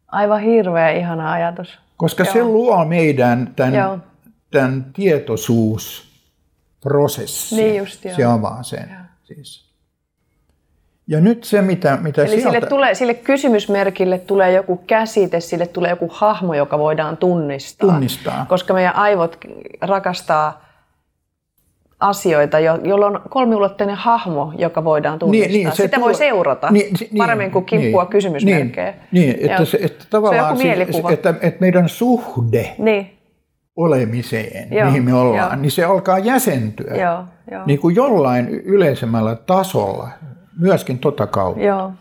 Aivan 0.08 0.40
hirveä 0.40 0.90
ihana 0.90 1.32
ajatus. 1.32 1.78
koska 1.96 2.24
Joo. 2.24 2.32
se 2.32 2.44
luo 2.44 2.84
meidän 2.84 3.38
Joo. 3.40 3.48
tämän, 3.56 4.02
tämän 4.50 4.86
tietoisuusprosessin. 4.92 7.58
Niin 7.58 7.76
just, 7.76 8.04
joo. 8.04 8.16
se 8.16 8.24
avaa 8.24 8.62
sen. 8.62 8.96
Siis. 9.24 9.68
Ja 11.06 11.20
nyt 11.20 11.44
se, 11.44 11.62
mitä, 11.62 11.98
mitä 12.02 12.22
Eli 12.22 12.28
sieltä... 12.30 12.50
sille, 12.50 12.66
tulee, 12.66 12.94
sille 12.94 13.14
kysymysmerkille 13.14 14.18
tulee 14.18 14.52
joku 14.52 14.76
käsite, 14.76 15.40
sille 15.40 15.66
tulee 15.66 15.90
joku 15.90 16.08
hahmo, 16.12 16.54
joka 16.54 16.78
voidaan 16.78 17.16
tunnistaa. 17.16 17.90
Tunnistaa. 17.90 18.46
Koska 18.48 18.74
meidän 18.74 18.96
aivot 18.96 19.38
rakastaa 19.80 20.67
asioita, 22.00 22.58
jo- 22.58 22.78
jolla 22.84 23.06
on 23.06 23.20
kolmiulotteinen 23.28 23.96
hahmo, 23.96 24.52
joka 24.58 24.84
voidaan 24.84 25.18
tunnistaa. 25.18 25.48
Niin, 25.52 25.64
niin, 25.64 25.76
se 25.76 25.82
Sitä 25.82 26.00
voi 26.00 26.12
tuo- 26.12 26.18
seurata 26.18 26.70
niin, 26.70 26.96
si- 26.96 27.04
niin, 27.04 27.18
paremmin 27.18 27.50
kuin 27.50 27.64
kimppua 27.64 28.02
niin, 28.02 28.10
kysymysmerkkejä. 28.10 28.94
Niin, 29.12 29.36
niin 29.36 29.50
että, 29.50 29.64
se, 29.64 29.78
että 29.82 29.98
Se 30.02 30.04
on 30.04 30.10
tavallaan 30.10 30.60
joku 30.78 30.92
siis, 30.92 31.04
että, 31.12 31.34
että 31.42 31.60
meidän 31.60 31.88
suhde 31.88 32.74
Niin, 32.78 33.18
olemiseen, 33.76 34.68
Joo, 34.74 34.86
mihin 34.86 35.04
me 35.04 35.14
ollaan, 35.14 35.50
joo. 35.52 35.62
niin 35.62 35.70
se 35.70 35.84
alkaa 35.84 36.18
jäsentyä 36.18 36.94
joo, 36.96 37.24
joo. 37.50 37.62
niin 37.66 37.78
kuin 37.78 37.96
jollain 37.96 38.48
yleisemmällä 38.48 39.34
tasolla, 39.36 40.08
myöskin 40.58 40.98
tota 40.98 41.26
kautta. 41.26 41.62
joo. 41.62 41.92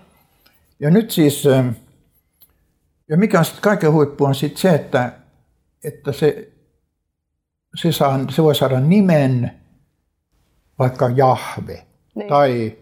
Ja 0.79 0.89
nyt 0.89 1.11
siis, 1.11 1.43
ja 3.09 3.17
mikä 3.17 3.39
on 3.39 3.45
sitten 3.45 3.61
kaiken 3.61 3.91
huippu 3.91 4.25
on 4.25 4.35
sitten 4.35 4.61
se, 4.61 4.69
että, 4.69 5.11
että 5.83 6.11
se, 6.11 6.47
se, 7.75 7.91
saa, 7.91 8.19
se 8.29 8.43
voi 8.43 8.55
saada 8.55 8.79
nimen, 8.79 9.51
vaikka 10.79 11.09
Jahve, 11.15 11.83
Niin. 12.15 12.27
tai 12.29 12.73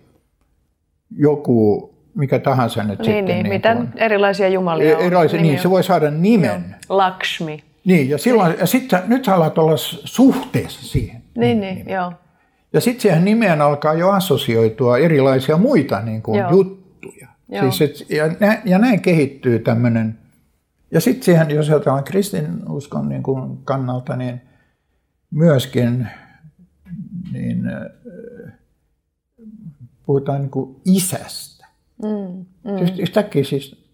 joku, 1.18 1.90
mikä 2.16 2.40
tahansa 2.40 2.84
nyt 2.84 3.00
Niin, 3.00 3.06
sitten. 3.06 3.26
niin, 3.26 3.48
mitä 3.50 3.76
kuin- 3.76 3.90
erilaisia 3.96 4.48
jumalia 4.48 4.98
on. 4.98 5.04
erilaisia, 5.04 5.42
niin, 5.42 5.56
on. 5.56 5.62
se 5.62 5.70
voi 5.70 5.84
saada 5.84 6.12
nimen. 6.12 6.76
Lakshmi. 6.90 7.64
Niin, 7.86 8.10
ja, 8.10 8.18
silloin, 8.18 8.56
ja 8.60 8.66
sitten 8.68 9.00
nyt 9.08 9.26
sä 9.26 9.36
alat 9.36 9.58
olla 9.58 9.78
suhteessa 10.04 10.82
siihen. 10.88 11.22
Niin, 11.38 11.60
niin, 11.62 11.90
joo. 11.90 12.14
Ja 12.74 12.82
sitten 12.82 13.02
siihen 13.02 13.26
nimeen 13.26 13.62
alkaa 13.62 13.94
jo 13.94 14.10
assosioitua 14.10 14.98
erilaisia 14.98 15.58
muita 15.58 16.02
niin 16.02 16.22
kuin 16.22 16.40
Joo. 16.40 16.52
juttuja. 16.52 17.28
Joo. 17.50 17.72
Siis 17.72 17.82
et, 18.02 18.10
ja, 18.10 18.28
nä, 18.40 18.62
ja 18.66 18.78
näin 18.80 19.02
kehittyy 19.02 19.60
tämmöinen. 19.60 20.18
Ja 20.92 21.02
sitten 21.02 21.24
siihen, 21.24 21.50
jos 21.52 21.70
ajatellaan 21.70 22.04
kristinuskon 22.04 23.10
niin 23.10 23.24
kuin 23.24 23.58
kannalta, 23.64 24.16
niin 24.16 24.42
myöskin 25.32 26.08
niin, 27.36 27.64
puhutaan 30.06 30.42
niin 30.42 30.50
kuin 30.52 30.76
isästä. 30.86 31.66
Mm, 32.04 32.46
Mm. 32.64 33.00
Yhtäkkiä 33.00 33.44
siis 33.44 33.86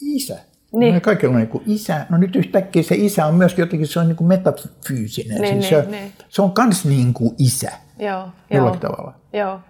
isä. 0.00 0.38
Niin. 0.72 0.94
No, 0.94 1.00
kaikilla 1.00 1.32
on 1.34 1.38
niin 1.40 1.48
kuin 1.48 1.64
isä. 1.66 2.06
No 2.10 2.18
nyt 2.18 2.36
yhtäkkiä 2.36 2.82
se 2.82 2.94
isä 2.94 3.26
on 3.26 3.34
myöskin 3.34 3.62
jotenkin, 3.62 3.86
se 3.88 4.00
on 4.00 4.08
niin 4.08 4.16
kuin 4.16 4.28
metafyysinen. 4.28 5.40
Niin, 5.40 5.62
siis 5.62 5.72
niin, 5.72 5.84
se, 5.84 5.90
niin. 5.90 6.12
se 6.28 6.42
on 6.42 6.52
kans 6.52 6.84
niin 6.84 7.14
kuin 7.14 7.34
isä 7.38 7.72
Joo, 7.98 8.28
jollakin 8.50 8.80
joo, 8.82 8.92
tavalla. 8.92 9.20
joo. 9.32 9.60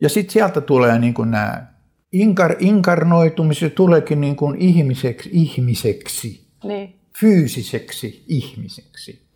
Ja 0.00 0.08
sitten 0.08 0.32
sieltä 0.32 0.60
tulee 0.60 0.98
niin 0.98 1.14
kuin 1.14 1.30
nämä 1.30 1.66
inkar, 2.12 2.56
inkarnoitumiset, 2.58 3.74
tuleekin 3.74 4.20
niin 4.20 4.36
kuin 4.36 4.56
ihmiseksi, 4.60 5.30
ihmiseksi, 5.32 6.46
Niin, 6.64 7.00
fyysiseksi 7.20 8.24
ihmiseksi, 8.28 9.26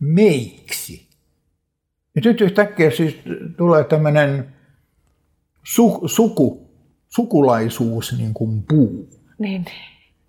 meiksi. 0.00 1.07
Ja 2.14 2.22
nyt 2.24 2.40
yhtäkkiä 2.40 2.90
siis 2.90 3.16
tulee 3.56 3.84
tämmöinen 3.84 4.48
su, 5.64 6.00
suku 6.06 6.68
sukulaisuus 7.08 8.18
niin 8.18 8.34
kuin 8.34 8.62
puu. 8.68 9.08
Niin. 9.38 9.64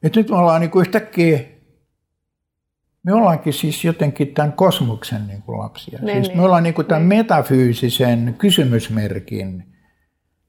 Et 0.03 0.15
nyt 0.15 0.29
me 0.29 0.35
ollaan 0.35 0.61
niin 0.61 0.71
kuin 0.71 0.81
yhtäkkiä, 0.81 1.39
me 3.03 3.13
ollaankin 3.13 3.53
siis 3.53 3.85
jotenkin 3.85 4.33
tämän 4.33 4.53
kosmoksen 4.53 5.27
niin 5.27 5.41
kuin 5.41 5.59
lapsia. 5.59 5.99
Niin, 6.01 6.15
siis 6.15 6.27
niin. 6.27 6.37
me 6.37 6.43
ollaan 6.43 6.63
niin 6.63 6.73
kuin 6.73 6.87
tämän 6.87 7.01
metafyysisen 7.03 8.35
kysymysmerkin 8.37 9.63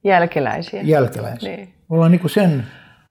Jälkeläisiä. 0.03 0.81
jälkeläisiä. 0.81 1.55
Niin. 1.55 1.67
Me 1.69 1.95
ollaan 1.95 2.11
niin 2.11 2.19
kuin 2.21 2.31
sen, 2.31 2.63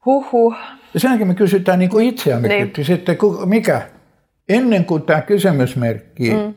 Huhhuh. 0.06 0.54
ja 0.94 1.00
sen 1.00 1.08
jälkeen 1.08 1.28
me 1.28 1.34
kysytään 1.34 1.78
niin 1.78 1.90
kuin 1.90 2.06
itseämme, 2.06 2.48
Niin. 2.48 2.72
niin. 2.76 2.86
sitten 2.86 3.16
ku- 3.18 3.46
mikä, 3.46 3.82
ennen 4.48 4.84
kuin 4.84 5.02
tämä 5.02 5.20
kysymysmerkki 5.20 6.30
mm. 6.30 6.54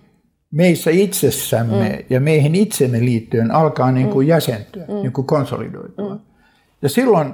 Meissä 0.54 0.92
itsessämme 0.92 1.90
mm. 1.90 2.06
ja 2.10 2.20
meihin 2.20 2.56
itsemme 2.56 3.00
liittyen 3.00 3.52
alkaa 3.52 3.92
niin 3.92 4.10
kuin 4.10 4.26
mm. 4.26 4.30
jäsentyä, 4.30 4.86
mm. 4.88 4.94
niin 4.94 5.14
kuin 5.14 5.28
konsolidoitua. 5.28 6.14
Mm. 6.14 6.20
Ja 6.82 6.90
silloin 6.90 7.34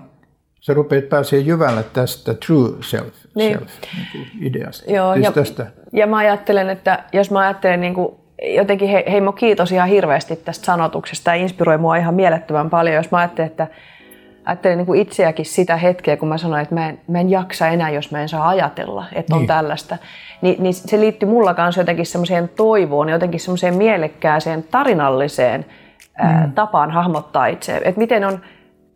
sä 0.59 0.73
rupeat 0.73 1.09
pääsemään 1.09 1.45
jyvälle 1.45 1.83
tästä 1.83 2.33
true 2.33 2.69
self, 2.81 3.13
Niin. 3.35 3.57
self 3.57 3.69
niin 3.95 4.07
kuin 4.11 4.47
ideasta. 4.47 4.91
Joo, 4.91 5.13
siis 5.13 5.25
ja, 5.25 5.31
tästä. 5.31 5.67
ja 5.93 6.07
mä 6.07 6.17
ajattelen, 6.17 6.69
että 6.69 7.03
jos 7.13 7.31
mä 7.31 7.39
ajattelen 7.39 7.81
niin 7.81 7.93
kuin, 7.93 8.15
jotenkin, 8.55 8.89
he, 8.89 9.03
Heimo 9.11 9.31
kiitos 9.31 9.71
ihan 9.71 9.89
hirveästi 9.89 10.35
tästä 10.35 10.65
sanotuksesta, 10.65 11.23
tämä 11.23 11.35
inspiroi 11.35 11.77
mua 11.77 11.95
ihan 11.95 12.13
mielettömän 12.15 12.69
paljon, 12.69 12.95
jos 12.95 13.11
mä 13.11 13.17
ajattelen, 13.17 13.51
että 13.51 13.67
ajattelen 14.49 14.77
niin 14.77 14.85
kuin 14.85 15.01
itseäkin 15.01 15.45
sitä 15.45 15.77
hetkeä, 15.77 16.17
kun 16.17 16.29
mä 16.29 16.37
sanoin, 16.37 16.61
että 16.61 16.75
mä 16.75 16.89
en, 16.89 16.99
mä 17.07 17.19
en 17.19 17.29
jaksa 17.29 17.67
enää, 17.67 17.89
jos 17.89 18.11
mä 18.11 18.21
en 18.21 18.29
saa 18.29 18.47
ajatella, 18.47 19.05
että 19.13 19.35
on 19.35 19.39
Niin. 19.41 19.47
tällaista. 19.47 19.97
Ni, 20.41 20.55
niin 20.59 20.73
se 20.73 20.99
liittyy 20.99 21.29
mulla 21.29 21.53
kanssa 21.53 21.81
jotenkin 21.81 22.05
semmoiseen 22.05 22.49
toivoon, 22.55 23.09
jotenkin 23.09 23.39
semmoiseen 23.39 23.75
mielekkääseen, 23.75 24.63
tarinalliseen 24.71 25.65
ää, 26.17 26.49
tapaan 26.55 26.91
hahmottaa 26.91 27.47
itse. 27.47 27.81
Että 27.85 27.99
miten 28.01 28.25
on, 28.25 28.39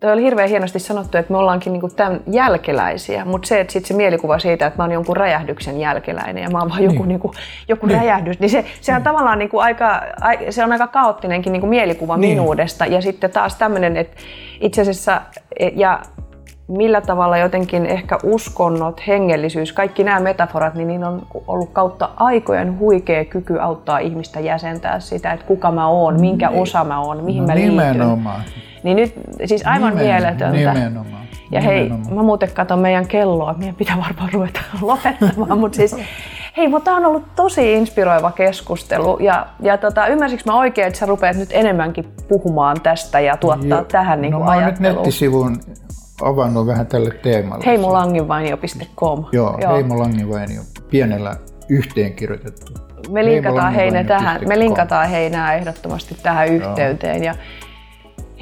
toi 0.04 0.14
oli 0.14 0.22
hirveän 0.24 0.50
hienosti 0.50 0.80
sanottu, 0.80 1.18
että 1.18 1.32
me 1.32 1.38
ollaankin 1.38 1.74
niinku 1.74 1.90
tämän 1.90 2.20
jälkeläisiä, 2.28 3.26
mutta 3.26 3.48
se, 3.48 3.60
että 3.60 3.74
sit 3.74 3.86
se 3.86 3.94
mielikuva 3.94 4.40
siitä, 4.40 4.66
että 4.66 4.78
mä 4.80 4.84
oon 4.84 4.92
jonkun 4.92 5.18
räjähdyksen 5.18 5.80
jälkeläinen 5.80 6.44
ja 6.44 6.50
mä 6.50 6.60
oon 6.60 6.70
vaan 6.70 6.84
joku, 6.84 6.98
Niin. 6.98 7.08
niinku, 7.08 7.34
joku 7.68 7.88
räjähdys, 7.88 8.40
niin 8.40 8.50
se, 8.50 8.66
se 8.82 8.96
on 8.96 9.04
tavallaan 9.04 9.40
niinku 9.40 9.60
aika, 9.60 10.02
ai- 10.22 10.52
se 10.52 10.64
on 10.64 10.72
aika 10.72 10.88
kaoottinenkin 10.88 11.54
niinku 11.54 11.68
mielikuva 11.68 12.18
Niin. 12.18 12.30
minuudesta. 12.38 12.86
Ja 12.86 13.02
sitten 13.02 13.32
taas 13.32 13.56
tämmöinen, 13.56 13.98
että 13.98 14.18
itse 14.62 14.82
asiassa, 14.82 15.22
e- 15.60 15.72
ja 15.76 16.00
millä 16.68 17.02
tavalla 17.02 17.38
jotenkin 17.38 17.86
ehkä 17.86 18.18
uskonnot, 18.24 19.08
hengellisyys, 19.08 19.74
kaikki 19.74 20.04
nämä 20.04 20.20
metaforat, 20.20 20.74
niin 20.76 20.88
niillä 20.88 21.08
on 21.08 21.22
ollut 21.48 21.70
kautta 21.74 22.10
aikojen 22.16 22.80
huikea 22.80 23.26
kyky 23.26 23.60
auttaa 23.60 23.98
ihmistä 24.00 24.40
jäsentää 24.40 25.00
sitä, 25.00 25.32
että 25.34 25.46
kuka 25.46 25.72
mä 25.72 25.88
oon, 25.88 26.22
minkä 26.22 26.50
osa 26.50 26.84
mä 26.84 27.00
oon, 27.02 27.24
mihin 27.24 27.42
No 27.44 27.48
mä 27.48 27.56
liityn. 27.56 27.70
nimenomaan. 27.78 28.42
Niin 28.84 28.98
nyt 28.98 29.14
siis 29.46 29.66
aivan 29.66 29.94
Nimen- 29.94 30.04
mieletöntä. 30.04 30.74
Nimenomaan. 30.74 31.24
Ja 31.52 31.62
hei, 31.62 31.84
nimenomaan. 31.84 32.16
mä 32.16 32.24
muuten 32.24 32.50
katson 32.54 32.80
meidän 32.80 33.08
kelloa, 33.08 33.56
meidän 33.58 33.76
pitää 33.76 33.98
varmaan 33.98 34.30
ruveta 34.34 34.60
lopettamaan, 34.82 35.58
mutta 35.58 35.76
siis 35.76 35.96
hei, 36.58 36.68
mutta 36.68 36.86
tämä 36.86 36.98
on 36.98 37.06
ollut 37.06 37.36
tosi 37.36 37.74
inspiroiva 37.74 38.32
keskustelu 38.32 39.18
ja, 39.20 39.48
ja 39.60 39.78
tota, 39.78 40.08
ymmärsikö 40.08 40.44
mä 40.46 40.58
oikein, 40.58 40.88
että 40.88 41.00
sä 41.00 41.06
rupeat 41.06 41.38
nyt 41.38 41.50
enemmänkin 41.52 42.06
puhumaan 42.28 42.82
tästä 42.82 43.20
ja 43.20 43.38
tuottaa 43.38 43.68
Joo. 43.78 43.84
tähän 43.84 44.22
niin 44.22 44.32
no, 44.32 44.38
kuin 44.38 44.50
mä 44.50 44.56
oon 44.56 44.66
nyt 44.66 44.80
nettisivun 44.80 45.60
avannut 46.22 46.68
vähän 46.68 46.88
tälle 46.88 47.10
teemalle. 47.12 47.66
Heimolanginvainio.com. 47.66 49.26
Joo, 49.32 49.58
Heimo 49.74 50.00
Langinvainio, 50.00 50.62
pienellä 50.90 51.36
yhteenkirjoitettu. 51.70 52.74
Me 53.10 53.26
linkataan, 53.26 53.74
hei, 53.74 53.92
ne 53.92 54.04
tähän, 54.04 54.42
me 54.48 54.60
linkataan 54.60 55.10
hei 55.10 55.30
nää 55.30 55.54
ehdottomasti 55.54 56.18
tähän 56.24 56.48
yhteyteen. 56.48 57.24
Ja 57.24 57.36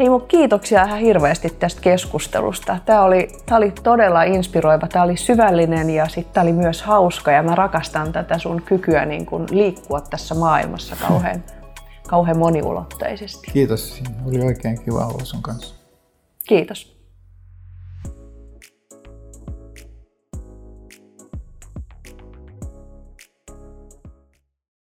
Heimo, 0.02 0.20
kiitoksia 0.20 0.84
ihan 0.84 1.00
hirveästi 1.00 1.50
tästä 1.50 1.82
keskustelusta. 1.82 2.78
Tämä 2.86 3.04
oli, 3.04 3.28
tämä 3.46 3.58
oli 3.58 3.72
todella 3.84 4.24
inspiroiva, 4.24 4.88
tämä 4.88 5.06
oli 5.06 5.18
syvällinen 5.18 5.90
ja 5.90 6.08
sitten 6.08 6.34
tämä 6.34 6.44
oli 6.44 6.54
myös 6.54 6.82
hauska 6.82 7.32
ja 7.32 7.44
mä 7.44 7.56
rakastan 7.56 8.12
tätä 8.12 8.38
sun 8.38 8.62
kykyä 8.62 9.06
niin 9.06 9.26
kun 9.26 9.46
liikkua 9.52 10.02
tässä 10.02 10.36
maailmassa 10.36 10.96
kauhean, 11.08 11.44
kauhean 12.08 12.38
moniulotteisesti. 12.38 13.52
Kiitos, 13.52 14.04
oli 14.28 14.46
oikein 14.46 14.82
kiva 14.86 15.06
olla 15.06 15.26
sun 15.26 15.42
kanssa. 15.42 15.76
Kiitos. 16.48 16.91